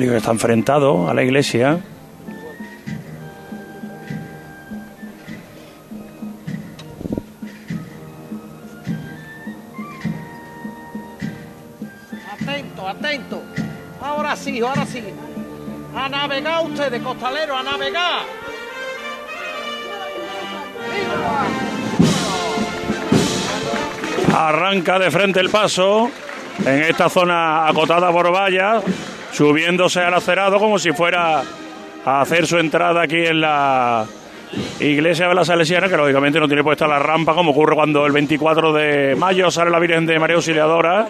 Que 0.00 0.16
está 0.16 0.32
enfrentado 0.32 1.08
a 1.08 1.14
la 1.14 1.22
iglesia. 1.22 1.78
Atento, 12.32 12.88
atento. 12.88 13.42
Ahora 14.02 14.34
sí, 14.36 14.60
ahora 14.60 14.84
sí. 14.84 15.02
A 15.94 16.08
navegar 16.08 16.64
ustedes, 16.64 17.00
costalero, 17.00 17.56
a 17.56 17.62
navegar. 17.62 18.22
Arranca 24.36 24.98
de 24.98 25.10
frente 25.12 25.38
el 25.38 25.50
paso 25.50 26.10
en 26.66 26.82
esta 26.82 27.08
zona 27.08 27.68
acotada 27.68 28.10
por 28.10 28.32
vallas, 28.32 28.82
subiéndose 29.34 30.00
al 30.00 30.14
acerado 30.14 30.58
como 30.58 30.78
si 30.78 30.92
fuera 30.92 31.42
a 32.04 32.20
hacer 32.20 32.46
su 32.46 32.56
entrada 32.56 33.02
aquí 33.02 33.26
en 33.26 33.40
la 33.40 34.06
iglesia 34.78 35.26
de 35.26 35.34
la 35.34 35.44
Salesiana, 35.44 35.88
que 35.88 35.96
lógicamente 35.96 36.38
no 36.38 36.46
tiene 36.46 36.62
puesta 36.62 36.86
la 36.86 37.00
rampa 37.00 37.34
como 37.34 37.50
ocurre 37.50 37.74
cuando 37.74 38.06
el 38.06 38.12
24 38.12 38.72
de 38.72 39.16
mayo 39.16 39.50
sale 39.50 39.70
la 39.70 39.80
Virgen 39.80 40.06
de 40.06 40.18
María 40.20 40.36
Auxiliadora, 40.36 41.08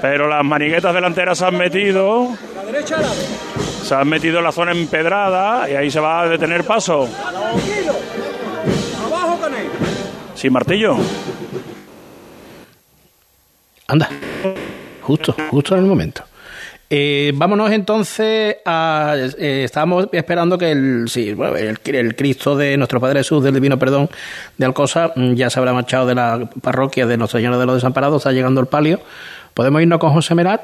pero 0.00 0.26
las 0.26 0.42
maniguetas 0.42 0.94
delanteras 0.94 1.36
se 1.36 1.44
han 1.44 1.56
metido, 1.56 2.30
se 3.82 3.94
han 3.94 4.08
metido 4.08 4.38
en 4.38 4.44
la 4.44 4.52
zona 4.52 4.72
empedrada 4.72 5.68
y 5.68 5.74
ahí 5.74 5.90
se 5.90 6.00
va 6.00 6.22
a 6.22 6.28
detener 6.28 6.64
paso. 6.64 7.06
Sin 10.34 10.52
martillo. 10.52 10.96
Anda, 13.86 14.08
justo, 15.02 15.36
justo 15.50 15.74
en 15.74 15.82
el 15.82 15.86
momento. 15.86 16.24
Eh, 16.90 17.32
vámonos 17.34 17.70
entonces 17.72 18.56
a. 18.64 19.14
eh, 19.16 19.62
estábamos 19.64 20.06
esperando 20.12 20.58
que 20.58 20.70
el, 20.70 21.06
sí, 21.08 21.32
bueno, 21.32 21.56
el, 21.56 21.78
el 21.82 22.14
Cristo 22.14 22.56
de 22.56 22.76
nuestro 22.76 23.00
Padre 23.00 23.20
Jesús 23.20 23.42
del 23.42 23.54
Divino 23.54 23.78
Perdón 23.78 24.10
de 24.58 24.66
Alcosa 24.66 25.12
mm, 25.16 25.32
ya 25.34 25.48
se 25.50 25.58
habrá 25.58 25.72
marchado 25.72 26.06
de 26.06 26.14
la 26.14 26.48
parroquia 26.60 27.06
de 27.06 27.16
Nuestra 27.16 27.40
Señora 27.40 27.58
de 27.58 27.66
los 27.66 27.76
Desamparados, 27.76 28.20
está 28.20 28.32
llegando 28.32 28.60
el 28.60 28.66
palio. 28.66 29.00
¿Podemos 29.54 29.80
irnos 29.80 29.98
con 29.98 30.12
José 30.12 30.34
Merat? 30.34 30.62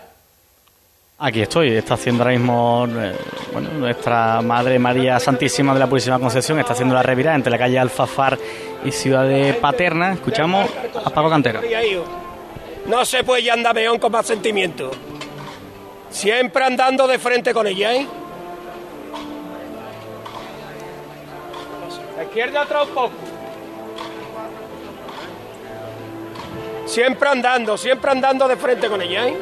Aquí 1.22 1.42
estoy, 1.42 1.70
está 1.72 1.94
haciendo 1.94 2.22
ahora 2.22 2.34
mismo 2.34 2.86
eh, 2.88 3.12
bueno, 3.52 3.68
nuestra 3.78 4.40
Madre 4.40 4.78
María 4.78 5.20
Santísima 5.20 5.74
de 5.74 5.80
la 5.80 5.86
Purísima 5.86 6.18
Concepción, 6.18 6.58
está 6.58 6.72
haciendo 6.72 6.94
la 6.94 7.02
revirada 7.02 7.36
entre 7.36 7.50
la 7.50 7.58
calle 7.58 7.78
Alfafar 7.78 8.38
y 8.84 8.90
Ciudad 8.90 9.26
de 9.26 9.52
Paterna. 9.54 10.14
Escuchamos 10.14 10.68
a 11.04 11.10
Paco 11.10 11.28
Cantero. 11.28 11.60
No 12.86 13.04
se 13.04 13.22
puede 13.22 13.42
ya 13.42 13.52
andar 13.52 13.74
meón 13.74 13.98
con 13.98 14.12
más 14.12 14.26
sentimiento. 14.26 14.90
Siempre 16.10 16.64
andando 16.64 17.06
de 17.06 17.18
frente 17.18 17.54
con 17.54 17.66
ella, 17.66 17.94
¿eh? 17.94 18.06
La 22.16 22.24
izquierda 22.24 22.62
atrás 22.62 22.86
un 22.88 22.94
poco. 22.94 23.12
Siempre 26.86 27.28
andando, 27.28 27.78
siempre 27.78 28.10
andando 28.10 28.48
de 28.48 28.56
frente 28.56 28.88
con 28.88 29.00
ella, 29.00 29.28
¿eh? 29.28 29.36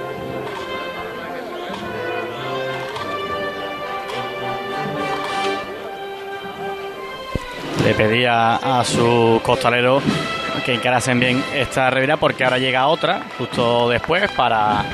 Le 7.85 7.95
pedía 7.95 8.57
a 8.57 8.85
sus 8.85 9.41
costaleros 9.41 10.03
que 10.67 10.75
encarasen 10.75 11.19
bien 11.19 11.43
esta 11.55 11.89
revirada 11.89 12.21
porque 12.21 12.45
ahora 12.45 12.59
llega 12.59 12.87
otra 12.87 13.23
justo 13.39 13.89
después 13.89 14.31
para 14.33 14.85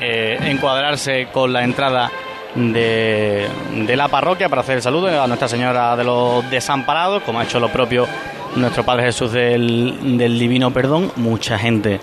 eh, 0.00 0.38
encuadrarse 0.42 1.28
con 1.32 1.52
la 1.52 1.64
entrada 1.64 2.10
de, 2.54 3.46
de 3.86 3.96
la 3.96 4.08
parroquia 4.08 4.48
para 4.48 4.62
hacer 4.62 4.76
el 4.76 4.82
saludo 4.82 5.22
a 5.22 5.26
Nuestra 5.26 5.48
Señora 5.48 5.96
de 5.96 6.04
los 6.04 6.48
Desamparados, 6.50 7.22
como 7.22 7.40
ha 7.40 7.44
hecho 7.44 7.60
lo 7.60 7.68
propio 7.68 8.06
nuestro 8.54 8.84
Padre 8.84 9.04
Jesús 9.04 9.32
del, 9.32 10.16
del 10.16 10.38
Divino 10.38 10.70
Perdón. 10.70 11.12
Mucha 11.16 11.58
gente 11.58 12.00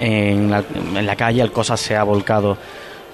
en 0.00 0.50
la, 0.50 0.64
en 0.96 1.06
la 1.06 1.16
calle 1.16 1.42
Alcosa 1.42 1.76
se 1.76 1.96
ha 1.96 2.02
volcado 2.02 2.56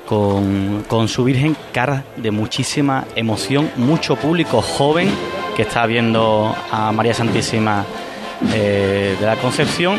con, 0.06 0.84
con 0.88 1.08
su 1.08 1.24
Virgen, 1.24 1.54
cara 1.72 2.04
de 2.16 2.30
muchísima 2.30 3.04
emoción, 3.14 3.70
mucho 3.76 4.16
público 4.16 4.62
joven 4.62 5.10
que 5.54 5.62
está 5.62 5.84
viendo 5.84 6.54
a 6.72 6.90
María 6.92 7.12
Santísima 7.12 7.84
eh, 8.54 9.16
de 9.20 9.26
la 9.26 9.36
Concepción. 9.36 9.98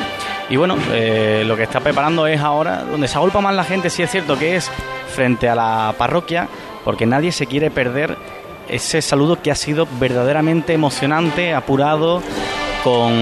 Y 0.49 0.55
bueno, 0.55 0.75
eh, 0.91 1.43
lo 1.45 1.55
que 1.55 1.63
está 1.63 1.79
preparando 1.79 2.25
es 2.25 2.41
ahora, 2.41 2.83
donde 2.83 3.07
se 3.07 3.17
agolpa 3.17 3.39
más 3.39 3.53
la 3.53 3.63
gente, 3.63 3.89
sí 3.89 4.01
es 4.01 4.09
cierto 4.09 4.37
que 4.37 4.55
es 4.55 4.71
frente 5.13 5.47
a 5.47 5.55
la 5.55 5.93
parroquia, 5.97 6.47
porque 6.83 7.05
nadie 7.05 7.31
se 7.31 7.45
quiere 7.45 7.69
perder 7.69 8.17
ese 8.67 9.01
saludo 9.01 9.41
que 9.41 9.51
ha 9.51 9.55
sido 9.55 9.87
verdaderamente 9.99 10.73
emocionante, 10.73 11.53
apurado, 11.53 12.21
con, 12.83 13.13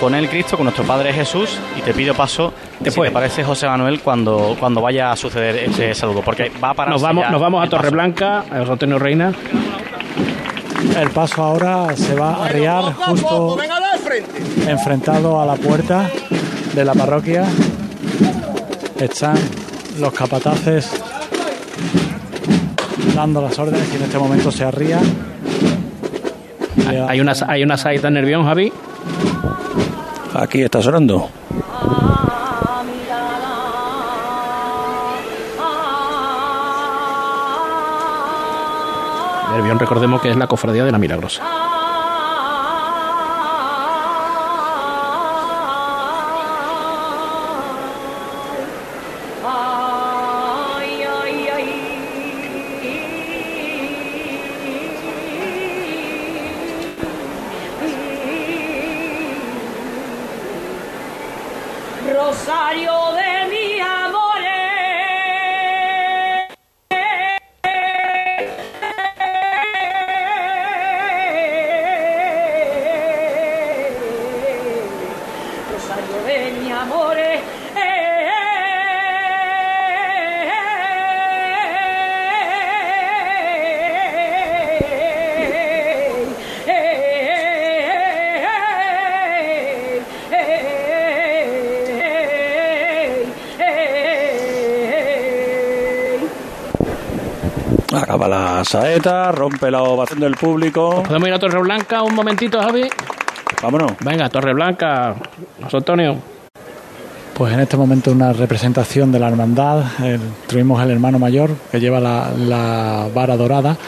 con 0.00 0.14
el 0.14 0.28
Cristo, 0.28 0.56
con 0.56 0.64
nuestro 0.64 0.84
Padre 0.84 1.12
Jesús. 1.12 1.58
Y 1.76 1.80
te 1.82 1.94
pido 1.94 2.14
paso, 2.14 2.52
si 2.84 2.90
te 2.90 3.10
parece, 3.10 3.42
José 3.42 3.66
Manuel, 3.66 4.00
cuando, 4.00 4.56
cuando 4.58 4.80
vaya 4.80 5.10
a 5.12 5.16
suceder 5.16 5.56
ese 5.56 5.94
saludo, 5.94 6.22
porque 6.22 6.52
va 6.62 6.70
a 6.70 6.74
parar. 6.74 6.92
Nos 6.92 7.02
vamos, 7.02 7.30
nos 7.30 7.40
vamos 7.40 7.64
a 7.64 7.68
Torreblanca, 7.68 8.44
a 8.50 8.56
Antonio 8.58 8.98
Reina. 8.98 9.32
El 10.98 11.10
paso 11.10 11.42
ahora 11.42 11.94
se 11.96 12.14
va 12.14 12.34
a 12.34 12.44
arriar 12.46 12.94
justo 12.94 13.58
enfrentado 14.66 15.40
a 15.40 15.46
la 15.46 15.56
puerta 15.56 16.10
de 16.74 16.84
la 16.84 16.94
parroquia. 16.94 17.44
Están 18.98 19.36
los 19.98 20.12
capataces 20.12 20.90
dando 23.14 23.42
las 23.42 23.58
órdenes 23.58 23.88
y 23.92 23.96
en 23.96 24.02
este 24.02 24.18
momento 24.18 24.50
se 24.50 24.64
arría. 24.64 25.00
Hay 27.08 27.20
una, 27.20 27.32
hay 27.46 27.62
una 27.62 27.76
saeta 27.76 28.08
en 28.08 28.14
Nervión, 28.14 28.44
Javi. 28.44 28.72
Aquí 30.34 30.62
está 30.62 30.82
sonando. 30.82 31.28
Nervión, 39.52 39.78
recordemos 39.78 40.22
que 40.22 40.30
es 40.30 40.36
la 40.36 40.46
cofradía 40.46 40.84
de 40.84 40.92
la 40.92 40.98
Milagrosa. 40.98 41.69
La 98.60 98.64
saeta, 98.64 99.32
rompe 99.32 99.70
la 99.70 99.82
ovación 99.82 100.20
del 100.20 100.34
público. 100.34 101.02
¿Podemos 101.02 101.28
ir 101.28 101.32
a 101.32 101.38
Torre 101.38 101.60
Blanca 101.60 102.02
un 102.02 102.14
momentito, 102.14 102.60
Javi? 102.60 102.90
Vámonos. 103.62 103.92
Venga, 104.00 104.28
Torre 104.28 104.52
Blanca, 104.52 105.14
José 105.62 105.78
Antonio. 105.78 106.16
Pues 107.32 107.54
en 107.54 107.60
este 107.60 107.78
momento 107.78 108.12
una 108.12 108.34
representación 108.34 109.10
de 109.12 109.18
la 109.18 109.28
hermandad. 109.28 109.82
El, 110.04 110.20
tuvimos 110.46 110.82
el 110.82 110.90
hermano 110.90 111.18
mayor 111.18 111.52
que 111.72 111.80
lleva 111.80 112.00
la, 112.00 112.32
la 112.36 113.08
vara 113.14 113.34
dorada. 113.38 113.78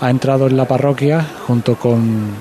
Ha 0.00 0.10
entrado 0.10 0.48
en 0.48 0.56
la 0.56 0.64
parroquia 0.64 1.24
junto 1.46 1.76
con 1.76 2.32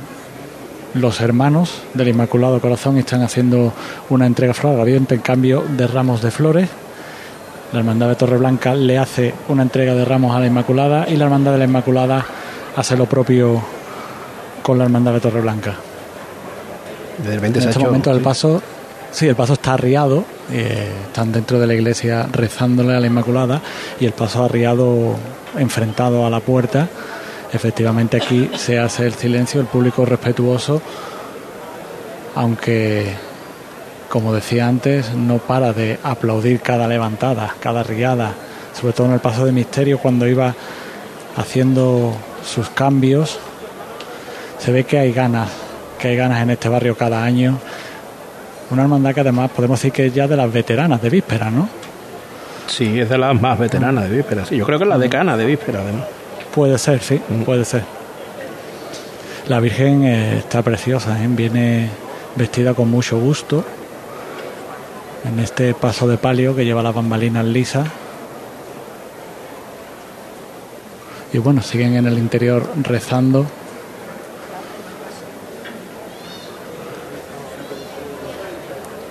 los 0.95 1.21
hermanos 1.21 1.83
del 1.93 2.07
Inmaculado 2.07 2.59
Corazón 2.59 2.97
y 2.97 3.01
están 3.01 3.21
haciendo 3.21 3.71
una 4.09 4.25
entrega 4.25 4.55
floral. 4.55 4.81
Habido 4.81 4.97
intercambio 4.97 5.63
de 5.77 5.85
ramos 5.85 6.23
de 6.23 6.31
flores. 6.31 6.69
La 7.73 7.79
hermandad 7.79 8.09
de 8.09 8.15
Torreblanca 8.15 8.75
le 8.75 8.97
hace 8.97 9.33
una 9.47 9.63
entrega 9.63 9.93
de 9.93 10.03
ramos 10.03 10.35
a 10.35 10.39
la 10.39 10.47
Inmaculada 10.47 11.07
y 11.07 11.15
la 11.15 11.25
hermandad 11.25 11.53
de 11.53 11.57
la 11.59 11.65
Inmaculada 11.65 12.25
hace 12.75 12.97
lo 12.97 13.05
propio 13.05 13.61
con 14.61 14.77
la 14.77 14.83
hermandad 14.85 15.13
de 15.13 15.19
Torreblanca. 15.21 15.75
De 17.25 17.33
repente 17.35 17.59
En 17.59 17.63
se 17.63 17.67
ha 17.67 17.71
este 17.71 17.79
hecho- 17.79 17.87
momento 17.87 18.11
el 18.11 18.19
paso, 18.21 18.61
sí, 19.11 19.27
el 19.27 19.35
paso 19.35 19.53
está 19.53 19.73
arriado, 19.73 20.25
eh, 20.51 20.91
están 21.07 21.31
dentro 21.31 21.59
de 21.59 21.67
la 21.67 21.73
iglesia 21.73 22.27
rezándole 22.31 22.93
a 22.95 22.99
la 22.99 23.07
Inmaculada 23.07 23.61
y 23.99 24.05
el 24.05 24.11
paso 24.13 24.43
arriado 24.43 25.15
enfrentado 25.57 26.25
a 26.25 26.29
la 26.29 26.41
puerta. 26.41 26.89
Efectivamente 27.53 28.17
aquí 28.17 28.49
se 28.57 28.79
hace 28.79 29.05
el 29.07 29.13
silencio, 29.13 29.61
el 29.61 29.67
público 29.67 30.05
respetuoso, 30.05 30.81
aunque 32.35 33.13
como 34.11 34.33
decía 34.33 34.67
antes, 34.67 35.13
no 35.13 35.37
para 35.37 35.71
de 35.71 35.97
aplaudir 36.03 36.59
cada 36.59 36.85
levantada, 36.85 37.55
cada 37.61 37.81
riada, 37.81 38.33
sobre 38.77 38.91
todo 38.91 39.07
en 39.07 39.13
el 39.13 39.21
paso 39.21 39.45
de 39.45 39.53
misterio 39.53 39.99
cuando 39.99 40.27
iba 40.27 40.53
haciendo 41.37 42.13
sus 42.45 42.69
cambios. 42.69 43.39
Se 44.59 44.73
ve 44.73 44.83
que 44.83 44.99
hay 44.99 45.13
ganas, 45.13 45.49
que 45.97 46.09
hay 46.09 46.17
ganas 46.17 46.41
en 46.43 46.49
este 46.49 46.67
barrio 46.67 46.97
cada 46.97 47.23
año. 47.23 47.57
Una 48.69 48.81
hermandad 48.81 49.13
que 49.13 49.21
además 49.21 49.49
podemos 49.51 49.79
decir 49.79 49.93
que 49.93 50.07
es 50.07 50.13
ya 50.13 50.27
de 50.27 50.35
las 50.35 50.51
veteranas 50.51 51.01
de 51.01 51.09
víspera, 51.09 51.49
¿no? 51.49 51.69
Sí, 52.67 52.99
es 52.99 53.07
de 53.07 53.17
las 53.17 53.39
más 53.39 53.57
veteranas 53.57 54.09
de 54.09 54.17
víspera. 54.17 54.43
Sí, 54.45 54.57
yo 54.57 54.65
creo 54.65 54.77
que 54.77 54.83
es 54.83 54.89
la 54.89 54.97
decana 54.97 55.37
de 55.37 55.45
víspera, 55.45 55.79
además. 55.83 56.07
Puede 56.53 56.77
ser, 56.77 56.99
sí, 56.99 57.21
puede 57.45 57.63
ser. 57.63 57.83
La 59.47 59.61
Virgen 59.61 60.03
está 60.03 60.61
preciosa, 60.63 61.23
¿eh? 61.23 61.27
viene 61.29 61.87
vestida 62.35 62.73
con 62.73 62.91
mucho 62.91 63.17
gusto 63.17 63.63
en 65.25 65.39
este 65.39 65.73
paso 65.73 66.07
de 66.07 66.17
palio 66.17 66.55
que 66.55 66.65
lleva 66.65 66.81
las 66.83 66.95
bambalinas 66.95 67.45
lisas. 67.45 67.87
Y 71.33 71.37
bueno, 71.37 71.61
siguen 71.61 71.95
en 71.95 72.07
el 72.07 72.17
interior 72.17 72.67
rezando. 72.81 73.45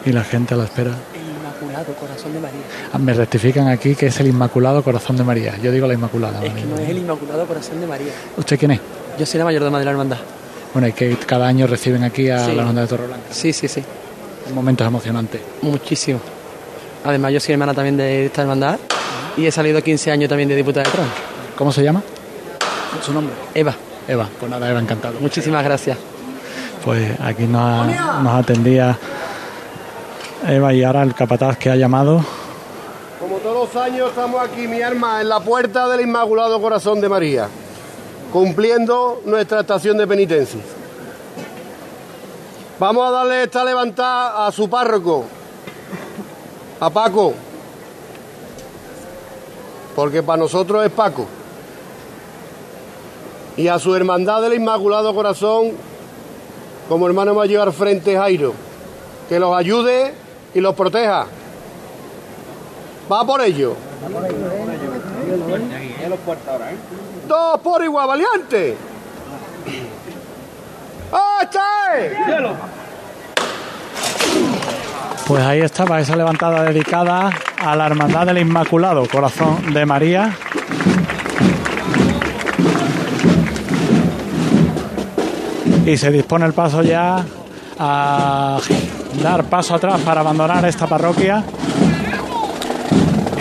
Y 0.04 0.12
la 0.12 0.24
gente 0.24 0.54
a 0.54 0.56
la 0.56 0.64
espera. 0.64 0.92
El 1.14 1.20
Inmaculado 1.36 1.92
Corazón 1.94 2.32
de 2.32 2.40
María. 2.40 2.60
Ah, 2.92 2.98
Me 2.98 3.12
rectifican 3.12 3.68
aquí 3.68 3.94
que 3.94 4.06
es 4.06 4.20
el 4.20 4.28
Inmaculado 4.28 4.82
Corazón 4.82 5.16
de 5.16 5.24
María. 5.24 5.56
Yo 5.62 5.70
digo 5.70 5.86
la 5.86 5.94
Inmaculada. 5.94 6.42
Es 6.44 6.52
que 6.54 6.64
no 6.64 6.76
es 6.78 6.88
el 6.88 6.98
Inmaculado 6.98 7.46
Corazón 7.46 7.80
de 7.80 7.86
María. 7.86 8.12
¿Usted 8.36 8.58
quién 8.58 8.70
es? 8.72 8.80
Yo 9.18 9.26
soy 9.26 9.38
la 9.38 9.44
mayordoma 9.44 9.78
de 9.78 9.84
la 9.84 9.90
hermandad. 9.90 10.18
Bueno, 10.72 10.88
y 10.88 10.92
que 10.92 11.16
cada 11.26 11.46
año 11.48 11.66
reciben 11.66 12.02
aquí 12.04 12.30
a 12.30 12.46
Sí. 12.46 12.52
la 12.54 12.62
hermandad 12.62 12.82
de 12.82 12.88
Torreblanca. 12.88 13.26
Sí, 13.30 13.52
sí, 13.52 13.68
sí. 13.68 13.82
Momentos 14.54 14.86
emocionantes. 14.86 15.40
Muchísimo. 15.62 16.20
Además, 17.04 17.32
yo 17.32 17.40
soy 17.40 17.52
hermana 17.52 17.72
también 17.74 17.96
de 17.96 18.26
esta 18.26 18.42
hermandad 18.42 18.78
y 19.36 19.46
he 19.46 19.50
salido 19.50 19.82
15 19.82 20.10
años 20.10 20.28
también 20.28 20.48
de 20.48 20.56
diputada 20.56 20.84
de 20.84 20.90
Trono. 20.90 21.10
¿Cómo 21.56 21.72
se 21.72 21.82
llama? 21.82 22.02
Su 23.02 23.12
nombre. 23.12 23.34
Eva. 23.54 23.74
Eva, 24.08 24.28
pues 24.38 24.50
nada, 24.50 24.68
Eva, 24.68 24.80
encantado. 24.80 25.20
Muchísimas 25.20 25.62
gracias. 25.64 25.96
Pues 26.84 27.18
aquí 27.20 27.44
nos, 27.44 27.86
nos 27.86 28.34
atendía 28.34 28.98
Eva 30.48 30.72
y 30.72 30.82
ahora 30.82 31.02
el 31.02 31.14
capataz 31.14 31.56
que 31.58 31.70
ha 31.70 31.76
llamado. 31.76 32.24
Como 33.20 33.36
todos 33.36 33.72
los 33.72 33.82
años 33.82 34.08
estamos 34.08 34.42
aquí, 34.42 34.66
mi 34.66 34.82
arma, 34.82 35.20
en 35.20 35.28
la 35.28 35.40
puerta 35.40 35.88
del 35.88 36.00
Inmaculado 36.00 36.60
Corazón 36.60 37.00
de 37.00 37.08
María, 37.08 37.48
cumpliendo 38.32 39.22
nuestra 39.26 39.60
estación 39.60 39.98
de 39.98 40.06
penitencia. 40.06 40.60
Vamos 42.80 43.06
a 43.06 43.10
darle 43.10 43.42
esta 43.42 43.62
levantada 43.62 44.46
a 44.46 44.52
su 44.52 44.70
párroco, 44.70 45.26
a 46.80 46.88
Paco, 46.88 47.34
porque 49.94 50.22
para 50.22 50.38
nosotros 50.38 50.86
es 50.86 50.90
Paco, 50.90 51.26
y 53.58 53.68
a 53.68 53.78
su 53.78 53.94
hermandad 53.94 54.40
del 54.40 54.54
Inmaculado 54.54 55.14
Corazón, 55.14 55.72
como 56.88 57.06
hermano 57.06 57.34
mayor 57.34 57.68
al 57.68 57.74
frente 57.74 58.16
Jairo, 58.16 58.54
que 59.28 59.38
los 59.38 59.54
ayude 59.54 60.14
y 60.54 60.60
los 60.62 60.74
proteja. 60.74 61.26
Va 63.12 63.26
por 63.26 63.42
ello. 63.42 63.74
Dos 67.28 67.60
por 67.60 67.84
igual, 67.84 68.08
valiente. 68.08 68.78
Pues 75.26 75.44
ahí 75.44 75.60
estaba 75.60 76.00
esa 76.00 76.16
levantada 76.16 76.64
dedicada 76.64 77.30
a 77.58 77.76
la 77.76 77.86
hermandad 77.86 78.26
del 78.26 78.38
Inmaculado 78.38 79.06
Corazón 79.06 79.72
de 79.72 79.86
María. 79.86 80.36
Y 85.86 85.96
se 85.96 86.10
dispone 86.10 86.46
el 86.46 86.52
paso 86.52 86.82
ya 86.82 87.24
a 87.78 88.58
dar 89.22 89.44
paso 89.44 89.74
atrás 89.74 90.00
para 90.00 90.20
abandonar 90.20 90.64
esta 90.64 90.86
parroquia. 90.86 91.44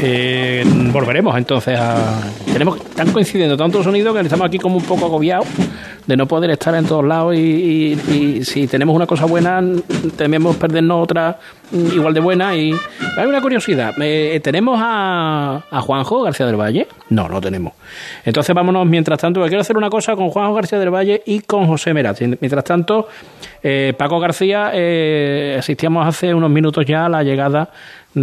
Eh, 0.02 0.64
volveremos 0.94 1.38
entonces 1.38 1.78
a. 1.78 2.22
Tenemos, 2.54 2.78
están 2.80 3.12
coincidiendo 3.12 3.58
tantos 3.58 3.84
sonidos 3.84 4.16
que 4.16 4.22
estamos 4.22 4.48
aquí 4.48 4.58
como 4.58 4.78
un 4.78 4.84
poco 4.84 5.06
agobiados 5.06 5.46
de 6.08 6.18
no 6.18 6.26
poder 6.26 6.50
estar 6.52 6.74
en 6.74 6.86
todos 6.86 7.06
lados 7.06 7.36
y, 7.36 7.40
y- 8.10 8.44
si 8.44 8.66
tenemos 8.68 8.96
una 8.96 9.06
cosa 9.06 9.26
buena 9.26 9.62
tememos 10.18 10.56
perdernos 10.56 11.04
otra 11.04 11.38
igual 11.94 12.14
de 12.16 12.20
buena 12.20 12.56
y 12.56 12.74
hay 13.18 13.28
una 13.28 13.42
curiosidad. 13.42 13.94
Eh, 14.02 14.40
tenemos 14.42 14.80
a, 14.82 15.62
a 15.70 15.82
Juanjo 15.82 16.24
García 16.24 16.46
del 16.48 16.56
Valle 16.56 16.88
no 17.10 17.28
no 17.28 17.40
tenemos. 17.42 17.74
Entonces 18.26 18.56
vámonos 18.56 18.88
mientras 18.88 19.20
tanto 19.20 19.42
quiero 19.44 19.60
hacer 19.62 19.78
una 19.78 19.90
cosa 19.90 20.16
con 20.16 20.30
Juanjo 20.30 20.54
García 20.56 20.80
del 20.80 20.90
Valle 20.94 21.22
y 21.26 21.42
con 21.42 21.68
José 21.68 21.94
Meraz 21.94 22.20
mientras 22.22 22.64
tanto 22.64 23.08
eh, 23.62 23.94
Paco 23.98 24.20
García 24.20 24.72
eh, 24.74 25.58
asistíamos 25.60 26.08
hace 26.08 26.34
unos 26.34 26.50
minutos 26.50 26.86
ya 26.86 27.06
a 27.06 27.10
la 27.10 27.22
llegada 27.22 27.70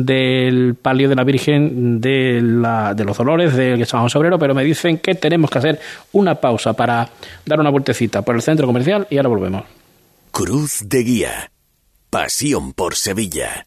del 0.04 0.74
palio 0.74 1.08
de 1.08 1.14
la 1.14 1.24
Virgen 1.24 2.00
de, 2.00 2.40
los 2.42 3.16
Dolores 3.16 3.54
de 3.54 3.84
San 3.86 4.02
José 4.02 4.18
Obrero, 4.18 4.38
pero 4.38 4.54
me 4.54 4.64
dicen 4.64 4.98
que 4.98 5.14
tenemos 5.14 5.50
que 5.50 5.58
hacer 5.58 5.80
una 6.12 6.34
pausa 6.34 6.72
para 6.74 7.08
dar 7.44 7.60
una 7.60 7.70
vueltecita 7.70 8.22
por 8.22 8.34
el 8.34 8.42
centro 8.42 8.66
comercial 8.66 9.06
y 9.08 9.16
ahora 9.16 9.28
volvemos. 9.28 9.64
Cruz 10.30 10.80
de 10.84 11.02
Guía. 11.02 11.50
Pasión 12.10 12.72
por 12.72 12.94
Sevilla. 12.94 13.66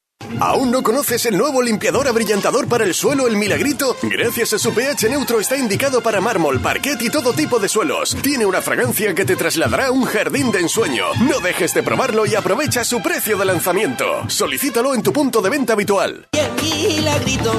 ¿Aún 0.39 0.71
no 0.71 0.81
conoces 0.81 1.25
el 1.25 1.37
nuevo 1.37 1.61
limpiador 1.61 2.07
abrillantador 2.07 2.67
para 2.67 2.83
el 2.83 2.93
suelo 2.93 3.27
El 3.27 3.37
Milagrito? 3.37 3.95
Gracias 4.03 4.53
a 4.53 4.59
su 4.59 4.73
pH 4.73 5.09
neutro 5.09 5.39
está 5.39 5.57
indicado 5.57 6.01
para 6.01 6.21
mármol, 6.21 6.59
parquet 6.59 7.01
y 7.01 7.09
todo 7.09 7.33
tipo 7.33 7.59
de 7.59 7.69
suelos. 7.69 8.15
Tiene 8.21 8.45
una 8.45 8.61
fragancia 8.61 9.13
que 9.13 9.25
te 9.25 9.35
trasladará 9.35 9.87
a 9.87 9.91
un 9.91 10.05
jardín 10.05 10.51
de 10.51 10.59
ensueño. 10.59 11.05
No 11.27 11.39
dejes 11.39 11.73
de 11.73 11.83
probarlo 11.83 12.25
y 12.25 12.35
aprovecha 12.35 12.83
su 12.83 13.01
precio 13.01 13.37
de 13.37 13.45
lanzamiento. 13.45 14.05
Solicítalo 14.27 14.95
en 14.95 15.03
tu 15.03 15.13
punto 15.13 15.41
de 15.41 15.49
venta 15.49 15.73
habitual. 15.73 16.27
Milagrito 16.61 17.53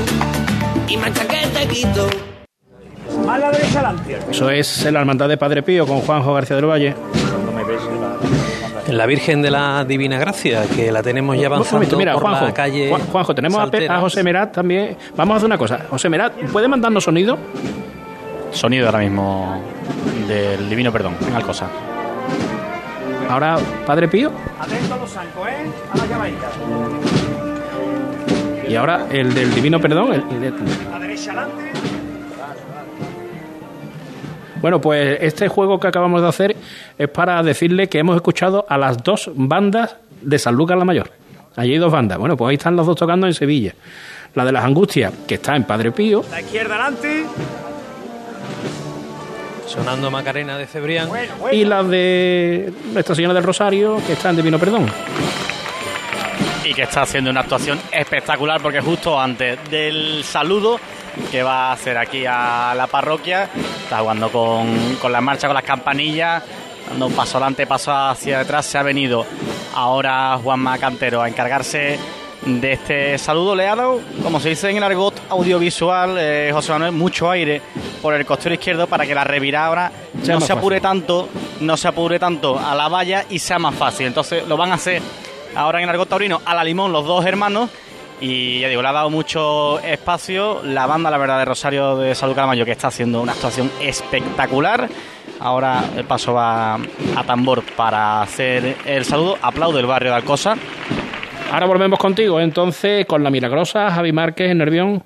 y 0.88 0.96
mancha 0.96 1.26
que 1.26 1.46
te 1.48 1.68
quito. 1.68 2.08
Más 3.26 3.38
la 3.38 3.50
derecha 3.50 3.80
adelante. 3.80 4.18
Eso 4.30 4.50
es 4.50 4.84
la 4.90 5.00
hermandad 5.00 5.28
de 5.28 5.36
Padre 5.36 5.62
Pío 5.62 5.86
con 5.86 6.00
Juanjo 6.00 6.34
García 6.34 6.56
del 6.56 6.66
Valle. 6.66 6.94
La 8.92 9.06
Virgen 9.06 9.40
de 9.42 9.50
la 9.50 9.84
Divina 9.84 10.18
Gracia, 10.18 10.62
que 10.76 10.92
la 10.92 11.02
tenemos 11.02 11.36
ya 11.38 11.46
avanzando 11.46 11.76
momento, 11.76 11.96
mira, 11.96 12.12
por 12.12 12.22
Juanjo, 12.22 12.44
la 12.44 12.54
calle. 12.54 12.88
Juan- 12.90 13.02
Juanjo, 13.06 13.34
tenemos 13.34 13.58
a. 13.60 14.00
José 14.00 14.22
Merat 14.22 14.52
también. 14.54 14.96
Vamos 15.16 15.34
a 15.34 15.36
hacer 15.38 15.46
una 15.46 15.56
cosa. 15.58 15.80
José 15.88 16.08
Merat, 16.08 16.34
¿puede 16.52 16.68
mandarnos 16.68 17.02
sonido? 17.04 17.38
Sonido 18.50 18.86
ahora 18.86 18.98
mismo 18.98 19.62
del 20.28 20.68
Divino 20.68 20.92
Perdón, 20.92 21.16
en 21.26 21.34
Alcosa. 21.34 21.68
Ahora, 23.30 23.56
Padre 23.86 24.08
Pío. 24.08 24.30
Atento 24.60 24.94
a 24.94 24.96
los 24.98 25.10
zancos, 25.10 25.48
¿eh? 25.48 25.66
A 25.92 25.96
la 25.96 26.06
llamadita. 26.06 26.48
Y 28.68 28.74
ahora 28.74 29.06
el 29.10 29.32
del 29.32 29.54
Divino 29.54 29.80
Perdón. 29.80 30.12
el- 30.12 30.24
el 30.34 30.40
de- 30.40 30.52
A 30.94 30.98
derecha 30.98 31.30
adelante. 31.32 31.62
Bueno, 34.62 34.80
pues 34.80 35.18
este 35.20 35.48
juego 35.48 35.78
que 35.78 35.88
acabamos 35.88 36.22
de 36.22 36.28
hacer 36.28 36.56
es 36.96 37.08
para 37.08 37.42
decirle 37.42 37.88
que 37.88 37.98
hemos 37.98 38.16
escuchado 38.16 38.64
a 38.68 38.78
las 38.78 39.02
dos 39.02 39.30
bandas 39.34 39.96
de 40.22 40.38
San 40.38 40.54
Lucas 40.54 40.78
la 40.78 40.84
Mayor. 40.84 41.10
Allí 41.56 41.72
hay 41.72 41.78
dos 41.78 41.92
bandas. 41.92 42.16
Bueno, 42.16 42.36
pues 42.36 42.48
ahí 42.50 42.54
están 42.54 42.76
los 42.76 42.86
dos 42.86 42.96
tocando 42.96 43.26
en 43.26 43.34
Sevilla. 43.34 43.74
La 44.34 44.44
de 44.44 44.52
las 44.52 44.64
Angustias, 44.64 45.12
que 45.26 45.34
está 45.34 45.54
en 45.56 45.64
Padre 45.64 45.90
Pío, 45.92 46.24
La 46.30 46.40
izquierda 46.40 46.76
adelante. 46.76 47.26
Sonando 49.66 50.10
Macarena 50.10 50.56
de 50.58 50.66
Cebrián. 50.66 51.08
y 51.50 51.64
la 51.64 51.82
de 51.82 52.72
Nuestra 52.92 53.14
Señora 53.14 53.34
del 53.34 53.42
Rosario, 53.42 53.98
que 54.06 54.12
está 54.14 54.30
en 54.30 54.36
Divino 54.36 54.58
Perdón. 54.58 54.86
y 56.64 56.74
que 56.74 56.82
está 56.82 57.02
haciendo 57.02 57.30
una 57.30 57.40
actuación 57.40 57.78
espectacular 57.90 58.60
porque 58.62 58.80
justo 58.80 59.18
antes 59.20 59.58
del 59.70 60.22
saludo 60.24 60.78
que 61.30 61.42
va 61.42 61.68
a 61.68 61.72
hacer 61.72 61.98
aquí 61.98 62.24
a 62.26 62.74
la 62.76 62.86
parroquia. 62.86 63.48
Está 63.82 64.00
jugando 64.00 64.30
con, 64.30 64.96
con 64.96 65.12
la 65.12 65.20
marcha, 65.20 65.46
con 65.46 65.54
las 65.54 65.64
campanillas, 65.64 66.42
dando 66.88 67.06
un 67.06 67.12
paso 67.12 67.38
adelante, 67.38 67.66
paso 67.66 67.92
hacia 67.92 68.38
detrás, 68.38 68.66
se 68.66 68.78
ha 68.78 68.82
venido 68.82 69.24
ahora 69.74 70.38
Juanma 70.42 70.78
Cantero 70.78 71.22
a 71.22 71.28
encargarse 71.28 71.98
de 72.44 72.72
este 72.72 73.18
saludo. 73.18 73.54
Le 73.54 73.68
ha 73.68 73.76
dado, 73.76 74.00
como 74.22 74.40
se 74.40 74.50
dice 74.50 74.70
en 74.70 74.76
el 74.76 74.82
argot 74.82 75.14
audiovisual, 75.30 76.16
eh, 76.18 76.50
José 76.52 76.72
Manuel, 76.72 76.92
mucho 76.92 77.30
aire 77.30 77.62
por 78.00 78.14
el 78.14 78.26
costero 78.26 78.54
izquierdo 78.54 78.86
para 78.86 79.06
que 79.06 79.14
la 79.14 79.24
revirada 79.24 79.66
ahora 79.66 79.92
Sea 80.22 80.34
no 80.34 80.40
se 80.40 80.52
apure 80.52 80.80
tanto, 80.80 81.28
no 81.60 81.76
se 81.76 81.88
apure 81.88 82.18
tanto 82.18 82.58
a 82.58 82.74
la 82.74 82.88
valla 82.88 83.24
y 83.30 83.38
sea 83.38 83.58
más 83.58 83.74
fácil. 83.74 84.06
Entonces 84.06 84.46
lo 84.46 84.56
van 84.56 84.72
a 84.72 84.74
hacer 84.74 85.02
ahora 85.54 85.78
en 85.78 85.84
el 85.84 85.90
argot 85.90 86.08
taurino 86.08 86.40
a 86.44 86.54
la 86.54 86.64
limón 86.64 86.92
los 86.92 87.06
dos 87.06 87.24
hermanos 87.24 87.70
y 88.22 88.60
ya 88.60 88.68
digo, 88.68 88.82
le 88.82 88.88
ha 88.88 88.92
dado 88.92 89.10
mucho 89.10 89.80
espacio 89.80 90.62
la 90.62 90.86
banda, 90.86 91.10
la 91.10 91.18
verdad, 91.18 91.40
de 91.40 91.44
Rosario 91.44 91.96
de 91.96 92.14
Salud 92.14 92.36
Calamayo, 92.36 92.64
que 92.64 92.70
está 92.70 92.86
haciendo 92.86 93.20
una 93.20 93.32
actuación 93.32 93.68
espectacular. 93.80 94.88
Ahora 95.40 95.82
el 95.96 96.04
paso 96.04 96.32
va 96.32 96.74
a 96.74 97.24
tambor 97.26 97.64
para 97.76 98.22
hacer 98.22 98.76
el 98.86 99.04
saludo. 99.04 99.38
Aplaude 99.42 99.80
el 99.80 99.86
barrio 99.86 100.10
de 100.10 100.18
Alcosa. 100.18 100.54
Ahora 101.52 101.66
volvemos 101.66 101.98
contigo, 101.98 102.38
entonces, 102.38 103.06
con 103.06 103.24
la 103.24 103.30
milagrosa 103.30 103.90
Javi 103.90 104.12
Márquez 104.12 104.52
en 104.52 104.58
Nervión. 104.58 105.02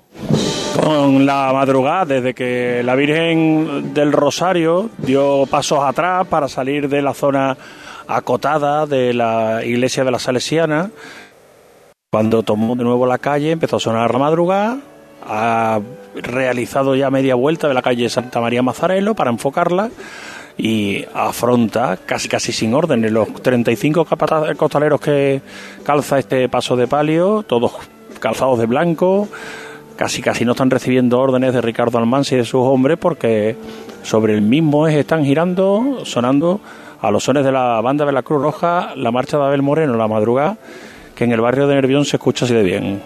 Con 0.79 1.25
la 1.25 1.51
madrugada, 1.51 2.05
desde 2.05 2.35
que 2.35 2.83
la 2.83 2.93
Virgen 2.93 3.95
del 3.95 4.11
Rosario 4.11 4.91
dio 4.99 5.47
pasos 5.47 5.79
atrás 5.83 6.27
para 6.27 6.47
salir 6.47 6.87
de 6.87 7.01
la 7.01 7.15
zona 7.15 7.57
acotada 8.07 8.85
de 8.85 9.11
la 9.15 9.65
iglesia 9.65 10.03
de 10.03 10.11
la 10.11 10.19
Salesiana, 10.19 10.91
cuando 12.11 12.41
tomó 12.41 12.77
de 12.77 12.85
nuevo 12.85 13.05
la 13.05 13.17
calle, 13.17 13.51
empezó 13.51 13.75
a 13.75 13.79
sonar 13.81 14.13
la 14.13 14.17
madrugada, 14.19 14.77
ha 15.27 15.81
realizado 16.15 16.95
ya 16.95 17.11
media 17.11 17.35
vuelta 17.35 17.67
de 17.67 17.73
la 17.73 17.81
calle 17.81 18.07
Santa 18.09 18.39
María 18.39 18.63
Mazarelo 18.63 19.13
para 19.13 19.29
enfocarla 19.29 19.89
y 20.57 21.03
afronta 21.13 21.97
casi 21.97 22.29
casi 22.29 22.53
sin 22.53 22.73
orden 22.73 23.13
los 23.13 23.33
35 23.41 24.05
capata- 24.05 24.55
costaleros 24.55 25.01
que 25.01 25.41
calza 25.83 26.17
este 26.17 26.47
paso 26.47 26.77
de 26.77 26.87
palio, 26.87 27.43
todos 27.43 27.73
calzados 28.21 28.57
de 28.57 28.67
blanco, 28.67 29.27
casi 29.97 30.21
casi 30.21 30.45
no 30.45 30.51
están 30.53 30.69
recibiendo 30.71 31.19
órdenes 31.19 31.53
de 31.53 31.61
Ricardo 31.61 31.97
Almansi 31.97 32.35
y 32.35 32.37
de 32.37 32.45
sus 32.45 32.61
hombres 32.61 32.97
porque 32.97 33.57
sobre 34.03 34.33
el 34.33 34.41
mismo 34.43 34.87
eje 34.87 35.01
están 35.01 35.25
girando, 35.25 36.05
sonando 36.05 36.61
a 37.01 37.11
los 37.11 37.25
sones 37.25 37.43
de 37.43 37.51
la 37.51 37.81
banda 37.81 38.05
de 38.05 38.13
la 38.13 38.23
Cruz 38.23 38.41
Roja, 38.41 38.93
la 38.95 39.11
marcha 39.11 39.37
de 39.37 39.43
Abel 39.43 39.61
Moreno, 39.61 39.97
la 39.97 40.07
madrugada, 40.07 40.57
que 41.17 41.23
en 41.23 41.31
el 41.31 41.41
barrio 41.41 41.65
de 41.67 41.73
Nervión 41.73 42.05
se 42.05 42.17
escucha 42.17 42.45
así 42.45 42.53
de 42.53 42.61
bien. 42.61 43.01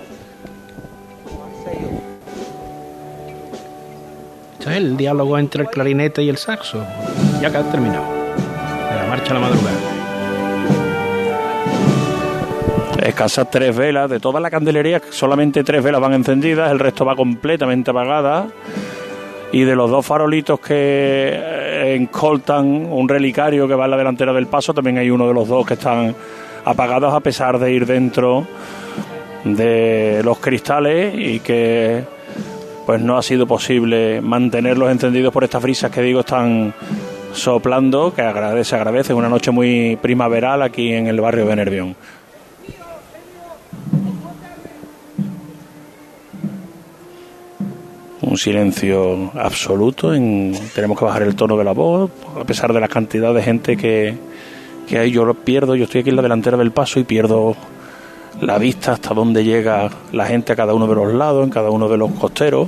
Es 4.60 4.68
el 4.68 4.98
diálogo 4.98 5.40
entre 5.40 5.64
el 5.64 5.70
clarinete 5.70 6.22
y 6.22 6.28
el 6.28 6.36
saxo. 6.36 6.86
Ya 7.42 7.50
que 7.50 7.58
ha 7.58 7.64
terminado. 7.64 8.04
De 8.04 8.96
la 8.98 9.06
marcha 9.10 9.32
a 9.32 9.34
la 9.36 9.40
madrugada. 9.40 9.78
Escasas 13.02 13.50
tres 13.50 13.76
velas, 13.76 14.10
de 14.10 14.20
toda 14.20 14.42
la 14.42 14.52
candelería, 14.52 15.02
solamente 15.10 15.64
tres 15.64 15.82
velas 15.82 16.02
van 16.02 16.14
encendidas, 16.14 16.70
el 16.70 16.80
resto 16.80 17.06
va 17.06 17.16
completamente 17.16 17.92
apagada. 17.92 18.48
Y 19.54 19.64
de 19.64 19.76
los 19.76 19.90
dos 19.90 20.06
farolitos 20.06 20.60
que 20.60 20.76
eh, 20.76 21.98
escoltan 22.02 22.66
un 22.66 23.08
relicario 23.08 23.68
que 23.70 23.74
va 23.74 23.86
en 23.86 23.92
la 23.92 23.98
delantera 23.98 24.34
del 24.34 24.48
paso, 24.48 24.74
también 24.74 24.98
hay 24.98 25.10
uno 25.10 25.28
de 25.28 25.34
los 25.34 25.48
dos 25.48 25.66
que 25.66 25.74
están 25.74 26.14
apagados 26.66 27.14
a 27.14 27.20
pesar 27.20 27.60
de 27.60 27.72
ir 27.74 27.86
dentro 27.86 28.46
de 29.44 30.22
los 30.24 30.40
cristales 30.40 31.14
y 31.18 31.40
que 31.40 32.04
pues 32.86 33.02
no 33.02 33.18
ha 33.18 33.24
sido 33.24 33.48
posible 33.48 34.22
mantenerlos 34.22 34.92
encendidos 34.92 35.34
por 35.34 35.44
estas 35.44 35.62
brisas 35.62 35.92
que 35.92 36.02
digo 36.02 36.22
están 36.22 36.74
soplando, 37.34 38.14
que 38.14 38.22
agradece, 38.22 38.76
agradece, 38.76 39.14
una 39.14 39.30
noche 39.30 39.52
muy 39.52 39.98
primaveral 40.02 40.62
aquí 40.62 40.92
en 40.92 41.08
el 41.08 41.22
barrio 41.22 41.46
de 41.46 41.56
Nervión. 41.56 41.96
un 48.32 48.38
silencio 48.38 49.32
absoluto. 49.36 50.14
En, 50.14 50.54
tenemos 50.74 50.98
que 50.98 51.06
bajar 51.06 51.24
el 51.24 51.36
tono 51.36 51.58
de 51.58 51.64
la 51.64 51.74
voz, 51.74 52.10
a 52.40 52.46
pesar 52.46 52.72
de 52.74 52.80
la 52.80 52.88
cantidad 52.88 53.34
de 53.34 53.44
gente 53.44 53.76
que, 53.76 54.16
que 54.88 55.00
hay. 55.00 55.12
Yo 55.12 55.26
lo 55.26 55.34
pierdo, 55.34 55.76
yo 55.76 55.86
estoy 55.86 56.02
aquí 56.02 56.10
en 56.10 56.16
la 56.16 56.22
delantera 56.22 56.58
del 56.58 56.72
paso 56.72 57.00
y 57.00 57.04
pierdo 57.04 57.56
la 58.40 58.58
vista 58.58 58.94
hasta 58.94 59.14
donde 59.14 59.44
llega 59.44 59.90
la 60.12 60.26
gente 60.26 60.54
a 60.54 60.56
cada 60.56 60.74
uno 60.74 60.88
de 60.88 60.96
los 60.96 61.14
lados, 61.14 61.44
en 61.44 61.50
cada 61.50 61.70
uno 61.70 61.88
de 61.90 61.98
los 61.98 62.12
costeros. 62.12 62.68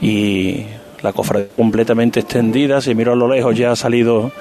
Y 0.00 0.64
la 1.02 1.12
cofradía 1.12 1.48
completamente 1.56 2.20
extendida. 2.20 2.80
Si 2.80 2.94
miro 2.94 3.12
a 3.12 3.16
lo 3.16 3.28
lejos, 3.28 3.56
ya 3.56 3.72
ha 3.72 3.76
salido 3.76 4.32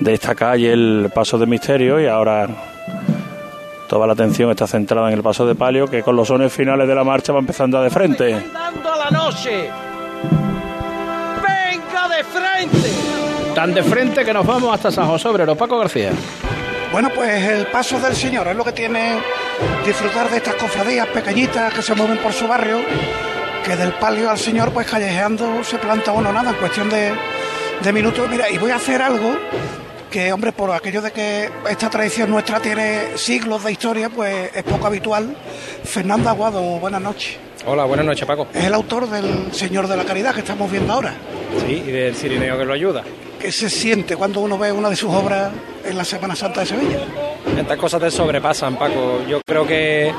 de 0.00 0.14
esta 0.14 0.34
calle 0.34 0.72
el 0.72 1.10
paso 1.14 1.38
de 1.38 1.46
misterio 1.46 2.00
y 2.00 2.06
ahora 2.06 2.48
toda 3.88 4.06
la 4.06 4.14
atención 4.14 4.50
está 4.50 4.66
centrada 4.66 5.08
en 5.08 5.14
el 5.14 5.22
paso 5.22 5.46
de 5.46 5.54
palio 5.54 5.86
que 5.86 6.02
con 6.02 6.16
los 6.16 6.28
sones 6.28 6.52
finales 6.52 6.88
de 6.88 6.94
la 6.94 7.04
marcha 7.04 7.32
va 7.32 7.40
empezando 7.40 7.78
a 7.78 7.82
de 7.82 7.90
frente. 7.90 8.24
Venga 11.42 12.08
de 12.08 12.24
frente. 12.24 13.21
Tan 13.62 13.74
de 13.74 13.84
frente 13.84 14.24
que 14.24 14.32
nos 14.34 14.44
vamos 14.44 14.74
hasta 14.74 14.90
San 14.90 15.06
José 15.06 15.28
Obrero. 15.28 15.54
Paco 15.54 15.78
García. 15.78 16.10
Bueno, 16.90 17.10
pues 17.14 17.44
el 17.44 17.68
paso 17.68 18.00
del 18.00 18.16
Señor 18.16 18.48
es 18.48 18.56
lo 18.56 18.64
que 18.64 18.72
tiene 18.72 19.20
disfrutar 19.86 20.28
de 20.28 20.38
estas 20.38 20.56
cofradías 20.56 21.06
pequeñitas 21.06 21.72
que 21.72 21.80
se 21.80 21.94
mueven 21.94 22.18
por 22.18 22.32
su 22.32 22.48
barrio, 22.48 22.78
que 23.64 23.76
del 23.76 23.92
palio 23.92 24.28
al 24.28 24.38
Señor, 24.38 24.72
pues 24.72 24.88
callejeando 24.88 25.62
se 25.62 25.78
planta 25.78 26.10
uno 26.10 26.32
nada, 26.32 26.50
en 26.50 26.56
cuestión 26.56 26.90
de, 26.90 27.12
de 27.80 27.92
minutos. 27.92 28.28
Mira, 28.28 28.50
y 28.50 28.58
voy 28.58 28.72
a 28.72 28.74
hacer 28.74 29.00
algo 29.00 29.30
que, 30.10 30.32
hombre, 30.32 30.50
por 30.50 30.72
aquello 30.72 31.00
de 31.00 31.12
que 31.12 31.48
esta 31.70 31.88
tradición 31.88 32.30
nuestra 32.30 32.58
tiene 32.58 33.16
siglos 33.16 33.62
de 33.62 33.70
historia, 33.70 34.08
pues 34.08 34.50
es 34.56 34.64
poco 34.64 34.88
habitual, 34.88 35.36
Fernando 35.84 36.30
Aguado, 36.30 36.60
buenas 36.80 37.00
noches. 37.00 37.36
Hola, 37.64 37.84
buenas 37.84 38.06
noches, 38.06 38.26
Paco. 38.26 38.48
Es 38.52 38.64
el 38.64 38.74
autor 38.74 39.08
del 39.08 39.52
Señor 39.52 39.86
de 39.86 39.96
la 39.96 40.04
Caridad 40.04 40.34
que 40.34 40.40
estamos 40.40 40.68
viendo 40.68 40.92
ahora. 40.92 41.14
Sí, 41.64 41.74
y 41.74 41.90
del 41.92 42.16
Cirineo 42.16 42.58
que 42.58 42.64
lo 42.64 42.72
ayuda. 42.72 43.04
¿Qué 43.42 43.50
se 43.50 43.68
siente 43.68 44.14
cuando 44.16 44.38
uno 44.40 44.56
ve 44.56 44.70
una 44.70 44.88
de 44.88 44.94
sus 44.96 45.10
obras 45.12 45.50
en 45.84 45.96
la 45.98 46.04
Semana 46.04 46.36
Santa 46.36 46.60
de 46.60 46.66
Sevilla? 46.66 47.00
Estas 47.58 47.76
cosas 47.76 48.00
te 48.00 48.08
sobrepasan, 48.10 48.76
Paco. 48.76 49.20
Yo 49.28 49.40
creo 49.44 49.66
que 49.66 50.12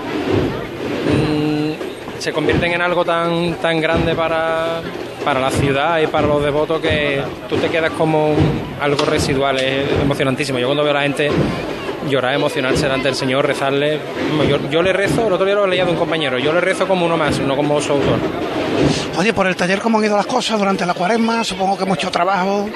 mm, 1.07 2.19
se 2.21 2.33
convierten 2.33 2.73
en 2.73 2.81
algo 2.81 3.05
tan, 3.05 3.55
tan 3.55 3.79
grande 3.79 4.13
para, 4.13 4.81
para 5.23 5.39
la 5.39 5.49
ciudad 5.51 5.99
y 6.01 6.07
para 6.07 6.27
los 6.27 6.43
devotos 6.43 6.81
que 6.81 7.21
tú 7.47 7.55
te 7.55 7.69
quedas 7.69 7.91
como 7.91 8.31
un- 8.31 8.61
algo 8.81 9.05
residual. 9.05 9.57
Es 9.59 9.89
emocionantísimo. 10.01 10.59
Yo 10.59 10.67
cuando 10.67 10.83
veo 10.83 10.91
a 10.91 10.95
la 10.95 11.03
gente 11.03 11.29
llorar, 12.09 12.33
emocionarse 12.33 12.83
delante 12.83 13.07
del 13.07 13.15
Señor, 13.15 13.45
rezarle. 13.47 13.99
Yo, 14.49 14.69
yo 14.69 14.81
le 14.81 14.91
rezo, 14.91 15.27
el 15.27 15.31
otro 15.33 15.45
día 15.45 15.55
lo 15.55 15.65
leía 15.65 15.85
de 15.85 15.91
un 15.91 15.97
compañero, 15.97 16.37
yo 16.39 16.51
le 16.51 16.59
rezo 16.59 16.85
como 16.89 17.05
uno 17.05 17.15
más, 17.15 17.39
no 17.39 17.55
como 17.55 17.79
su 17.79 17.93
autor. 17.93 18.19
Oye, 19.17 19.31
por 19.31 19.47
el 19.47 19.55
taller, 19.55 19.79
¿cómo 19.79 19.99
han 19.99 20.03
ido 20.05 20.17
las 20.17 20.25
cosas 20.25 20.59
durante 20.59 20.85
la 20.85 20.93
cuaresma? 20.93 21.43
Supongo 21.45 21.77
que 21.77 21.85
mucho 21.85 22.11
trabajo. 22.11 22.67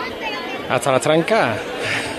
Hasta 0.70 0.92
las 0.92 1.02
trancas. 1.02 1.58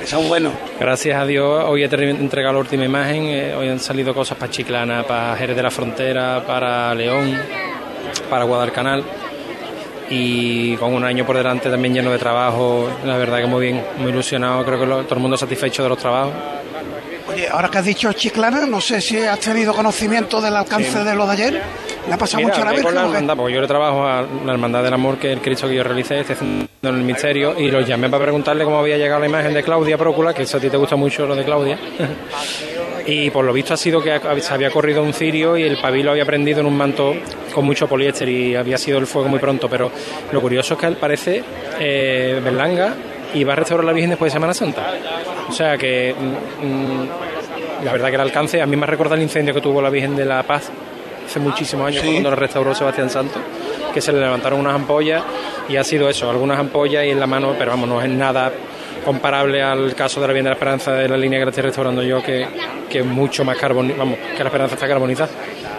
Eso 0.02 0.20
es 0.20 0.28
bueno. 0.28 0.50
Gracias 0.80 1.20
a 1.20 1.26
Dios, 1.26 1.64
hoy 1.66 1.82
he 1.82 1.86
entregado 1.86 2.54
la 2.54 2.60
última 2.60 2.84
imagen, 2.84 3.24
eh, 3.24 3.54
hoy 3.54 3.68
han 3.68 3.78
salido 3.78 4.14
cosas 4.14 4.38
para 4.38 4.50
Chiclana, 4.50 5.02
para 5.02 5.36
Jerez 5.36 5.54
de 5.56 5.62
la 5.62 5.70
Frontera, 5.70 6.42
para 6.46 6.94
León, 6.94 7.36
para 8.30 8.44
Guadalcanal 8.44 9.04
y 10.10 10.74
con 10.76 10.94
un 10.94 11.04
año 11.04 11.26
por 11.26 11.36
delante 11.36 11.68
también 11.68 11.92
lleno 11.92 12.10
de 12.10 12.16
trabajo, 12.18 12.88
la 13.04 13.18
verdad 13.18 13.40
que 13.40 13.46
muy 13.46 13.66
bien, 13.66 13.84
muy 13.98 14.10
ilusionado, 14.10 14.64
creo 14.64 14.80
que 14.80 14.86
lo- 14.86 15.02
todo 15.04 15.16
el 15.16 15.20
mundo 15.20 15.36
satisfecho 15.36 15.82
de 15.82 15.88
los 15.90 15.98
trabajos. 15.98 16.32
Oye, 17.30 17.46
ahora 17.48 17.68
que 17.68 17.76
has 17.78 17.84
dicho 17.84 18.10
Chiclana, 18.14 18.64
no 18.64 18.80
sé 18.80 19.02
si 19.02 19.18
has 19.18 19.38
tenido 19.40 19.74
conocimiento 19.74 20.40
del 20.40 20.56
alcance 20.56 20.90
Sí. 20.92 21.04
de 21.04 21.14
lo 21.14 21.26
de 21.26 21.32
ayer. 21.32 21.62
¿Le 22.08 22.14
ha 22.14 22.18
pasado 22.18 22.42
Mira, 22.42 22.56
mucho 22.56 22.62
a 22.62 22.64
la 22.64 22.70
con 22.70 22.76
Virgen? 22.76 22.94
la 22.94 23.02
hermandad, 23.02 23.36
porque 23.36 23.54
yo 23.54 23.60
le 23.60 23.66
trabajo 23.66 24.04
a 24.04 24.22
la 24.44 24.52
Hermandad 24.52 24.82
del 24.82 24.94
Amor, 24.94 25.18
que 25.18 25.30
es 25.30 25.36
el 25.36 25.42
Cristo 25.42 25.68
que 25.68 25.74
yo 25.74 25.82
realicé, 25.84 26.20
estoy 26.20 26.36
haciendo 26.36 26.68
en 26.82 26.94
el 26.94 27.02
misterio, 27.02 27.54
y 27.58 27.70
los 27.70 27.86
llamé 27.86 28.08
para 28.08 28.24
preguntarle 28.24 28.64
cómo 28.64 28.78
había 28.78 28.96
llegado 28.96 29.20
la 29.20 29.26
imagen 29.26 29.52
de 29.52 29.62
Claudia 29.62 29.98
Prócula, 29.98 30.32
que 30.32 30.42
eso 30.42 30.56
a 30.56 30.60
ti 30.60 30.70
te 30.70 30.76
gusta 30.76 30.96
mucho 30.96 31.26
lo 31.26 31.36
de 31.36 31.44
Claudia. 31.44 31.78
y 33.06 33.30
por 33.30 33.44
lo 33.44 33.52
visto 33.52 33.74
ha 33.74 33.76
sido 33.76 34.02
que 34.02 34.20
se 34.40 34.54
había 34.54 34.70
corrido 34.70 35.02
un 35.02 35.12
cirio 35.12 35.56
y 35.56 35.62
el 35.62 35.78
pabilo 35.80 36.10
había 36.10 36.26
prendido 36.26 36.60
en 36.60 36.66
un 36.66 36.76
manto 36.76 37.14
con 37.54 37.64
mucho 37.64 37.88
poliéster 37.88 38.28
y 38.28 38.54
había 38.54 38.76
sido 38.76 38.98
el 38.98 39.06
fuego 39.06 39.28
muy 39.28 39.38
pronto, 39.38 39.68
pero 39.68 39.90
lo 40.32 40.40
curioso 40.40 40.74
es 40.74 40.80
que 40.80 40.86
al 40.86 40.96
parece 40.96 41.42
eh, 41.78 42.40
Berlanga 42.42 42.94
y 43.34 43.44
va 43.44 43.54
a 43.54 43.56
restaurar 43.56 43.84
la 43.84 43.92
Virgen 43.92 44.10
después 44.10 44.32
de 44.32 44.36
Semana 44.36 44.54
Santa. 44.54 44.92
O 45.48 45.52
sea 45.52 45.76
que 45.78 46.14
mm, 46.14 46.66
mm, 46.66 47.84
la 47.84 47.92
verdad 47.92 48.08
que 48.08 48.14
el 48.16 48.20
alcance, 48.20 48.60
a 48.60 48.66
mí 48.66 48.76
me 48.76 48.86
recuerda 48.86 49.14
el 49.14 49.22
incendio 49.22 49.54
que 49.54 49.60
tuvo 49.60 49.80
la 49.80 49.90
Virgen 49.90 50.14
de 50.14 50.24
la 50.24 50.42
Paz 50.42 50.70
hace 51.28 51.40
muchísimos 51.40 51.86
años 51.86 52.02
Sí. 52.02 52.10
cuando 52.12 52.30
lo 52.30 52.36
restauró 52.36 52.74
Sebastián 52.74 53.10
Santos, 53.10 53.40
que 53.92 54.00
se 54.00 54.12
le 54.12 54.20
levantaron 54.20 54.60
unas 54.60 54.74
ampollas 54.74 55.22
y 55.68 55.76
ha 55.76 55.84
sido 55.84 56.08
eso, 56.08 56.28
algunas 56.30 56.58
ampollas 56.58 57.04
y 57.04 57.10
en 57.10 57.20
la 57.20 57.26
mano, 57.26 57.54
pero 57.58 57.70
vamos, 57.72 57.88
no 57.88 58.00
es 58.02 58.08
nada 58.08 58.50
comparable 59.04 59.62
al 59.62 59.94
caso 59.94 60.20
de 60.20 60.26
la 60.26 60.32
Virgen 60.32 60.44
de 60.44 60.50
la 60.50 60.54
Esperanza 60.54 60.92
de 60.92 61.08
la 61.08 61.16
línea 61.16 61.38
que 61.38 61.44
la 61.46 61.50
estoy 61.50 61.62
restaurando 61.64 62.02
yo, 62.02 62.22
que, 62.22 62.46
que 62.90 62.98
es 63.00 63.06
mucho 63.06 63.44
más 63.44 63.56
carbonizada, 63.56 63.98
vamos, 64.04 64.18
que 64.36 64.38
la 64.42 64.48
Esperanza 64.48 64.74
está 64.74 64.88
carbonizada. 64.88 65.30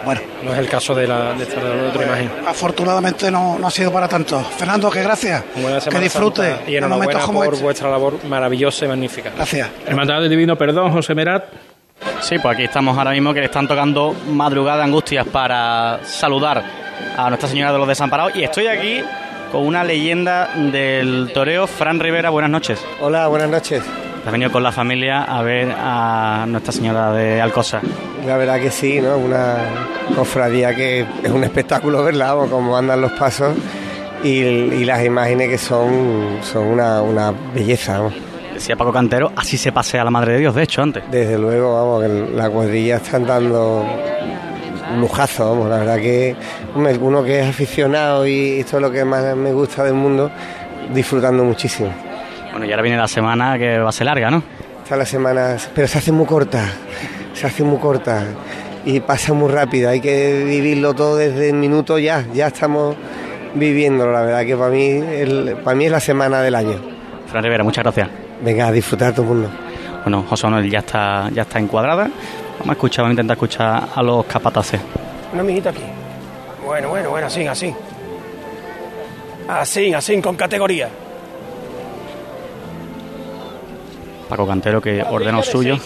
Bueno. 0.04 0.20
No 0.42 0.52
es 0.52 0.58
el 0.58 0.68
caso 0.68 0.94
de 0.94 1.06
la 1.06 1.34
de 1.34 1.42
esta 1.42 1.62
de 1.62 1.76
la 1.76 1.88
otra 1.90 2.06
imagen. 2.06 2.30
Afortunadamente 2.46 3.30
no, 3.30 3.58
no 3.58 3.66
ha 3.66 3.70
sido 3.70 3.92
para 3.92 4.08
tanto. 4.08 4.40
Fernando, 4.40 4.90
que 4.90 5.02
gracias. 5.02 5.44
Que 5.90 5.98
disfrute 5.98 6.42
Santa 6.54 6.70
y 6.70 6.76
en 6.76 6.88
momentos 6.88 7.16
enhorabuena 7.16 7.44
por 7.44 7.52
este. 7.54 7.64
vuestra 7.64 7.90
labor 7.90 8.24
maravillosa 8.24 8.86
y 8.86 8.88
magnífica. 8.88 9.30
Gracias. 9.36 9.68
Hermandad 9.86 10.22
del 10.22 10.30
Divino 10.30 10.56
Perdón, 10.56 10.90
José 10.92 11.14
Merat. 11.14 11.44
Sí, 12.20 12.38
pues 12.38 12.54
aquí 12.54 12.64
estamos 12.64 12.96
ahora 12.96 13.10
mismo 13.12 13.32
que 13.34 13.40
le 13.40 13.46
están 13.46 13.66
tocando 13.66 14.14
madrugada 14.30 14.84
angustias 14.84 15.26
para 15.26 16.00
saludar 16.04 16.62
a 17.16 17.28
Nuestra 17.28 17.48
Señora 17.48 17.72
de 17.72 17.78
los 17.78 17.88
Desamparados. 17.88 18.36
Y 18.36 18.44
estoy 18.44 18.66
aquí 18.66 19.02
con 19.50 19.66
una 19.66 19.84
leyenda 19.84 20.50
del 20.54 21.30
toreo, 21.32 21.66
Fran 21.66 21.98
Rivera. 21.98 22.30
Buenas 22.30 22.50
noches. 22.50 22.84
Hola, 23.00 23.26
buenas 23.28 23.48
noches. 23.48 23.82
Has 24.24 24.32
venido 24.32 24.52
con 24.52 24.62
la 24.62 24.70
familia 24.70 25.24
a 25.24 25.42
ver 25.42 25.74
a 25.76 26.44
Nuestra 26.46 26.72
Señora 26.72 27.12
de 27.12 27.40
Alcosa. 27.40 27.80
La 28.26 28.36
verdad 28.36 28.60
que 28.60 28.70
sí, 28.70 29.00
¿no? 29.00 29.16
Una 29.16 29.56
cofradía 30.14 30.74
que 30.74 31.06
es 31.22 31.30
un 31.30 31.42
espectáculo 31.42 32.04
verla, 32.04 32.36
cómo 32.50 32.76
andan 32.76 33.00
los 33.00 33.12
pasos 33.12 33.56
y, 34.22 34.40
y 34.40 34.84
las 34.84 35.04
imágenes 35.04 35.48
que 35.48 35.58
son, 35.58 36.38
son 36.42 36.66
una, 36.66 37.00
una 37.00 37.32
belleza. 37.54 38.02
Decía 38.60 38.76
Paco 38.76 38.92
Cantero, 38.92 39.32
así 39.36 39.56
se 39.56 39.72
pasea 39.72 40.04
la 40.04 40.10
Madre 40.10 40.34
de 40.34 40.40
Dios, 40.40 40.54
de 40.54 40.62
hecho, 40.64 40.82
antes. 40.82 41.02
Desde 41.10 41.38
luego, 41.38 41.72
vamos, 41.76 42.02
que 42.02 42.36
la 42.36 42.50
cuadrilla 42.50 42.96
están 42.96 43.26
dando 43.26 43.86
un 44.92 45.00
lujazo, 45.00 45.48
vamos, 45.48 45.70
la 45.70 45.78
verdad 45.78 45.96
que 45.96 46.36
uno 47.00 47.24
que 47.24 47.40
es 47.40 47.48
aficionado 47.48 48.26
y 48.26 48.60
esto 48.60 48.76
es 48.76 48.82
lo 48.82 48.90
que 48.90 49.02
más 49.02 49.34
me 49.34 49.50
gusta 49.54 49.84
del 49.84 49.94
mundo, 49.94 50.30
disfrutando 50.92 51.42
muchísimo. 51.42 51.88
Bueno, 52.50 52.66
y 52.66 52.70
ahora 52.70 52.82
viene 52.82 52.98
la 52.98 53.08
semana 53.08 53.56
que 53.58 53.78
va 53.78 53.88
a 53.88 53.92
ser 53.92 54.04
larga, 54.04 54.30
¿no? 54.30 54.42
Está 54.82 54.94
la 54.94 55.06
semana, 55.06 55.56
pero 55.74 55.88
se 55.88 55.96
hace 55.96 56.12
muy 56.12 56.26
corta, 56.26 56.62
se 57.32 57.46
hace 57.46 57.62
muy 57.64 57.78
corta 57.78 58.24
y 58.84 59.00
pasa 59.00 59.32
muy 59.32 59.50
rápido. 59.50 59.88
Hay 59.88 60.02
que 60.02 60.44
vivirlo 60.44 60.92
todo 60.92 61.16
desde 61.16 61.48
el 61.48 61.56
minuto 61.56 61.98
ya, 61.98 62.26
ya 62.34 62.48
estamos 62.48 62.94
viviéndolo. 63.54 64.12
La 64.12 64.20
verdad 64.20 64.44
que 64.44 64.54
para 64.54 64.70
mí, 64.70 64.86
el- 64.86 65.56
para 65.64 65.74
mí 65.74 65.86
es 65.86 65.92
la 65.92 66.00
semana 66.00 66.42
del 66.42 66.54
año. 66.54 66.78
Fran 67.26 67.42
Rivera, 67.42 67.64
muchas 67.64 67.84
gracias. 67.84 68.08
Venga, 68.42 68.68
a 68.68 68.72
disfrutar 68.72 69.12
todo 69.12 69.22
el 69.22 69.28
mundo. 69.28 69.50
Bueno, 70.02 70.24
José 70.28 70.46
Manuel 70.46 70.70
ya 70.70 70.78
está, 70.78 71.28
ya 71.30 71.42
está 71.42 71.58
encuadrada. 71.58 72.04
Vamos 72.58 72.68
a 72.68 72.72
escuchar, 72.72 73.02
vamos 73.04 73.10
a 73.10 73.12
intentar 73.12 73.36
escuchar 73.36 73.88
a 73.94 74.02
los 74.02 74.24
capataces. 74.26 74.80
Una 75.32 75.42
amiguita 75.42 75.70
aquí. 75.70 75.82
Bueno, 76.64 76.88
bueno, 76.88 77.10
bueno, 77.10 77.26
así, 77.26 77.46
así. 77.46 77.74
Así, 79.48 79.92
así, 79.92 80.20
con 80.22 80.36
categoría. 80.36 80.88
Paco 84.28 84.46
Cantero 84.46 84.80
que 84.80 85.02
ordenó 85.02 85.42
suyo. 85.42 85.76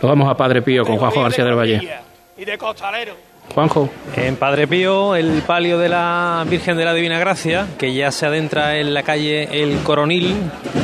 Lo 0.00 0.08
vamos 0.08 0.30
a 0.30 0.36
Padre 0.36 0.62
Pío 0.62 0.84
con 0.84 0.96
Juanjo 0.96 1.22
García 1.22 1.44
del 1.44 1.54
Valle. 1.54 1.90
Y 2.36 2.44
de 2.44 2.56
costalero. 2.56 3.29
Juanjo. 3.54 3.90
En 4.16 4.36
Padre 4.36 4.66
Pío, 4.66 5.14
el 5.16 5.42
palio 5.42 5.78
de 5.78 5.88
la 5.88 6.44
Virgen 6.48 6.76
de 6.76 6.84
la 6.84 6.94
Divina 6.94 7.18
Gracia, 7.18 7.66
que 7.78 7.92
ya 7.94 8.10
se 8.12 8.26
adentra 8.26 8.78
en 8.78 8.94
la 8.94 9.02
calle 9.02 9.62
El 9.62 9.78
Coronil, 9.78 10.36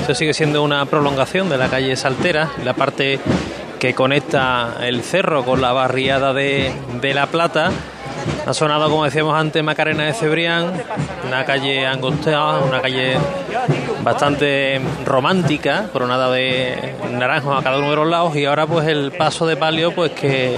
eso 0.03 0.15
sigue 0.15 0.35
siendo 0.35 0.63
una 0.63 0.85
prolongación 0.87 1.49
de 1.49 1.59
la 1.59 1.69
calle 1.69 1.97
Saltera, 1.97 2.51
la 2.65 2.75
parte 2.75 3.19
que 3.79 3.95
conecta 3.95 4.77
el 4.83 5.03
cerro 5.03 5.45
con 5.45 5.61
la 5.61 5.73
barriada 5.73 6.33
de, 6.33 6.73
de 7.01 7.15
La 7.15 7.27
Plata. 7.27 7.71
Ha 8.47 8.55
sonado, 8.55 8.89
como 8.89 9.05
decíamos 9.05 9.35
antes, 9.35 9.63
Macarena 9.63 10.05
de 10.05 10.13
Cebrián, 10.13 10.73
una 11.27 11.45
calle 11.45 11.87
angosteada, 11.87 12.61
una 12.61 12.81
calle 12.81 13.17
bastante 14.03 14.81
romántica, 15.05 15.89
coronada 15.93 16.31
de 16.31 16.95
naranjos 17.11 17.59
a 17.59 17.63
cada 17.63 17.79
uno 17.79 17.91
de 17.91 17.97
los 17.97 18.09
lados, 18.09 18.37
y 18.37 18.45
ahora 18.45 18.67
pues 18.67 18.87
el 18.87 19.13
paso 19.13 19.47
de 19.47 19.57
palio, 19.57 19.93
pues 19.93 20.13
que 20.13 20.57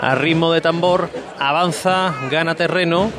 a 0.00 0.14
ritmo 0.14 0.52
de 0.52 0.60
tambor 0.60 1.10
avanza, 1.38 2.14
gana 2.30 2.54
terreno 2.54 3.10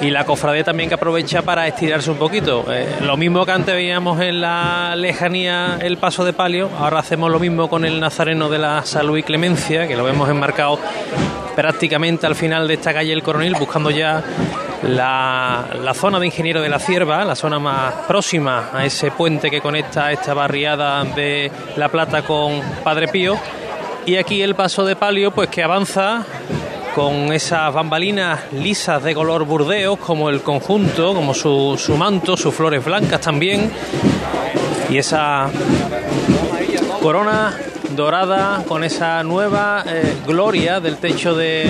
y 0.00 0.10
la 0.10 0.24
cofradía 0.24 0.64
también 0.64 0.88
que 0.88 0.94
aprovecha 0.96 1.42
para 1.42 1.66
estirarse 1.66 2.10
un 2.10 2.16
poquito. 2.16 2.64
Eh, 2.70 2.86
lo 3.02 3.16
mismo 3.16 3.44
que 3.46 3.52
antes 3.52 3.74
veíamos 3.74 4.20
en 4.20 4.40
la 4.40 4.94
lejanía 4.96 5.78
el 5.80 5.98
paso 5.98 6.24
de 6.24 6.32
palio, 6.32 6.70
ahora 6.78 7.00
hacemos 7.00 7.30
lo 7.30 7.38
mismo 7.38 7.68
con 7.68 7.84
el 7.84 8.00
nazareno 8.00 8.48
de 8.48 8.58
la 8.58 8.84
salud 8.84 9.16
y 9.16 9.22
clemencia, 9.22 9.86
que 9.86 9.96
lo 9.96 10.04
vemos 10.04 10.28
enmarcado 10.28 10.78
prácticamente 11.54 12.26
al 12.26 12.34
final 12.34 12.68
de 12.68 12.74
esta 12.74 12.92
calle 12.92 13.12
El 13.12 13.22
Coronil, 13.22 13.54
buscando 13.58 13.90
ya 13.90 14.22
la, 14.82 15.66
la 15.82 15.94
zona 15.94 16.18
de 16.18 16.26
Ingeniero 16.26 16.60
de 16.60 16.68
la 16.68 16.78
Cierva, 16.78 17.24
la 17.24 17.34
zona 17.34 17.58
más 17.58 17.94
próxima 18.06 18.70
a 18.72 18.84
ese 18.84 19.10
puente 19.10 19.50
que 19.50 19.60
conecta 19.60 20.12
esta 20.12 20.34
barriada 20.34 21.04
de 21.04 21.50
La 21.76 21.88
Plata 21.88 22.22
con 22.22 22.60
Padre 22.82 23.08
Pío. 23.08 23.38
Y 24.06 24.16
aquí 24.16 24.42
el 24.42 24.54
paso 24.54 24.84
de 24.84 24.96
palio, 24.96 25.30
pues 25.30 25.48
que 25.48 25.62
avanza 25.62 26.26
con 26.94 27.32
esas 27.32 27.72
bambalinas 27.74 28.52
lisas 28.52 29.02
de 29.02 29.14
color 29.14 29.44
burdeos, 29.44 29.98
como 29.98 30.30
el 30.30 30.42
conjunto, 30.42 31.14
como 31.14 31.34
su, 31.34 31.74
su 31.78 31.96
manto, 31.96 32.36
sus 32.36 32.54
flores 32.54 32.84
blancas 32.84 33.20
también, 33.20 33.70
y 34.88 34.98
esa 34.98 35.48
corona 37.04 37.52
dorada 37.90 38.64
con 38.66 38.82
esa 38.82 39.22
nueva 39.22 39.84
eh, 39.86 40.16
gloria 40.26 40.80
del 40.80 40.96
techo 40.96 41.34
de, 41.34 41.68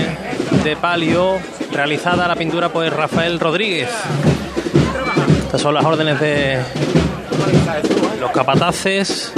palio 0.80 1.40
realizada 1.72 2.28
la 2.28 2.36
pintura 2.36 2.68
por 2.68 2.86
Rafael 2.86 3.40
Rodríguez. 3.40 3.88
Estas 5.46 5.60
son 5.60 5.74
las 5.74 5.84
órdenes 5.84 6.20
de 6.20 6.62
los 8.20 8.30
capataces. 8.30 9.32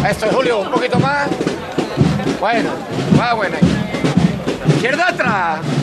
¿eh? 0.00 0.08
Esto 0.08 0.24
es 0.24 0.32
Julio, 0.32 0.60
un 0.60 0.70
poquito 0.70 0.98
más. 1.00 1.28
Bueno, 2.40 2.70
va 3.20 3.34
buena. 3.34 3.58
Izquierda 4.74 5.08
atrás. 5.08 5.79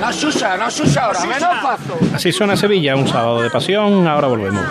No 0.00 0.12
susa, 0.12 0.56
no 0.56 0.70
susa 0.70 1.04
ahora, 1.04 1.20
menos 1.26 1.50
paso. 1.62 1.98
Así 2.14 2.32
suena 2.32 2.56
Sevilla, 2.56 2.96
un 2.96 3.06
sábado 3.06 3.42
de 3.42 3.50
pasión. 3.50 4.06
Ahora 4.08 4.28
volvemos. 4.28 4.64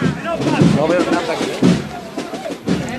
No 0.76 0.88
veo 0.88 1.00
nada 1.12 1.34
aquí. 1.34 1.70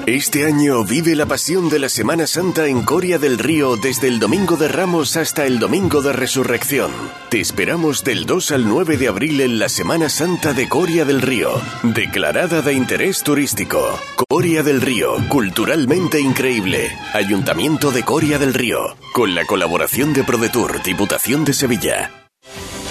Este 0.06 0.44
año 0.44 0.82
vive 0.84 1.14
la 1.14 1.26
pasión 1.26 1.68
de 1.68 1.78
la 1.78 1.88
Semana 1.88 2.26
Santa 2.26 2.66
en 2.66 2.82
Coria 2.82 3.18
del 3.18 3.38
Río 3.38 3.76
desde 3.76 4.08
el 4.08 4.18
Domingo 4.18 4.56
de 4.56 4.66
Ramos 4.66 5.16
hasta 5.16 5.46
el 5.46 5.60
Domingo 5.60 6.02
de 6.02 6.12
Resurrección. 6.12 6.90
Te 7.28 7.40
esperamos 7.40 8.02
del 8.02 8.26
2 8.26 8.50
al 8.50 8.66
9 8.66 8.96
de 8.96 9.06
abril 9.06 9.40
en 9.40 9.60
la 9.60 9.68
Semana 9.68 10.08
Santa 10.08 10.52
de 10.52 10.68
Coria 10.68 11.04
del 11.04 11.22
Río, 11.22 11.52
declarada 11.84 12.60
de 12.60 12.72
interés 12.72 13.22
turístico. 13.22 14.00
Coria 14.28 14.64
del 14.64 14.80
Río, 14.80 15.16
culturalmente 15.28 16.20
increíble. 16.20 16.90
Ayuntamiento 17.12 17.92
de 17.92 18.02
Coria 18.02 18.38
del 18.38 18.54
Río, 18.54 18.96
con 19.12 19.36
la 19.36 19.44
colaboración 19.44 20.12
de 20.12 20.24
ProDetour, 20.24 20.82
Diputación 20.82 21.44
de 21.44 21.52
Sevilla. 21.52 22.19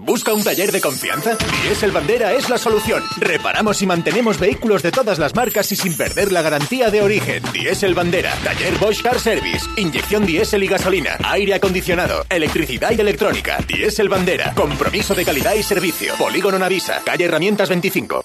¿Busca 0.00 0.32
un 0.32 0.44
taller 0.44 0.70
de 0.70 0.80
confianza? 0.80 1.36
Diesel 1.64 1.90
Bandera 1.90 2.32
es 2.32 2.48
la 2.48 2.56
solución. 2.56 3.02
Reparamos 3.18 3.82
y 3.82 3.86
mantenemos 3.86 4.38
vehículos 4.38 4.80
de 4.80 4.92
todas 4.92 5.18
las 5.18 5.34
marcas 5.34 5.72
y 5.72 5.76
sin 5.76 5.96
perder 5.96 6.30
la 6.30 6.40
garantía 6.40 6.88
de 6.88 7.02
origen. 7.02 7.42
Diesel 7.52 7.94
Bandera, 7.94 8.32
taller 8.44 8.78
Bosch 8.78 9.02
Car 9.02 9.18
Service, 9.18 9.66
inyección 9.76 10.24
diésel 10.24 10.62
y 10.62 10.68
gasolina, 10.68 11.18
aire 11.24 11.54
acondicionado, 11.54 12.24
electricidad 12.30 12.92
y 12.96 13.00
electrónica. 13.00 13.58
Diesel 13.66 14.08
Bandera, 14.08 14.54
compromiso 14.54 15.16
de 15.16 15.24
calidad 15.24 15.54
y 15.54 15.64
servicio. 15.64 16.14
Polígono 16.16 16.60
Navisa, 16.60 17.02
calle 17.04 17.24
Herramientas 17.24 17.68
25. 17.68 18.24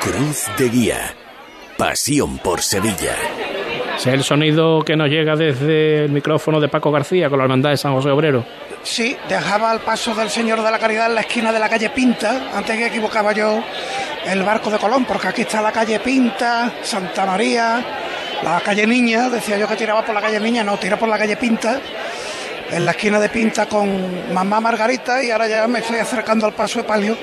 Cruz 0.00 0.46
de 0.58 0.68
Guía. 0.68 1.14
Pasión 1.78 2.38
por 2.38 2.62
Sevilla. 2.62 3.14
Es 3.96 4.06
el 4.08 4.24
sonido 4.24 4.82
que 4.82 4.96
nos 4.96 5.08
llega 5.08 5.36
desde 5.36 6.06
el 6.06 6.10
micrófono 6.10 6.58
de 6.58 6.68
Paco 6.68 6.90
García 6.90 7.28
con 7.30 7.38
la 7.38 7.44
Hermandad 7.44 7.70
de 7.70 7.76
San 7.76 7.94
José 7.94 8.10
Obrero. 8.10 8.44
Sí, 8.82 9.16
dejaba 9.28 9.70
al 9.70 9.80
paso 9.80 10.14
del 10.14 10.30
Señor 10.30 10.62
de 10.62 10.70
la 10.70 10.78
Caridad 10.78 11.06
en 11.06 11.14
la 11.14 11.20
esquina 11.20 11.52
de 11.52 11.58
la 11.58 11.68
calle 11.68 11.90
Pinta, 11.90 12.50
antes 12.54 12.76
que 12.78 12.86
equivocaba 12.86 13.32
yo 13.32 13.62
el 14.24 14.42
barco 14.42 14.70
de 14.70 14.78
Colón, 14.78 15.04
porque 15.04 15.28
aquí 15.28 15.42
está 15.42 15.60
la 15.60 15.70
calle 15.70 16.00
Pinta, 16.00 16.72
Santa 16.82 17.26
María, 17.26 17.84
la 18.42 18.60
calle 18.60 18.86
Niña, 18.86 19.28
decía 19.28 19.58
yo 19.58 19.68
que 19.68 19.76
tiraba 19.76 20.02
por 20.02 20.14
la 20.14 20.22
calle 20.22 20.40
Niña, 20.40 20.64
no, 20.64 20.78
tira 20.78 20.98
por 20.98 21.10
la 21.10 21.18
calle 21.18 21.36
Pinta, 21.36 21.78
en 22.70 22.84
la 22.86 22.92
esquina 22.92 23.20
de 23.20 23.28
Pinta 23.28 23.66
con 23.66 24.32
mamá 24.32 24.60
Margarita 24.60 25.22
y 25.22 25.30
ahora 25.30 25.46
ya 25.46 25.66
me 25.66 25.80
estoy 25.80 25.98
acercando 25.98 26.46
al 26.46 26.54
paso 26.54 26.78
de 26.78 26.84
palio, 26.84 27.18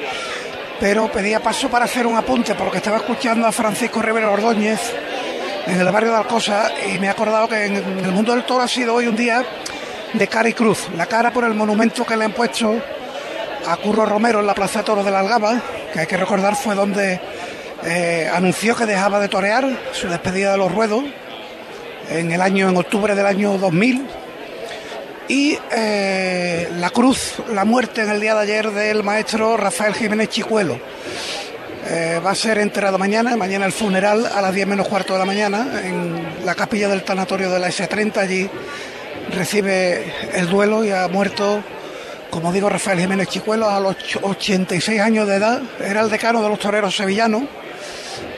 pero 0.80 1.12
pedía 1.12 1.42
paso 1.42 1.70
para 1.70 1.86
hacer 1.86 2.06
un 2.06 2.16
apunte, 2.16 2.54
porque 2.54 2.78
estaba 2.78 2.98
escuchando 2.98 3.48
a 3.48 3.52
Francisco 3.52 4.00
Rivera 4.00 4.30
Ordóñez 4.30 4.80
en 5.66 5.80
el 5.80 5.92
barrio 5.92 6.12
de 6.12 6.18
Alcosa 6.18 6.72
y 6.88 7.00
me 7.00 7.08
he 7.08 7.10
acordado 7.10 7.48
que 7.50 7.66
en 7.66 7.76
el 7.76 8.12
mundo 8.12 8.34
del 8.34 8.44
toro 8.44 8.64
ha 8.64 8.68
sido 8.68 8.94
hoy 8.94 9.08
un 9.08 9.16
día 9.16 9.44
de 10.14 10.28
cara 10.28 10.50
y 10.50 10.54
cruz. 10.54 10.88
La 10.96 11.06
cara 11.06 11.32
por 11.32 11.44
el 11.44 11.54
monumento 11.54 12.06
que 12.06 12.16
le 12.16 12.26
han 12.26 12.34
puesto 12.34 12.76
a 13.68 13.78
Curro 13.78 14.06
Romero 14.06 14.40
en 14.40 14.48
la 14.48 14.56
Plaza 14.56 14.84
Toro 14.84 15.04
de 15.04 15.12
la 15.12 15.20
Algaba, 15.20 15.62
que 15.94 16.00
hay 16.00 16.08
que 16.08 16.18
recordar 16.18 16.56
fue 16.56 16.76
donde 16.76 17.20
eh, 17.84 18.30
anunció 18.34 18.76
que 18.76 18.86
dejaba 18.86 19.20
de 19.20 19.28
torear 19.28 19.66
su 19.92 20.08
despedida 20.08 20.54
de 20.54 20.58
los 20.58 20.74
ruedos 20.74 21.04
en 22.10 22.32
el 22.32 22.42
año 22.42 22.70
en 22.70 22.78
octubre 22.78 23.14
del 23.14 23.26
año 23.26 23.58
2000 23.58 24.08
y 25.28 25.58
eh, 25.72 26.70
la 26.78 26.90
cruz, 26.90 27.36
la 27.54 27.66
muerte 27.66 28.02
en 28.02 28.10
el 28.10 28.22
día 28.22 28.34
de 28.34 28.42
ayer 28.42 28.72
del 28.72 29.04
maestro 29.04 29.58
Rafael 29.58 29.94
Jiménez 29.94 30.30
Chicuelo. 30.30 30.80
Eh, 31.90 32.20
va 32.26 32.32
a 32.32 32.36
ser 32.36 32.58
enterrado 32.58 32.98
mañana, 32.98 33.38
mañana 33.38 33.66
el 33.66 33.72
funeral 33.72 34.26
a 34.26 34.42
las 34.42 34.54
10 34.54 34.68
menos 34.68 34.88
cuarto 34.88 35.14
de 35.14 35.20
la 35.20 35.26
mañana 35.26 35.82
en 35.84 36.46
la 36.46 36.54
capilla 36.56 36.90
del 36.90 37.04
tanatorio 37.04 37.50
de 37.50 37.60
la 37.60 37.70
S30 37.70 38.18
allí 38.18 38.50
recibe 39.32 40.14
el 40.34 40.50
duelo 40.50 40.84
y 40.84 40.92
ha 40.92 41.08
muerto, 41.08 41.62
como 42.30 42.52
digo, 42.52 42.70
Rafael 42.70 43.00
Jiménez 43.00 43.28
Chicuelo 43.28 43.70
a 43.70 43.80
los 43.80 43.96
86 44.22 45.00
años 45.00 45.28
de 45.28 45.36
edad. 45.36 45.62
Era 45.80 46.02
el 46.02 46.10
decano 46.10 46.42
de 46.42 46.50
los 46.50 46.60
toreros 46.60 46.96
sevillanos, 46.96 47.44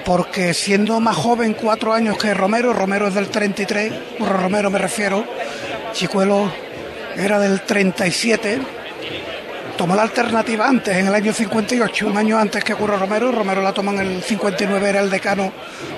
porque 0.05 0.53
siendo 0.53 0.99
más 0.99 1.15
joven 1.15 1.53
cuatro 1.53 1.93
años 1.93 2.17
que 2.17 2.33
Romero, 2.33 2.73
Romero 2.73 3.07
es 3.07 3.13
del 3.13 3.29
33, 3.29 3.93
Curro 4.17 4.37
Romero 4.37 4.69
me 4.69 4.79
refiero, 4.79 5.25
Chicuelo 5.93 6.51
era 7.15 7.39
del 7.39 7.61
37. 7.61 8.59
Tomó 9.77 9.95
la 9.95 10.01
alternativa 10.01 10.67
antes, 10.67 10.97
en 10.97 11.07
el 11.07 11.15
año 11.15 11.31
58, 11.31 12.07
un 12.07 12.17
año 12.17 12.37
antes 12.37 12.63
que 12.65 12.75
Curro 12.75 12.97
Romero. 12.97 13.31
Romero 13.31 13.61
la 13.61 13.71
toma 13.71 13.93
en 13.93 13.99
el 13.99 14.21
59, 14.21 14.89
era 14.89 14.99
el 14.99 15.09
decano, 15.09 15.53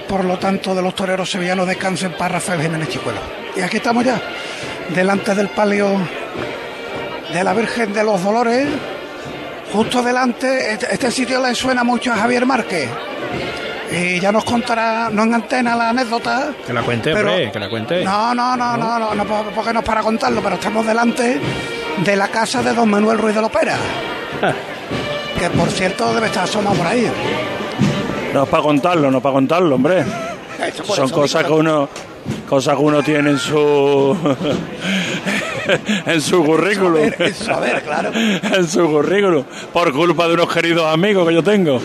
por 0.08 0.24
lo 0.24 0.38
tanto, 0.38 0.76
de 0.76 0.84
los 0.84 0.94
toreros 0.94 1.32
sevillanos. 1.32 1.68
Descansen 1.68 2.12
para 2.12 2.36
Rafael 2.36 2.62
Jiménez 2.62 2.90
Chicuelo. 2.90 3.20
Y 3.56 3.62
aquí 3.62 3.78
estamos 3.78 4.06
ya, 4.06 4.22
delante 4.94 5.34
del 5.36 5.50
palio 5.50 5.90
de 7.34 7.44
la 7.44 7.54
Virgen 7.54 7.94
de 7.94 8.04
los 8.04 8.24
Dolores, 8.24 8.68
justo 9.74 10.02
delante, 10.02 10.74
este, 10.74 10.94
este 10.94 11.12
sitio 11.12 11.42
le 11.46 11.56
suena 11.56 11.84
mucho 11.84 12.12
a 12.12 12.18
Javier 12.18 12.46
Márquez. 12.46 12.90
Y 13.92 14.20
ya 14.22 14.32
nos 14.32 14.46
contará, 14.46 15.10
no 15.12 15.24
en 15.24 15.34
antena 15.34 15.76
la 15.76 15.90
anécdota. 15.90 16.52
Que 16.66 16.72
la 16.72 16.82
cuente, 16.82 17.12
Pero- 17.14 17.30
hombre, 17.30 17.52
que 17.52 17.60
la 17.60 17.70
cuente. 17.70 18.04
No, 18.06 18.34
no, 18.34 18.56
no, 18.56 18.78
no, 18.78 18.98
no, 19.00 19.14
no, 19.14 19.26
po- 19.26 19.46
porque 19.54 19.74
no 19.74 19.80
es 19.82 19.86
para 19.86 20.02
contarlo, 20.02 20.42
pero 20.42 20.56
estamos 20.56 20.86
delante 20.86 21.40
de 21.98 22.16
la 22.16 22.30
casa 22.30 22.64
de 22.64 22.74
don 22.74 22.90
Manuel 22.90 23.18
Ruiz 23.18 23.36
de 23.36 23.42
Lopera. 23.42 23.76
que 25.38 25.50
por 25.50 25.70
cierto 25.70 26.14
debe 26.14 26.28
estar 26.28 26.46
asomado 26.46 26.76
por 26.78 26.88
ahí. 26.88 27.12
No 28.34 28.44
es 28.44 28.50
para 28.50 28.64
contarlo, 28.64 29.12
no 29.12 29.18
es 29.18 29.24
para 29.24 29.34
contarlo, 29.34 29.76
hombre. 29.76 30.06
Son 30.96 31.10
cosas 31.10 31.44
que 31.44 31.52
uno 31.52 31.90
cosas 32.52 32.76
que 32.76 32.82
uno 32.84 33.02
tiene 33.02 33.30
en 33.32 33.40
su 33.40 34.18
en 36.06 36.22
su 36.22 36.44
currículum. 36.44 36.96
Saber, 37.10 37.22
es 37.22 37.36
saber, 37.38 37.82
claro. 37.84 38.12
en 38.14 38.68
su 38.68 38.86
currículum. 38.88 39.44
Por 39.72 39.94
culpa 39.94 40.28
de 40.28 40.34
unos 40.34 40.54
queridos 40.54 40.86
amigos 40.94 41.28
que 41.28 41.34
yo 41.34 41.44
tengo. 41.44 41.80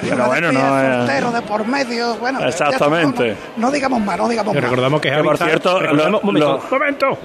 Pero 0.00 0.26
bueno, 0.26 0.52
no 0.52 0.60
es. 0.80 0.96
soltero 0.98 1.32
de 1.32 1.42
por 1.42 1.66
medio, 1.66 2.16
bueno. 2.16 2.40
Exactamente. 2.46 3.36
no, 3.56 3.66
no 3.68 3.72
digamos 3.72 4.00
más, 4.00 4.18
no 4.18 4.28
digamos 4.28 4.54
más. 4.54 4.62
recordamos 4.62 5.00
que 5.00 5.10
por 5.22 5.34
está- 5.34 5.46
cierto, 5.46 5.80
lo- 5.80 6.04
un 6.06 6.12
momento, 6.22 6.30
lo- 6.32 6.56
un 6.56 6.70
momento. 6.70 7.18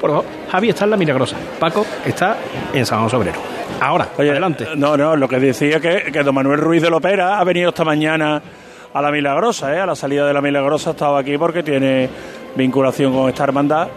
Por 0.00 0.10
favor, 0.10 0.24
Javi 0.50 0.68
está 0.70 0.84
en 0.84 0.90
la 0.90 0.96
Milagrosa. 0.96 1.36
Paco 1.58 1.84
está 2.04 2.36
en 2.74 2.84
San 2.86 3.02
José 3.02 3.16
Obrero. 3.16 3.38
Ahora, 3.80 4.08
adelante. 4.16 4.66
No, 4.76 4.96
no, 4.96 5.16
lo 5.16 5.26
que 5.28 5.38
decía 5.40 5.80
que, 5.80 6.10
que 6.12 6.22
don 6.22 6.34
Manuel 6.34 6.58
Ruiz 6.60 6.82
de 6.82 6.90
Lopera 6.90 7.38
ha 7.38 7.44
venido 7.44 7.70
esta 7.70 7.84
mañana 7.84 8.40
a 8.94 9.02
la 9.02 9.10
Milagrosa, 9.10 9.74
¿eh? 9.74 9.80
a 9.80 9.86
la 9.86 9.94
salida 9.94 10.26
de 10.26 10.34
la 10.34 10.40
Milagrosa 10.40 10.90
estaba 10.90 11.18
aquí 11.20 11.38
porque 11.38 11.62
tiene 11.62 12.08
vinculación 12.56 13.12
con 13.12 13.28
esta 13.28 13.44
hermandad 13.44 13.88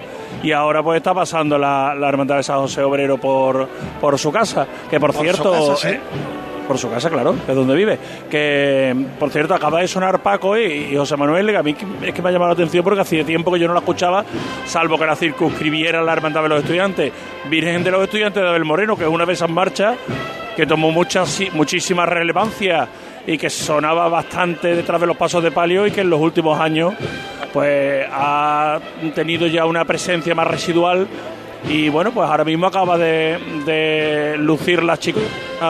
y 0.41 0.51
ahora 0.51 0.81
pues 0.83 0.97
está 0.97 1.13
pasando 1.13 1.57
la, 1.57 1.93
la 1.95 2.07
hermandad 2.09 2.37
de 2.37 2.43
San 2.43 2.59
José 2.59 2.81
Obrero 2.83 3.17
por, 3.17 3.67
por 3.99 4.17
su 4.17 4.31
casa, 4.31 4.67
que 4.89 4.99
por, 4.99 5.11
Por 5.13 5.17
su 5.17 5.23
cierto... 5.23 5.51
casa, 5.51 5.75
sí. 5.75 5.87
eh, 5.89 5.99
por 6.67 6.79
su 6.79 6.89
casa, 6.89 7.11
claro, 7.11 7.35
que 7.45 7.51
es 7.51 7.55
donde 7.55 7.75
vive. 7.75 7.99
Que, 8.27 8.95
por 9.19 9.29
cierto, 9.29 9.53
acaba 9.53 9.81
de 9.81 9.87
sonar 9.87 10.23
Paco 10.23 10.57
y, 10.57 10.63
y 10.63 10.97
José 10.97 11.15
Manuel, 11.15 11.45
que 11.51 11.57
a 11.57 11.61
mí 11.61 11.75
es 12.01 12.11
que 12.11 12.21
me 12.23 12.29
ha 12.29 12.31
llamado 12.31 12.49
la 12.49 12.53
atención 12.53 12.83
porque 12.83 13.01
hacía 13.01 13.23
tiempo 13.23 13.51
que 13.51 13.59
yo 13.59 13.67
no 13.67 13.73
la 13.75 13.81
escuchaba, 13.81 14.25
salvo 14.65 14.97
que 14.97 15.05
la 15.05 15.15
circunscribiera 15.15 16.01
la 16.01 16.13
Hermandad 16.13 16.41
de 16.41 16.49
los 16.49 16.59
Estudiantes. 16.61 17.11
Virgen 17.51 17.83
de 17.83 17.91
los 17.91 18.01
Estudiantes 18.01 18.41
de 18.41 18.49
Abel 18.49 18.65
Moreno, 18.65 18.95
que 18.97 19.03
es 19.03 19.09
una 19.09 19.27
de 19.27 19.33
esas 19.33 19.47
marchas 19.49 19.95
que 20.55 20.65
tomó 20.65 20.89
mucha, 20.89 21.23
muchísima 21.53 22.07
relevancia 22.07 22.87
y 23.27 23.37
que 23.37 23.49
sonaba 23.49 24.07
bastante 24.09 24.75
detrás 24.75 25.01
de 25.01 25.07
los 25.07 25.17
pasos 25.17 25.41
de 25.43 25.51
palio 25.51 25.87
y 25.87 25.91
que 25.91 26.01
en 26.01 26.09
los 26.09 26.19
últimos 26.19 26.59
años 26.59 26.93
pues 27.53 28.05
ha 28.11 28.79
tenido 29.13 29.47
ya 29.47 29.65
una 29.65 29.85
presencia 29.85 30.35
más 30.35 30.47
residual 30.47 31.07
y 31.67 31.89
bueno, 31.89 32.11
pues 32.11 32.29
ahora 32.29 32.43
mismo 32.43 32.67
acaba 32.67 32.97
de, 32.97 33.39
de 33.65 34.35
lucir 34.37 34.83
la 34.83 34.97
chica 34.97 35.19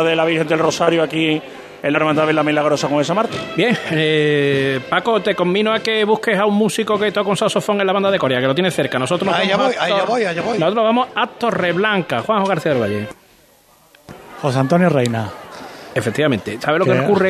de 0.03 0.15
la 0.15 0.25
Virgen 0.25 0.47
del 0.47 0.59
Rosario 0.59 1.01
aquí 1.03 1.41
en 1.83 1.93
la 1.93 1.99
hermandad 1.99 2.25
de 2.27 2.33
la 2.33 2.41
Milagrosa 2.43 2.87
con 2.89 2.99
esa 2.99 3.13
Marte. 3.13 3.37
Bien, 3.55 3.77
eh, 3.91 4.79
Paco, 4.89 5.21
te 5.21 5.35
convino 5.35 5.71
a 5.71 5.79
que 5.79 6.03
busques 6.03 6.37
a 6.37 6.45
un 6.45 6.55
músico 6.55 6.97
que 6.97 7.11
toca 7.11 7.29
un 7.29 7.37
saxofón 7.37 7.79
en 7.79 7.85
la 7.87 7.93
banda 7.93 8.09
de 8.09 8.17
Corea, 8.17 8.41
que 8.41 8.47
lo 8.47 8.55
tiene 8.55 8.71
cerca. 8.71 8.97
Nosotros 8.97 9.29
nos 9.31 9.39
Allá 9.39 9.55
vamos 9.55 9.73
voy, 9.73 9.75
a 9.79 9.83
allá 9.83 9.97
Tor- 9.99 10.07
voy, 10.07 10.25
allá 10.25 10.41
voy. 10.41 10.57
Nosotros 10.57 10.83
vamos 10.83 11.07
a 11.15 11.27
Torreblanca, 11.27 12.21
Juanjo 12.21 12.47
García 12.47 12.73
del 12.73 12.81
Valle. 12.81 13.07
José 14.41 14.59
Antonio 14.59 14.89
Reina. 14.89 15.29
Efectivamente. 15.93 16.57
¿Sabe 16.59 16.79
lo 16.79 16.85
Que- 16.85 16.91
ocurre? 16.99 17.23